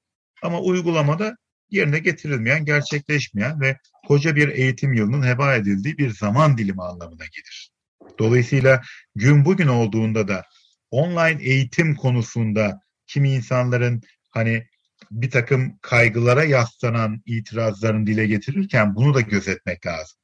ama 0.42 0.60
uygulamada 0.60 1.36
yerine 1.70 1.98
getirilmeyen, 1.98 2.64
gerçekleşmeyen 2.64 3.60
ve 3.60 3.78
koca 4.08 4.36
bir 4.36 4.48
eğitim 4.48 4.92
yılının 4.92 5.26
heba 5.26 5.54
edildiği 5.54 5.98
bir 5.98 6.10
zaman 6.10 6.58
dilimi 6.58 6.82
anlamına 6.82 7.24
gelir. 7.24 7.70
Dolayısıyla 8.18 8.82
gün 9.14 9.44
bugün 9.44 9.66
olduğunda 9.66 10.28
da 10.28 10.44
online 10.90 11.42
eğitim 11.42 11.94
konusunda 11.96 12.80
kimi 13.06 13.30
insanların 13.30 14.02
hani 14.30 14.66
bir 15.14 15.30
takım 15.30 15.78
kaygılara 15.82 16.44
yaslanan 16.44 17.22
itirazlarını 17.26 18.06
dile 18.06 18.26
getirirken 18.26 18.94
bunu 18.94 19.14
da 19.14 19.20
gözetmek 19.20 19.86
lazım. 19.86 20.18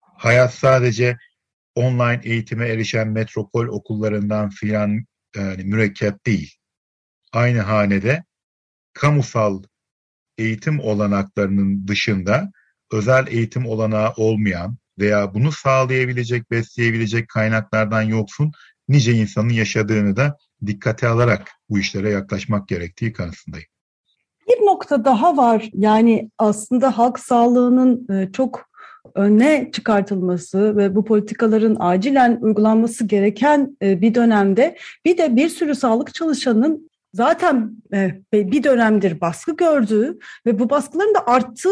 Hayat 0.00 0.54
sadece 0.54 1.16
online 1.74 2.20
eğitime 2.24 2.68
erişen 2.68 3.08
metropol 3.08 3.66
okullarından 3.66 4.50
filan 4.50 5.04
yani 5.36 5.64
mürekkep 5.64 6.26
değil. 6.26 6.54
Aynı 7.32 7.60
hanede 7.60 8.24
kamusal 8.92 9.62
eğitim 10.38 10.80
olanaklarının 10.80 11.88
dışında 11.88 12.50
özel 12.92 13.26
eğitim 13.26 13.66
olanağı 13.66 14.12
olmayan 14.16 14.78
veya 14.98 15.34
bunu 15.34 15.52
sağlayabilecek, 15.52 16.50
besleyebilecek 16.50 17.28
kaynaklardan 17.28 18.02
yoksun 18.02 18.52
nice 18.88 19.12
insanın 19.12 19.48
yaşadığını 19.48 20.16
da 20.16 20.36
dikkate 20.66 21.08
alarak 21.08 21.50
bu 21.68 21.78
işlere 21.78 22.10
yaklaşmak 22.10 22.68
gerektiği 22.68 23.12
kanısındayım. 23.12 23.73
Bir 24.48 24.66
nokta 24.66 25.04
daha 25.04 25.36
var. 25.36 25.70
Yani 25.74 26.30
aslında 26.38 26.98
halk 26.98 27.18
sağlığının 27.18 28.08
e, 28.12 28.32
çok 28.32 28.68
öne 29.14 29.70
çıkartılması 29.72 30.76
ve 30.76 30.94
bu 30.94 31.04
politikaların 31.04 31.76
acilen 31.80 32.38
uygulanması 32.40 33.04
gereken 33.04 33.76
e, 33.82 34.00
bir 34.00 34.14
dönemde 34.14 34.76
bir 35.04 35.18
de 35.18 35.36
bir 35.36 35.48
sürü 35.48 35.74
sağlık 35.74 36.14
çalışanının 36.14 36.90
zaten 37.14 37.70
e, 37.92 38.20
bir 38.32 38.62
dönemdir 38.62 39.20
baskı 39.20 39.56
gördüğü 39.56 40.18
ve 40.46 40.58
bu 40.58 40.70
baskıların 40.70 41.14
da 41.14 41.26
arttığı 41.26 41.68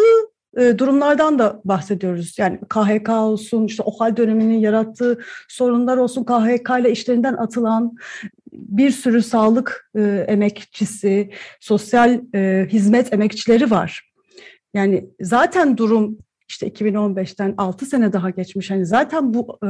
e, 0.59 0.79
durumlardan 0.79 1.39
da 1.39 1.61
bahsediyoruz. 1.65 2.39
Yani 2.39 2.61
KHK 2.69 3.09
olsun, 3.09 3.67
işte 3.67 3.83
OHAL 3.83 4.17
döneminin 4.17 4.59
yarattığı 4.59 5.19
sorunlar 5.49 5.97
olsun, 5.97 6.25
KHK 6.25 6.71
ile 6.81 6.91
işlerinden 6.91 7.35
atılan 7.35 7.97
bir 8.53 8.91
sürü 8.91 9.23
sağlık 9.23 9.91
emekçisi, 10.27 11.31
sosyal 11.61 12.21
hizmet 12.67 13.13
emekçileri 13.13 13.71
var. 13.71 14.13
Yani 14.75 15.11
zaten 15.21 15.77
durum 15.77 16.19
işte 16.53 16.69
2015'ten 16.69 17.55
6 17.59 17.87
sene 17.87 18.13
daha 18.13 18.31
geçmiş. 18.31 18.71
Hani 18.71 18.87
zaten 18.87 19.35
bu 19.35 19.59
e, 19.65 19.69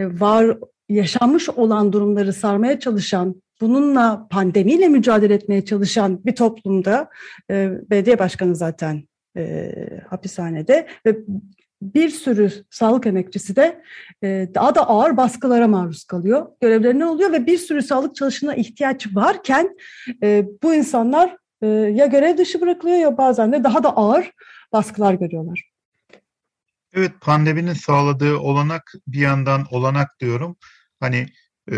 e, 0.00 0.20
var 0.20 0.56
yaşanmış 0.88 1.48
olan 1.48 1.92
durumları 1.92 2.32
sarmaya 2.32 2.80
çalışan, 2.80 3.42
bununla 3.60 4.26
pandemiyle 4.30 4.88
mücadele 4.88 5.34
etmeye 5.34 5.64
çalışan 5.64 6.24
bir 6.24 6.34
toplumda 6.34 7.10
e, 7.50 7.70
belediye 7.90 8.18
başkanı 8.18 8.56
zaten 8.56 9.02
e, 9.36 9.72
hapishanede 10.10 10.88
ve 11.06 11.16
bir 11.82 12.08
sürü 12.10 12.50
sağlık 12.70 13.06
emekçisi 13.06 13.56
de 13.56 13.82
e, 14.22 14.48
daha 14.54 14.74
da 14.74 14.88
ağır 14.88 15.16
baskılara 15.16 15.68
maruz 15.68 16.04
kalıyor. 16.04 16.46
Görevlerine 16.60 17.06
oluyor 17.06 17.32
ve 17.32 17.46
bir 17.46 17.58
sürü 17.58 17.82
sağlık 17.82 18.14
çalışanına 18.14 18.54
ihtiyaç 18.54 19.06
varken 19.14 19.76
e, 20.22 20.46
bu 20.62 20.74
insanlar 20.74 21.36
e, 21.62 21.66
ya 21.66 22.06
görev 22.06 22.38
dışı 22.38 22.60
bırakılıyor 22.60 22.98
ya 22.98 23.18
bazen 23.18 23.52
de 23.52 23.64
daha 23.64 23.82
da 23.82 23.96
ağır 23.96 24.30
baskılar 24.72 25.14
görüyorlar. 25.14 25.72
Evet 26.94 27.12
pandeminin 27.20 27.72
sağladığı 27.72 28.36
olanak 28.36 28.92
bir 29.06 29.20
yandan 29.20 29.66
olanak 29.70 30.20
diyorum. 30.20 30.56
Hani 31.00 31.26
e, 31.70 31.76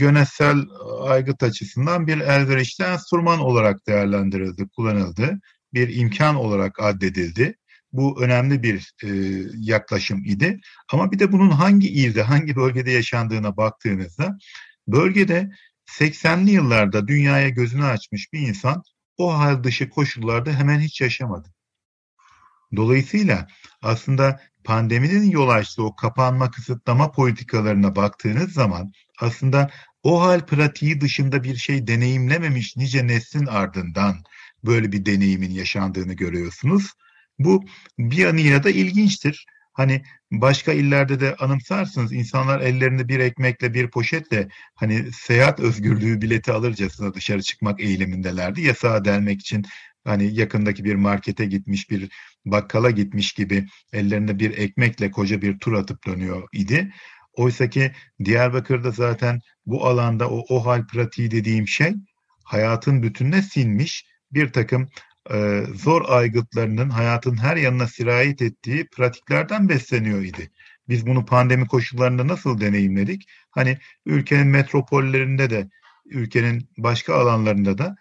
yönetsel 0.00 0.56
aygıt 1.02 1.42
açısından 1.42 2.06
bir 2.06 2.18
elverişli 2.18 2.84
enstrüman 2.84 3.40
olarak 3.40 3.86
değerlendirildi, 3.86 4.68
kullanıldı. 4.76 5.40
Bir 5.76 5.96
imkan 5.96 6.36
olarak 6.36 6.80
addedildi. 6.80 7.56
Bu 7.92 8.22
önemli 8.22 8.62
bir 8.62 8.94
e, 9.04 9.08
yaklaşım 9.56 10.24
idi. 10.24 10.60
Ama 10.92 11.12
bir 11.12 11.18
de 11.18 11.32
bunun 11.32 11.50
hangi 11.50 11.88
ilde, 11.88 12.22
hangi 12.22 12.56
bölgede 12.56 12.90
yaşandığına 12.90 13.56
baktığınızda 13.56 14.38
bölgede 14.88 15.50
80'li 15.86 16.50
yıllarda 16.50 17.08
dünyaya 17.08 17.48
gözünü 17.48 17.84
açmış 17.84 18.32
bir 18.32 18.40
insan 18.40 18.82
o 19.16 19.38
hal 19.38 19.64
dışı 19.64 19.90
koşullarda 19.90 20.52
hemen 20.52 20.80
hiç 20.80 21.00
yaşamadı. 21.00 21.48
Dolayısıyla 22.76 23.46
aslında 23.82 24.40
pandeminin 24.64 25.30
yol 25.30 25.48
açtığı 25.48 25.82
o 25.82 25.96
kapanma 25.96 26.50
kısıtlama 26.50 27.12
politikalarına 27.12 27.96
baktığınız 27.96 28.52
zaman 28.52 28.92
aslında 29.20 29.70
o 30.02 30.22
hal 30.22 30.46
pratiği 30.46 31.00
dışında 31.00 31.44
bir 31.44 31.56
şey 31.56 31.86
deneyimlememiş 31.86 32.76
nice 32.76 33.06
neslin 33.06 33.46
ardından 33.46 34.16
böyle 34.66 34.92
bir 34.92 35.06
deneyimin 35.06 35.50
yaşandığını 35.50 36.12
görüyorsunuz. 36.12 36.92
Bu 37.38 37.64
bir 37.98 38.16
yanıyla 38.16 38.64
da 38.64 38.70
ilginçtir. 38.70 39.46
Hani 39.72 40.02
başka 40.32 40.72
illerde 40.72 41.20
de 41.20 41.36
anımsarsınız 41.36 42.12
insanlar 42.12 42.60
ellerinde 42.60 43.08
bir 43.08 43.20
ekmekle 43.20 43.74
bir 43.74 43.90
poşetle 43.90 44.48
hani 44.74 45.12
seyahat 45.12 45.60
özgürlüğü 45.60 46.22
bileti 46.22 46.52
alırcasına 46.52 47.14
dışarı 47.14 47.42
çıkmak 47.42 47.80
eğilimindelerdi. 47.80 48.60
Yasağa 48.60 49.04
delmek 49.04 49.40
için 49.40 49.66
hani 50.04 50.34
yakındaki 50.34 50.84
bir 50.84 50.94
markete 50.94 51.46
gitmiş 51.46 51.90
bir 51.90 52.08
bakkala 52.44 52.90
gitmiş 52.90 53.32
gibi 53.32 53.66
ellerinde 53.92 54.38
bir 54.38 54.58
ekmekle 54.58 55.10
koca 55.10 55.42
bir 55.42 55.58
tur 55.58 55.72
atıp 55.72 56.06
dönüyor 56.06 56.48
idi. 56.52 56.92
Oysa 57.32 57.70
ki 57.70 57.92
Diyarbakır'da 58.24 58.90
zaten 58.90 59.40
bu 59.66 59.86
alanda 59.86 60.30
o, 60.30 60.44
o 60.48 60.66
hal 60.66 60.86
pratiği 60.86 61.30
dediğim 61.30 61.68
şey 61.68 61.94
hayatın 62.44 63.02
bütününe 63.02 63.42
sinmiş 63.42 64.06
bir 64.32 64.52
takım 64.52 64.88
e, 65.34 65.62
zor 65.74 66.04
aygıtlarının 66.08 66.90
hayatın 66.90 67.36
her 67.36 67.56
yanına 67.56 67.86
sirayet 67.86 68.42
ettiği 68.42 68.88
pratiklerden 68.88 69.68
besleniyor 69.68 70.22
idi. 70.22 70.50
Biz 70.88 71.06
bunu 71.06 71.26
pandemi 71.26 71.66
koşullarında 71.66 72.26
nasıl 72.26 72.60
deneyimledik? 72.60 73.28
Hani 73.50 73.78
ülkenin 74.06 74.46
metropollerinde 74.46 75.50
de, 75.50 75.68
ülkenin 76.06 76.68
başka 76.78 77.14
alanlarında 77.14 77.78
da 77.78 77.96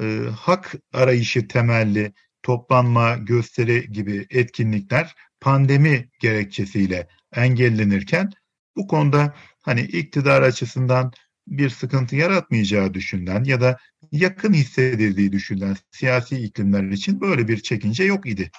e, 0.00 0.20
hak 0.36 0.74
arayışı 0.92 1.48
temelli 1.48 2.12
toplanma, 2.42 3.16
gösteri 3.16 3.92
gibi 3.92 4.26
etkinlikler 4.30 5.14
pandemi 5.40 6.08
gerekçesiyle 6.20 7.08
engellenirken 7.34 8.30
bu 8.76 8.86
konuda 8.86 9.34
hani 9.62 9.80
iktidar 9.80 10.42
açısından 10.42 11.12
bir 11.46 11.70
sıkıntı 11.70 12.16
yaratmayacağı 12.16 12.94
düşünülen 12.94 13.44
ya 13.44 13.60
da 13.60 13.76
yakın 14.12 14.52
hissedildiği 14.52 15.32
düşünülen 15.32 15.76
siyasi 15.90 16.38
iklimler 16.38 16.82
için 16.82 17.20
böyle 17.20 17.48
bir 17.48 17.60
çekince 17.62 18.04
yok 18.04 18.26
idi. 18.26 18.50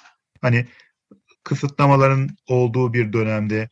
Hani 0.41 0.67
kısıtlamaların 1.43 2.29
olduğu 2.47 2.93
bir 2.93 3.13
dönemde 3.13 3.69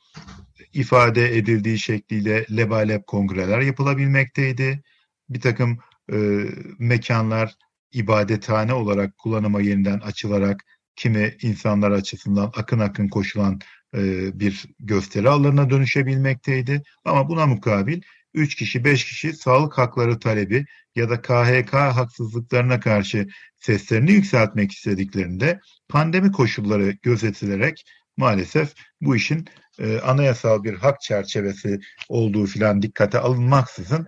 ifade 0.74 1.38
edildiği 1.38 1.80
şekliyle 1.80 2.46
lebalep 2.58 3.08
kongreler 3.08 3.60
yapılabilmekteydi. 3.62 4.84
Bir 5.30 5.42
takım 5.42 5.80
e, 6.12 6.18
mekanlar 6.80 7.56
ibadethane 7.92 8.74
olarak 8.74 9.18
kullanıma 9.18 9.62
yeniden 9.62 10.00
açılarak 10.00 10.66
kimi 10.96 11.38
insanlar 11.42 11.92
açısından 11.92 12.52
akın 12.56 12.80
akın 12.80 13.08
koşulan 13.08 13.60
e, 13.96 14.00
bir 14.40 14.66
gösteri 14.80 15.30
alanına 15.30 15.70
dönüşebilmekteydi. 15.70 16.84
Ama 17.06 17.30
buna 17.30 17.46
mukabil 17.46 18.02
3 18.34 18.56
kişi 18.56 18.84
5 18.84 19.06
kişi 19.06 19.34
sağlık 19.34 19.78
hakları 19.78 20.20
talebi 20.20 20.66
ya 20.96 21.10
da 21.10 21.22
KHK 21.22 21.74
haksızlıklarına 21.74 22.80
karşı 22.80 23.28
seslerini 23.56 24.12
yükseltmek 24.12 24.72
istediklerinde 24.72 25.60
pandemi 25.90 26.32
koşulları 26.32 26.92
gözetilerek 26.92 27.86
maalesef 28.18 28.74
bu 29.02 29.16
işin 29.16 29.46
e, 29.80 30.00
anayasal 30.00 30.64
bir 30.64 30.74
hak 30.74 31.02
çerçevesi 31.02 31.80
olduğu 32.10 32.46
filan 32.46 32.82
dikkate 32.82 33.20
alınmaksızın 33.20 34.08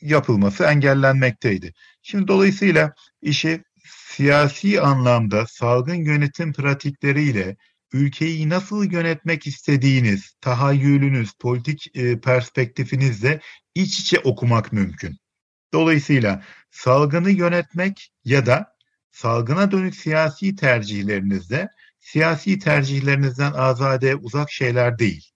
yapılması 0.00 0.64
engellenmekteydi. 0.64 1.72
Şimdi 2.02 2.28
dolayısıyla 2.28 2.92
işi 3.22 3.62
siyasi 3.86 4.80
anlamda 4.80 5.46
salgın 5.46 6.04
yönetim 6.04 6.52
pratikleriyle 6.52 7.56
ülkeyi 7.92 8.48
nasıl 8.48 8.92
yönetmek 8.92 9.46
istediğiniz, 9.46 10.34
tahayyülünüz, 10.40 11.32
politik 11.32 11.96
e, 11.96 12.20
perspektifinizle 12.20 13.40
iç 13.74 14.00
içe 14.00 14.18
okumak 14.18 14.72
mümkün. 14.72 15.16
Dolayısıyla 15.72 16.44
salgını 16.70 17.30
yönetmek 17.30 18.12
ya 18.24 18.46
da 18.46 18.66
salgına 19.10 19.70
dönük 19.70 19.96
siyasi 19.96 20.56
tercihlerinizde 20.56 21.68
siyasi 22.00 22.58
tercihlerinizden 22.58 23.52
azade 23.52 24.16
uzak 24.16 24.50
şeyler 24.50 24.98
değil. 24.98 25.30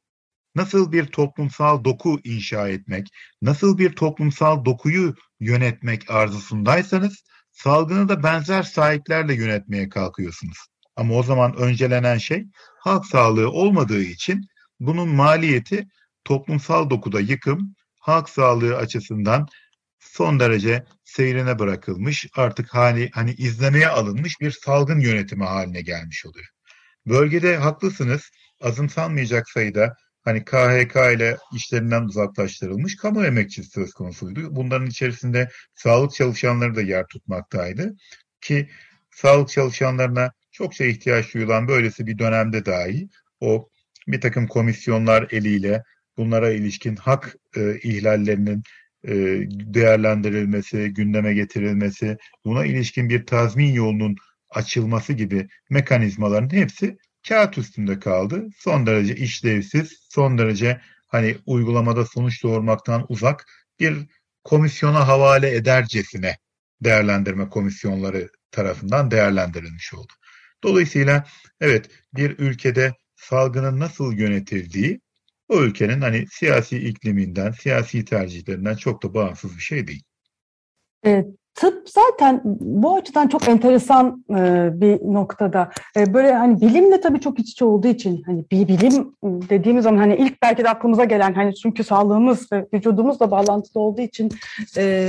Nasıl 0.54 0.92
bir 0.92 1.06
toplumsal 1.06 1.84
doku 1.84 2.20
inşa 2.24 2.68
etmek, 2.68 3.08
nasıl 3.42 3.78
bir 3.78 3.92
toplumsal 3.92 4.64
dokuyu 4.64 5.14
yönetmek 5.40 6.10
arzusundaysanız 6.10 7.24
salgını 7.52 8.08
da 8.08 8.22
benzer 8.22 8.62
sahiplerle 8.62 9.34
yönetmeye 9.34 9.88
kalkıyorsunuz. 9.88 10.71
Ama 10.96 11.14
o 11.14 11.22
zaman 11.22 11.56
öncelenen 11.56 12.18
şey 12.18 12.46
halk 12.78 13.06
sağlığı 13.06 13.50
olmadığı 13.50 14.02
için 14.02 14.40
bunun 14.80 15.08
maliyeti 15.08 15.86
toplumsal 16.24 16.90
dokuda 16.90 17.20
yıkım, 17.20 17.74
halk 17.98 18.28
sağlığı 18.28 18.76
açısından 18.76 19.46
son 19.98 20.40
derece 20.40 20.84
seyrine 21.04 21.58
bırakılmış, 21.58 22.26
artık 22.36 22.74
hali 22.74 23.10
hani 23.12 23.32
izlemeye 23.32 23.88
alınmış 23.88 24.40
bir 24.40 24.50
salgın 24.50 25.00
yönetimi 25.00 25.44
haline 25.44 25.80
gelmiş 25.80 26.26
oluyor. 26.26 26.46
Bölgede 27.06 27.56
haklısınız, 27.56 28.30
azımsanmayacak 28.60 29.48
sayıda 29.48 29.96
hani 30.24 30.44
KHK 30.44 30.96
ile 31.14 31.36
işlerinden 31.54 32.02
uzaklaştırılmış 32.02 32.96
kamu 32.96 33.24
emekçisi 33.24 33.70
söz 33.70 33.92
konusuydu. 33.92 34.56
Bunların 34.56 34.86
içerisinde 34.86 35.48
sağlık 35.74 36.14
çalışanları 36.14 36.74
da 36.74 36.82
yer 36.82 37.06
tutmaktaydı 37.06 37.94
ki 38.40 38.70
sağlık 39.10 39.48
çalışanlarına 39.48 40.32
çokça 40.52 40.84
ihtiyaç 40.84 41.34
duyulan 41.34 41.68
böylesi 41.68 42.06
bir 42.06 42.18
dönemde 42.18 42.66
dahi 42.66 43.08
o 43.40 43.68
bir 44.08 44.20
takım 44.20 44.46
komisyonlar 44.46 45.28
eliyle 45.30 45.82
bunlara 46.16 46.50
ilişkin 46.50 46.96
hak 46.96 47.36
e, 47.56 47.78
ihlallerinin 47.78 48.62
e, 49.04 49.12
değerlendirilmesi, 49.74 50.88
gündeme 50.88 51.34
getirilmesi, 51.34 52.16
buna 52.44 52.64
ilişkin 52.66 53.08
bir 53.08 53.26
tazmin 53.26 53.72
yolunun 53.72 54.16
açılması 54.50 55.12
gibi 55.12 55.48
mekanizmaların 55.70 56.56
hepsi 56.56 56.96
kağıt 57.28 57.58
üstünde 57.58 57.98
kaldı. 57.98 58.46
Son 58.56 58.86
derece 58.86 59.16
işlevsiz, 59.16 60.06
son 60.10 60.38
derece 60.38 60.80
hani 61.08 61.36
uygulamada 61.46 62.06
sonuç 62.06 62.42
doğurmaktan 62.42 63.06
uzak 63.08 63.46
bir 63.80 63.96
komisyona 64.44 65.08
havale 65.08 65.54
edercesine 65.54 66.36
değerlendirme 66.80 67.48
komisyonları 67.48 68.28
tarafından 68.50 69.10
değerlendirilmiş 69.10 69.94
oldu. 69.94 70.12
Dolayısıyla 70.64 71.24
evet 71.60 71.90
bir 72.14 72.38
ülkede 72.38 72.92
salgının 73.16 73.80
nasıl 73.80 74.12
yönetildiği 74.12 75.00
o 75.48 75.62
ülkenin 75.62 76.00
hani 76.00 76.26
siyasi 76.30 76.78
ikliminden, 76.78 77.50
siyasi 77.52 78.04
tercihlerinden 78.04 78.74
çok 78.74 79.02
da 79.02 79.14
bağımsız 79.14 79.56
bir 79.56 79.62
şey 79.62 79.86
değil. 79.86 80.02
Evet. 81.04 81.26
Tıp 81.54 81.88
zaten 81.88 82.40
bu 82.44 82.96
açıdan 82.96 83.28
çok 83.28 83.48
enteresan 83.48 84.24
e, 84.30 84.70
bir 84.80 85.14
noktada. 85.14 85.70
E, 85.96 86.14
böyle 86.14 86.34
hani 86.34 86.60
bilimle 86.60 87.00
tabii 87.00 87.20
çok 87.20 87.38
iç 87.38 87.50
içe 87.50 87.64
olduğu 87.64 87.88
için 87.88 88.22
hani 88.22 88.44
bir 88.52 88.68
bilim 88.68 89.14
dediğimiz 89.24 89.84
zaman 89.84 89.98
hani 89.98 90.16
ilk 90.16 90.42
belki 90.42 90.64
de 90.64 90.70
aklımıza 90.70 91.04
gelen 91.04 91.34
hani 91.34 91.54
çünkü 91.54 91.84
sağlığımız 91.84 92.52
ve 92.52 92.66
vücudumuzla 92.74 93.30
bağlantılı 93.30 93.82
olduğu 93.82 94.00
için 94.00 94.30
e, 94.76 95.08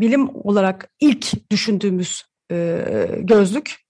bilim 0.00 0.28
olarak 0.34 0.90
ilk 1.00 1.50
düşündüğümüz 1.50 2.24
e, 2.50 2.84
gözlük 3.18 3.83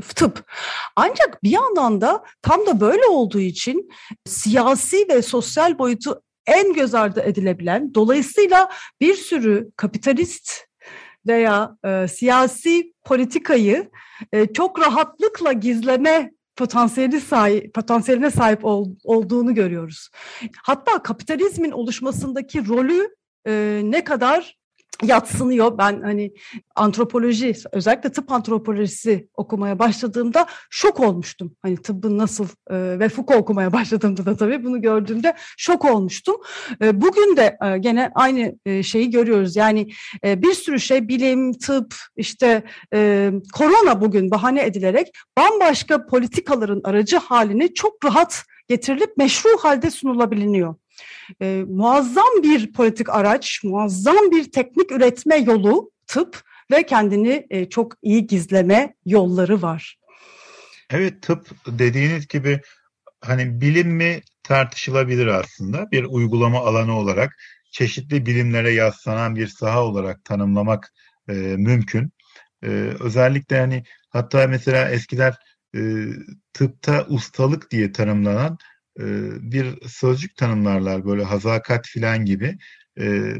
tıp. 0.00 0.50
Ancak 0.96 1.42
bir 1.42 1.50
yandan 1.50 2.00
da 2.00 2.24
tam 2.42 2.66
da 2.66 2.80
böyle 2.80 3.06
olduğu 3.06 3.40
için 3.40 3.88
siyasi 4.26 5.08
ve 5.08 5.22
sosyal 5.22 5.78
boyutu 5.78 6.22
en 6.46 6.72
göz 6.72 6.94
ardı 6.94 7.20
edilebilen, 7.20 7.94
dolayısıyla 7.94 8.70
bir 9.00 9.14
sürü 9.14 9.70
kapitalist 9.76 10.52
veya 11.26 11.76
e, 11.84 12.08
siyasi 12.08 12.92
politikayı 13.04 13.90
e, 14.32 14.46
çok 14.46 14.80
rahatlıkla 14.80 15.52
gizleme 15.52 16.32
potansiyeli 16.56 17.20
sahip, 17.20 17.74
potansiyeline 17.74 18.30
sahip 18.30 18.64
ol, 18.64 18.90
olduğunu 19.04 19.54
görüyoruz. 19.54 20.08
Hatta 20.62 21.02
kapitalizmin 21.02 21.70
oluşmasındaki 21.70 22.68
rolü 22.68 23.08
e, 23.46 23.80
ne 23.84 24.04
kadar 24.04 24.61
yatsınıyor. 25.02 25.78
Ben 25.78 26.02
hani 26.02 26.32
antropoloji, 26.76 27.54
özellikle 27.72 28.12
tıp 28.12 28.32
antropolojisi 28.32 29.28
okumaya 29.34 29.78
başladığımda 29.78 30.46
şok 30.70 31.00
olmuştum. 31.00 31.56
Hani 31.62 31.76
tıbbın 31.76 32.18
nasıl 32.18 32.44
e, 32.70 32.98
ve 32.98 33.08
Foucault 33.08 33.42
okumaya 33.42 33.72
başladığımda 33.72 34.26
da 34.26 34.36
tabii 34.36 34.64
bunu 34.64 34.82
gördüğümde 34.82 35.34
şok 35.56 35.84
olmuştum. 35.84 36.36
E, 36.82 37.00
bugün 37.00 37.36
de 37.36 37.58
e, 37.64 37.78
gene 37.78 38.10
aynı 38.14 38.54
e, 38.66 38.82
şeyi 38.82 39.10
görüyoruz. 39.10 39.56
Yani 39.56 39.88
e, 40.24 40.42
bir 40.42 40.54
sürü 40.54 40.80
şey 40.80 41.08
bilim, 41.08 41.52
tıp, 41.52 41.94
işte 42.16 42.62
e, 42.94 43.30
korona 43.54 44.00
bugün 44.00 44.30
bahane 44.30 44.64
edilerek 44.64 45.08
bambaşka 45.38 46.06
politikaların 46.06 46.80
aracı 46.84 47.16
haline 47.16 47.74
çok 47.74 48.04
rahat 48.04 48.44
getirilip 48.68 49.16
meşru 49.16 49.50
halde 49.58 49.90
sunulabiliniyor 49.90 50.74
e, 51.42 51.64
muazzam 51.68 52.42
bir 52.42 52.72
politik 52.72 53.08
araç, 53.08 53.60
muazzam 53.64 54.30
bir 54.30 54.52
teknik 54.52 54.92
üretme 54.92 55.36
yolu 55.36 55.90
tıp 56.06 56.42
ve 56.70 56.86
kendini 56.86 57.46
e, 57.50 57.68
çok 57.68 57.92
iyi 58.02 58.26
gizleme 58.26 58.94
yolları 59.06 59.62
var. 59.62 59.98
Evet 60.90 61.22
tıp 61.22 61.50
dediğiniz 61.66 62.28
gibi 62.28 62.60
hani 63.20 63.60
bilim 63.60 63.88
mi 63.88 64.20
tartışılabilir 64.42 65.26
aslında. 65.26 65.90
Bir 65.90 66.04
uygulama 66.04 66.58
alanı 66.58 66.98
olarak 66.98 67.36
çeşitli 67.70 68.26
bilimlere 68.26 68.70
yaslanan 68.70 69.36
bir 69.36 69.46
saha 69.46 69.84
olarak 69.84 70.24
tanımlamak 70.24 70.92
e, 71.28 71.32
mümkün. 71.32 72.12
E, 72.62 72.68
özellikle 73.00 73.60
hani 73.60 73.84
hatta 74.10 74.46
mesela 74.46 74.90
eskiler 74.90 75.34
e, 75.76 75.80
tıpta 76.52 77.06
ustalık 77.08 77.70
diye 77.70 77.92
tanımlanan 77.92 78.58
bir 79.40 79.88
sözcük 79.88 80.36
tanımlarlar 80.36 81.04
böyle 81.04 81.24
hazakat 81.24 81.86
filan 81.86 82.24
gibi. 82.24 82.58
E, 83.00 83.34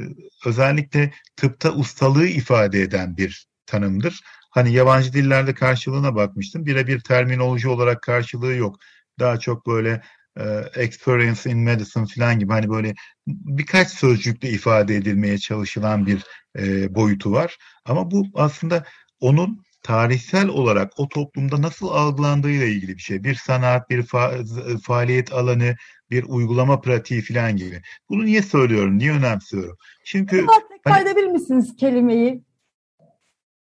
özellikle 0.47 1.13
tıpta 1.37 1.73
ustalığı 1.73 2.27
ifade 2.27 2.83
eden 2.83 3.17
bir 3.17 3.47
tanımdır. 3.67 4.21
Hani 4.51 4.73
yabancı 4.73 5.13
dillerde 5.13 5.55
karşılığına 5.55 6.15
bakmıştım. 6.15 6.67
Birebir 6.67 7.01
terminoloji 7.01 7.69
olarak 7.69 8.03
karşılığı 8.03 8.55
yok. 8.55 8.77
Daha 9.19 9.39
çok 9.39 9.67
böyle 9.67 10.03
e, 10.39 10.45
experience 10.77 11.51
in 11.51 11.59
medicine 11.59 12.07
falan 12.07 12.39
gibi 12.39 12.53
hani 12.53 12.71
böyle 12.71 12.95
birkaç 13.29 13.91
sözcükle 13.91 14.51
ifade 14.51 14.97
edilmeye 14.97 15.39
çalışılan 15.39 16.07
bir 16.07 16.23
e, 16.59 16.95
boyutu 16.95 17.33
var. 17.33 17.59
Ama 17.85 18.11
bu 18.11 18.27
aslında 18.35 18.85
onun 19.21 19.65
tarihsel 19.83 20.49
olarak 20.49 20.93
o 20.97 21.09
toplumda 21.09 21.63
nasıl 21.63 21.89
algılandığıyla 21.89 22.67
ilgili 22.67 22.97
bir 22.97 23.03
şey. 23.03 23.25
Bir 23.25 23.35
sanat, 23.35 23.91
bir 23.91 24.03
fa 24.03 24.35
faaliyet 24.83 25.33
alanı, 25.33 25.77
bir 26.11 26.25
uygulama 26.29 26.81
pratiği 26.81 27.23
falan 27.23 27.57
gibi. 27.57 27.83
Bunu 28.09 28.25
niye 28.25 28.43
söylüyorum, 28.43 28.99
niye 28.99 29.13
önemsiyorum? 29.13 29.77
Çünkü 30.05 30.47
hani, 30.85 31.03
edebilir 31.03 31.27
misiniz 31.27 31.77
kelimeyi? 31.77 32.43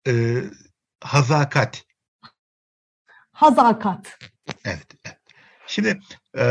E, 0.07 0.43
hazakat. 1.01 1.83
Hazakat. 3.31 4.19
Evet. 4.65 4.87
evet. 5.05 5.17
Şimdi 5.67 5.99
e, 6.37 6.45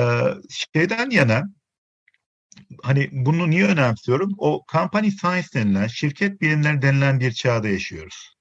şeyden 0.49 1.11
yana 1.11 1.43
hani 2.83 3.09
bunu 3.13 3.51
niye 3.51 3.67
önemsiyorum? 3.67 4.35
O 4.39 4.65
company 4.73 5.11
science 5.11 5.49
denilen, 5.55 5.87
şirket 5.87 6.41
bilimleri 6.41 6.83
denilen 6.83 7.21
bir 7.21 7.33
çağda 7.33 7.69
yaşıyoruz. 7.69 8.36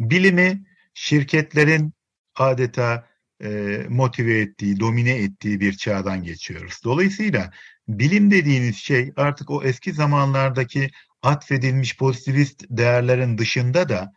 Bilimi 0.00 0.64
şirketlerin 0.94 1.92
adeta 2.34 3.08
e, 3.42 3.48
motive 3.88 4.40
ettiği, 4.40 4.80
domine 4.80 5.16
ettiği 5.16 5.60
bir 5.60 5.72
çağdan 5.72 6.22
geçiyoruz. 6.22 6.80
Dolayısıyla 6.84 7.50
bilim 7.88 8.30
dediğiniz 8.30 8.76
şey 8.76 9.12
artık 9.16 9.50
o 9.50 9.62
eski 9.62 9.92
zamanlardaki 9.92 10.90
atfedilmiş 11.22 11.96
pozitivist 11.96 12.64
değerlerin 12.70 13.38
dışında 13.38 13.88
da 13.88 14.12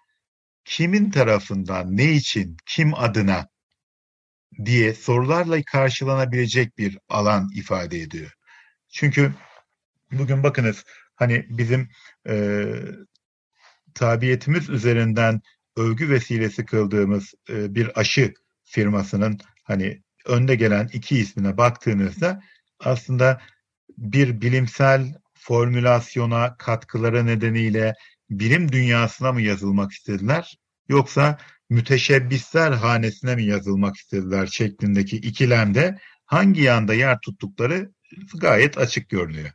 kimin 0.65 1.11
tarafından, 1.11 1.97
ne 1.97 2.11
için, 2.11 2.57
kim 2.65 2.93
adına 2.93 3.47
diye 4.65 4.93
sorularla 4.93 5.61
karşılanabilecek 5.71 6.77
bir 6.77 6.97
alan 7.09 7.49
ifade 7.55 7.99
ediyor. 7.99 8.31
Çünkü 8.89 9.33
bugün 10.11 10.43
bakınız 10.43 10.83
hani 11.15 11.45
bizim 11.49 11.89
e, 12.27 12.65
tabiyetimiz 13.93 14.69
üzerinden 14.69 15.41
övgü 15.77 16.09
vesilesi 16.09 16.65
kıldığımız 16.65 17.33
e, 17.49 17.75
bir 17.75 17.99
aşı 17.99 18.33
firmasının 18.63 19.39
hani 19.63 20.01
önde 20.25 20.55
gelen 20.55 20.89
iki 20.93 21.17
ismine 21.17 21.57
baktığınızda 21.57 22.41
aslında 22.79 23.41
bir 23.97 24.41
bilimsel 24.41 25.13
formülasyona 25.33 26.57
katkıları 26.57 27.25
nedeniyle 27.25 27.93
bilim 28.29 28.71
dünyasına 28.71 29.31
mı 29.31 29.41
yazılmak 29.41 29.91
istediler 29.91 30.57
yoksa 30.89 31.37
müteşebbisler 31.69 32.71
hanesine 32.71 33.35
mi 33.35 33.43
yazılmak 33.43 33.95
istediler 33.95 34.47
şeklindeki 34.47 35.17
ikilemde 35.17 35.99
hangi 36.25 36.61
yanda 36.61 36.93
yer 36.93 37.19
tuttukları 37.19 37.91
gayet 38.35 38.77
açık 38.77 39.09
görünüyor. 39.09 39.51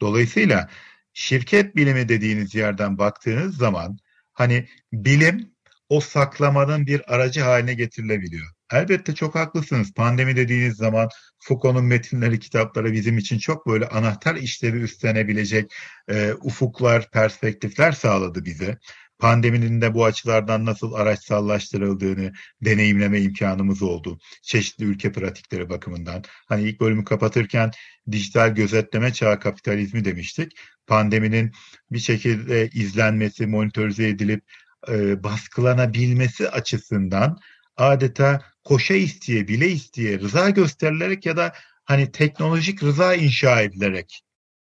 Dolayısıyla 0.00 0.68
şirket 1.12 1.76
bilimi 1.76 2.08
dediğiniz 2.08 2.54
yerden 2.54 2.98
baktığınız 2.98 3.56
zaman 3.56 3.98
hani 4.40 4.68
bilim 4.92 5.52
o 5.88 6.00
saklamanın 6.00 6.86
bir 6.86 7.14
aracı 7.14 7.40
haline 7.40 7.74
getirilebiliyor. 7.74 8.46
Elbette 8.72 9.14
çok 9.14 9.34
haklısınız. 9.34 9.94
Pandemi 9.94 10.36
dediğiniz 10.36 10.76
zaman 10.76 11.08
Foucault'un 11.38 11.84
metinleri, 11.84 12.38
kitapları 12.38 12.92
bizim 12.92 13.18
için 13.18 13.38
çok 13.38 13.66
böyle 13.66 13.88
anahtar 13.88 14.36
işlevi 14.36 14.78
üstlenebilecek 14.78 15.72
e, 16.08 16.32
ufuklar, 16.32 17.10
perspektifler 17.10 17.92
sağladı 17.92 18.44
bize 18.44 18.78
pandeminin 19.20 19.80
de 19.80 19.94
bu 19.94 20.04
açılardan 20.04 20.64
nasıl 20.64 20.92
araçsallaştırıldığını 20.92 22.32
deneyimleme 22.62 23.20
imkanımız 23.20 23.82
oldu. 23.82 24.18
Çeşitli 24.42 24.84
ülke 24.84 25.12
pratikleri 25.12 25.70
bakımından. 25.70 26.24
Hani 26.48 26.62
ilk 26.62 26.80
bölümü 26.80 27.04
kapatırken 27.04 27.70
dijital 28.10 28.54
gözetleme 28.54 29.12
çağı 29.12 29.40
kapitalizmi 29.40 30.04
demiştik. 30.04 30.52
Pandeminin 30.86 31.52
bir 31.90 31.98
şekilde 31.98 32.68
izlenmesi, 32.68 33.46
monitörize 33.46 34.08
edilip 34.08 34.44
e, 34.88 35.24
baskılanabilmesi 35.24 36.48
açısından 36.50 37.38
adeta 37.76 38.42
koşa 38.64 38.94
isteye, 38.94 39.48
bile 39.48 39.68
isteye, 39.68 40.18
rıza 40.18 40.50
gösterilerek 40.50 41.26
ya 41.26 41.36
da 41.36 41.52
hani 41.84 42.12
teknolojik 42.12 42.82
rıza 42.82 43.14
inşa 43.14 43.60
edilerek 43.60 44.22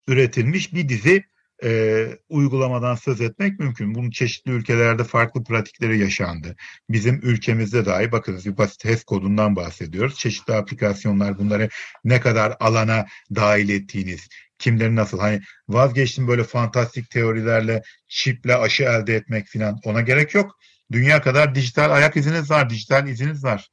üretilmiş 0.08 0.74
bir 0.74 0.88
dizi 0.88 1.24
e, 1.64 2.06
uygulamadan 2.28 2.94
söz 2.94 3.20
etmek 3.20 3.58
mümkün. 3.58 3.94
Bunun 3.94 4.10
çeşitli 4.10 4.50
ülkelerde 4.50 5.04
farklı 5.04 5.44
pratikleri 5.44 5.98
yaşandı. 5.98 6.56
Bizim 6.90 7.20
ülkemizde 7.22 7.86
dahi 7.86 8.12
bakınız 8.12 8.46
bir 8.46 8.56
basit 8.56 8.84
HES 8.84 9.04
kodundan 9.04 9.56
bahsediyoruz. 9.56 10.18
Çeşitli 10.18 10.54
aplikasyonlar 10.54 11.38
bunları 11.38 11.68
ne 12.04 12.20
kadar 12.20 12.56
alana 12.60 13.06
dahil 13.34 13.68
ettiğiniz, 13.68 14.28
kimleri 14.58 14.96
nasıl 14.96 15.18
hani 15.18 15.40
vazgeçtim 15.68 16.28
böyle 16.28 16.44
fantastik 16.44 17.10
teorilerle 17.10 17.82
çiple 18.08 18.56
aşı 18.56 18.82
elde 18.82 19.14
etmek 19.14 19.46
falan 19.48 19.78
ona 19.84 20.00
gerek 20.00 20.34
yok. 20.34 20.58
Dünya 20.92 21.22
kadar 21.22 21.54
dijital 21.54 21.90
ayak 21.90 22.16
iziniz 22.16 22.50
var, 22.50 22.70
dijital 22.70 23.08
iziniz 23.08 23.44
var 23.44 23.68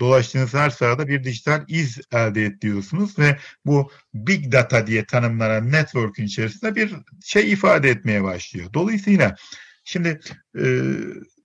dolaştığınız 0.00 0.54
her 0.54 0.70
sırada 0.70 1.08
bir 1.08 1.24
dijital 1.24 1.64
iz 1.68 2.00
elde 2.12 2.44
ediyorsunuz 2.44 3.18
ve 3.18 3.38
bu 3.64 3.90
big 4.14 4.52
data 4.52 4.86
diye 4.86 5.04
tanımlanan 5.04 5.72
network'ün 5.72 6.24
içerisinde 6.24 6.74
bir 6.74 6.94
şey 7.24 7.52
ifade 7.52 7.90
etmeye 7.90 8.22
başlıyor. 8.22 8.70
Dolayısıyla 8.74 9.36
şimdi 9.84 10.20
e, 10.58 10.64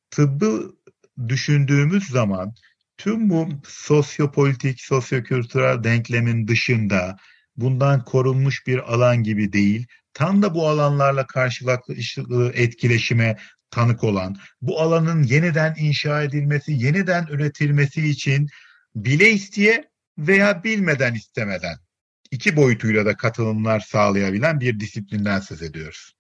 tıbbı 0.10 0.76
düşündüğümüz 1.28 2.08
zaman 2.08 2.54
tüm 2.98 3.30
bu 3.30 3.50
sosyopolitik, 3.68 4.82
sosyokültürel 4.82 5.84
denklemin 5.84 6.48
dışında 6.48 7.18
bundan 7.58 8.04
korunmuş 8.04 8.68
bir 8.68 8.94
alan 8.94 9.24
gibi 9.24 9.54
değil, 9.54 9.88
tam 10.14 10.42
da 10.42 10.56
bu 10.56 10.68
alanlarla 10.68 11.28
karşılıklı 11.28 12.52
etkileşime 12.54 13.38
tanık 13.72 14.04
olan, 14.04 14.38
bu 14.62 14.82
alanın 14.82 15.24
yeniden 15.24 15.76
inşa 15.80 16.24
edilmesi, 16.24 16.72
yeniden 16.72 17.28
üretilmesi 17.28 18.08
için 18.08 18.50
bile 18.96 19.30
isteye 19.30 19.90
veya 20.18 20.64
bilmeden 20.64 21.14
istemeden 21.14 21.78
iki 22.32 22.56
boyutuyla 22.56 23.06
da 23.06 23.18
katılımlar 23.18 23.80
sağlayabilen 23.80 24.60
bir 24.60 24.80
disiplinden 24.80 25.40
söz 25.40 25.62
ediyoruz. 25.62 26.16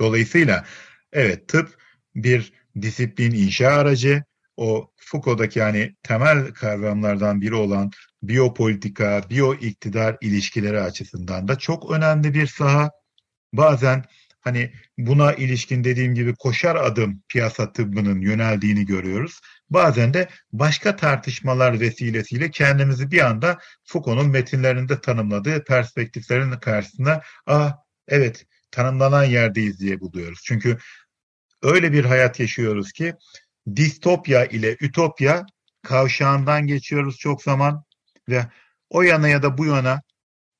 Dolayısıyla 0.00 0.64
evet 1.12 1.48
tıp 1.48 1.82
bir 2.14 2.52
disiplin 2.82 3.30
inşa 3.30 3.68
aracı, 3.68 4.22
o 4.56 4.90
Foucault'daki 4.96 5.58
yani 5.58 5.96
temel 6.02 6.52
kavramlardan 6.52 7.40
biri 7.40 7.54
olan 7.54 7.90
biyopolitika, 8.22 9.22
biyo 9.30 9.54
iktidar 9.54 10.16
ilişkileri 10.20 10.80
açısından 10.80 11.48
da 11.48 11.58
çok 11.58 11.90
önemli 11.90 12.34
bir 12.34 12.46
saha. 12.46 12.90
Bazen 13.52 14.04
hani 14.42 14.72
buna 14.98 15.32
ilişkin 15.32 15.84
dediğim 15.84 16.14
gibi 16.14 16.34
koşar 16.34 16.76
adım 16.76 17.22
piyasa 17.28 17.72
tıbbının 17.72 18.20
yöneldiğini 18.20 18.86
görüyoruz. 18.86 19.40
Bazen 19.70 20.14
de 20.14 20.28
başka 20.52 20.96
tartışmalar 20.96 21.80
vesilesiyle 21.80 22.50
kendimizi 22.50 23.10
bir 23.10 23.26
anda 23.26 23.58
Foucault'un 23.84 24.30
metinlerinde 24.30 25.00
tanımladığı 25.00 25.64
perspektiflerin 25.64 26.52
karşısında 26.52 27.22
ah 27.46 27.76
evet 28.08 28.46
tanımlanan 28.70 29.24
yerdeyiz 29.24 29.80
diye 29.80 30.00
buluyoruz. 30.00 30.40
Çünkü 30.44 30.78
öyle 31.62 31.92
bir 31.92 32.04
hayat 32.04 32.40
yaşıyoruz 32.40 32.92
ki 32.92 33.14
distopya 33.76 34.44
ile 34.44 34.76
ütopya 34.80 35.46
kavşağından 35.82 36.66
geçiyoruz 36.66 37.18
çok 37.18 37.42
zaman 37.42 37.84
ve 38.28 38.46
o 38.90 39.02
yana 39.02 39.28
ya 39.28 39.42
da 39.42 39.58
bu 39.58 39.66
yana 39.66 40.02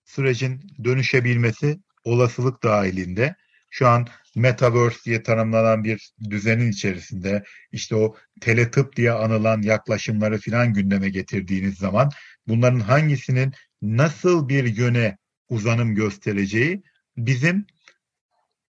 sürecin 0.04 0.60
dönüşebilmesi 0.84 1.78
olasılık 2.04 2.62
dahilinde 2.62 3.36
şu 3.72 3.88
an 3.88 4.06
Metaverse 4.36 5.04
diye 5.04 5.22
tanımlanan 5.22 5.84
bir 5.84 6.12
düzenin 6.30 6.70
içerisinde 6.70 7.44
işte 7.72 7.96
o 7.96 8.16
teletıp 8.40 8.96
diye 8.96 9.12
anılan 9.12 9.62
yaklaşımları 9.62 10.38
filan 10.38 10.72
gündeme 10.72 11.08
getirdiğiniz 11.08 11.74
zaman 11.78 12.10
bunların 12.48 12.80
hangisinin 12.80 13.52
nasıl 13.82 14.48
bir 14.48 14.76
yöne 14.76 15.18
uzanım 15.48 15.94
göstereceği 15.94 16.82
bizim 17.16 17.66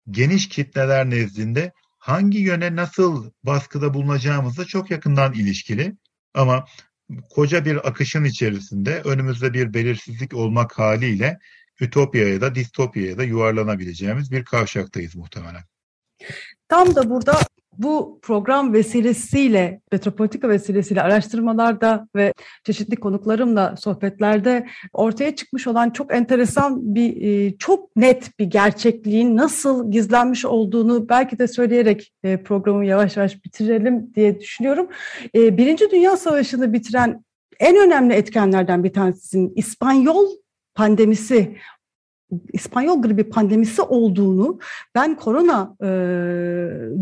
geniş 0.09 0.49
kitleler 0.49 1.09
nezdinde 1.09 1.71
hangi 1.99 2.37
yöne 2.37 2.75
nasıl 2.75 3.31
baskıda 3.43 3.93
bulunacağımızla 3.93 4.65
çok 4.65 4.91
yakından 4.91 5.33
ilişkili. 5.33 5.93
Ama 6.33 6.65
koca 7.29 7.65
bir 7.65 7.87
akışın 7.87 8.23
içerisinde 8.23 9.01
önümüzde 9.01 9.53
bir 9.53 9.73
belirsizlik 9.73 10.33
olmak 10.33 10.79
haliyle 10.79 11.39
ütopyaya 11.81 12.41
da 12.41 12.55
distopyaya 12.55 13.17
da 13.17 13.23
yuvarlanabileceğimiz 13.23 14.31
bir 14.31 14.45
kavşaktayız 14.45 15.15
muhtemelen. 15.15 15.61
Tam 16.69 16.95
da 16.95 17.09
burada 17.09 17.39
bu 17.77 18.19
program 18.21 18.73
vesilesiyle, 18.73 19.81
metropolitika 19.91 20.49
vesilesiyle 20.49 21.01
araştırmalarda 21.01 22.07
ve 22.15 22.33
çeşitli 22.63 22.95
konuklarımla 22.95 23.75
sohbetlerde 23.77 24.67
ortaya 24.93 25.35
çıkmış 25.35 25.67
olan 25.67 25.89
çok 25.89 26.13
enteresan 26.13 26.95
bir, 26.95 27.21
e, 27.21 27.57
çok 27.57 27.95
net 27.95 28.39
bir 28.39 28.45
gerçekliğin 28.45 29.37
nasıl 29.37 29.91
gizlenmiş 29.91 30.45
olduğunu 30.45 31.09
belki 31.09 31.39
de 31.39 31.47
söyleyerek 31.47 32.13
e, 32.23 32.37
programı 32.37 32.85
yavaş 32.85 33.17
yavaş 33.17 33.45
bitirelim 33.45 34.13
diye 34.15 34.39
düşünüyorum. 34.39 34.87
E, 35.35 35.57
Birinci 35.57 35.91
Dünya 35.91 36.17
Savaşı'nı 36.17 36.73
bitiren 36.73 37.23
en 37.59 37.77
önemli 37.77 38.13
etkenlerden 38.13 38.83
bir 38.83 38.93
tanesinin 38.93 39.53
İspanyol 39.55 40.42
pandemisi 40.75 41.57
İspanyol 42.53 43.01
gribi 43.01 43.23
pandemisi 43.23 43.81
olduğunu 43.81 44.59
ben 44.95 45.15
korona 45.15 45.75
e, 45.81 45.85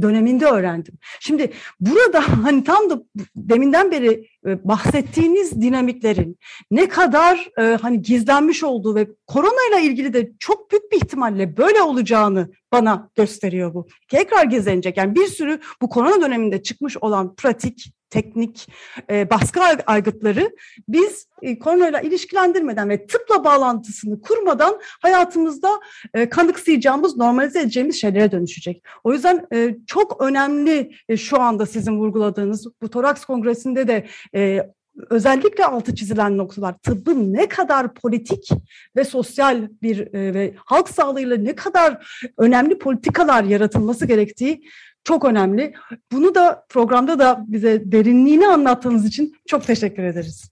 döneminde 0.02 0.46
öğrendim. 0.46 0.94
Şimdi 1.20 1.52
burada 1.80 2.24
hani 2.44 2.64
tam 2.64 2.90
da 2.90 3.04
deminden 3.36 3.92
beri 3.92 4.28
e, 4.46 4.68
bahsettiğiniz 4.68 5.62
dinamiklerin 5.62 6.38
ne 6.72 6.90
kadar 6.90 7.50
e, 7.60 7.78
hani 7.82 8.02
gizlenmiş 8.02 8.64
olduğu 8.64 8.96
ve 8.96 9.08
korona 9.28 9.60
ile 9.72 9.88
ilgili 9.88 10.14
de 10.14 10.32
çok 10.40 10.72
büyük 10.72 10.92
bir 10.92 10.98
ihtimalle 10.98 11.58
böyle 11.58 11.82
olacağını 11.82 12.52
bana 12.72 13.10
gösteriyor 13.16 13.74
bu. 13.74 13.88
Tekrar 14.10 14.46
gizlenecek. 14.46 14.98
Yani 14.98 15.16
bir 15.16 15.28
sürü 15.28 15.60
bu 15.82 15.90
korona 15.90 16.22
döneminde 16.22 16.64
çıkmış 16.64 16.98
olan 16.98 17.36
pratik, 17.36 17.94
teknik 18.12 18.68
e, 19.10 19.30
baskı 19.30 19.62
aygıtları 19.88 20.56
biz 20.88 21.28
e, 21.42 21.60
koronayla 21.60 22.02
ilişkilendirmeden 22.02 22.90
ve 22.90 23.08
tıpla 23.08 23.44
bağlantısını 23.44 24.22
kurmadan 24.22 24.80
hayatımızda 25.02 25.70
e, 26.14 26.30
kanıksayacağımız, 26.30 27.18
normalize 27.18 27.60
edeceğimiz 27.60 28.02
şeylere 28.02 28.32
dönüşecek. 28.32 28.84
O 29.04 29.14
yüzden 29.14 29.48
e, 29.54 29.76
çok 29.88 30.22
önemli 30.22 30.92
e, 31.10 31.18
şu 31.18 31.42
anda 31.42 31.66
sizin 31.66 32.00
vurguladığınız 32.00 32.68
bu 32.82 32.90
Toraks 32.90 33.26
Kongresi'nde 33.26 33.88
de 33.88 34.08
e, 34.36 34.70
özellikle 35.10 35.66
altı 35.66 35.96
çizilen 35.96 36.38
noktalar 36.38 36.78
tıbbın 36.78 37.34
ne 37.34 37.48
kadar 37.48 37.94
politik 37.94 38.50
ve 38.96 39.04
sosyal 39.04 39.70
bir 39.82 40.14
e, 40.14 40.34
ve 40.34 40.54
halk 40.66 40.90
sağlığıyla 40.90 41.38
ne 41.38 41.56
kadar 41.56 42.22
önemli 42.38 42.78
politikalar 42.78 43.44
yaratılması 43.44 44.06
gerektiği 44.06 44.64
çok 45.04 45.26
önemli. 45.26 45.74
Bunu 46.12 46.36
da 46.36 46.66
programda 46.70 47.20
da 47.20 47.46
bize 47.48 47.92
derinliğini 47.92 48.48
anlattığınız 48.48 49.06
için 49.06 49.36
çok 49.48 49.68
teşekkür 49.68 50.04
ederiz. 50.04 50.52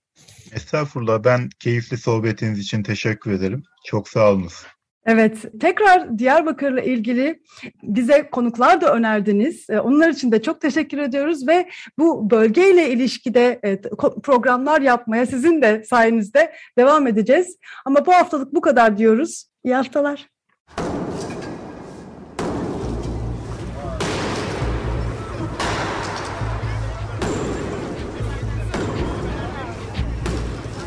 Estağfurullah. 0.53 1.23
Ben 1.23 1.49
keyifli 1.59 1.97
sohbetiniz 1.97 2.59
için 2.59 2.83
teşekkür 2.83 3.31
ederim. 3.31 3.63
Çok 3.85 4.09
sağ 4.09 4.31
olunuz. 4.31 4.63
Evet, 5.05 5.45
tekrar 5.59 6.19
Diyarbakır'la 6.19 6.81
ilgili 6.81 7.39
bize 7.83 8.29
konuklar 8.29 8.81
da 8.81 8.93
önerdiniz. 8.93 9.69
E, 9.69 9.79
onlar 9.79 10.09
için 10.09 10.31
de 10.31 10.41
çok 10.41 10.61
teşekkür 10.61 10.97
ediyoruz 10.97 11.47
ve 11.47 11.69
bu 11.97 12.29
bölgeyle 12.29 12.89
ilişkide 12.89 13.59
e, 13.63 13.81
programlar 14.23 14.81
yapmaya 14.81 15.25
sizin 15.25 15.61
de 15.61 15.83
sayenizde 15.83 16.53
devam 16.77 17.07
edeceğiz. 17.07 17.57
Ama 17.85 18.05
bu 18.05 18.13
haftalık 18.13 18.53
bu 18.53 18.61
kadar 18.61 18.97
diyoruz. 18.97 19.45
İyi 19.63 19.75
haftalar. 19.75 20.29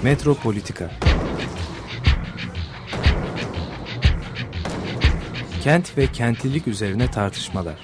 Metropolitika 0.02 0.90
Kent 5.62 5.98
ve 5.98 6.06
kentlilik 6.06 6.68
üzerine 6.68 7.10
tartışmalar. 7.10 7.74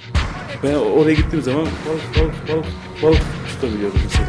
Ben 0.63 0.73
oraya 0.75 1.13
gittiğim 1.13 1.43
zaman 1.45 1.61
balık 1.65 2.15
balık 2.15 2.49
balık 2.49 2.65
balık 3.03 3.21
tutabiliyordum 3.49 3.99
mesela. 4.03 4.27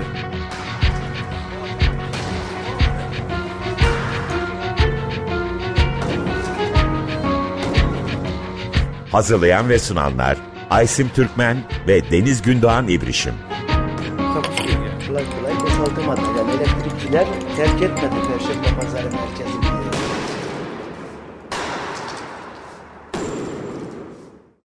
Hazırlayan 9.12 9.68
ve 9.68 9.78
sunanlar 9.78 10.38
Aysim 10.70 11.09
Türkmen 11.09 11.57
ve 11.86 12.11
Deniz 12.11 12.43
Gündoğan 12.43 12.88
İbrişim. 12.88 13.34
Elektrikçiler 17.11 17.57
terk 17.57 17.83
etmedi 17.83 18.15
Perşembe 18.29 18.81
Pazarı 18.81 19.11
merkezini. 19.11 19.49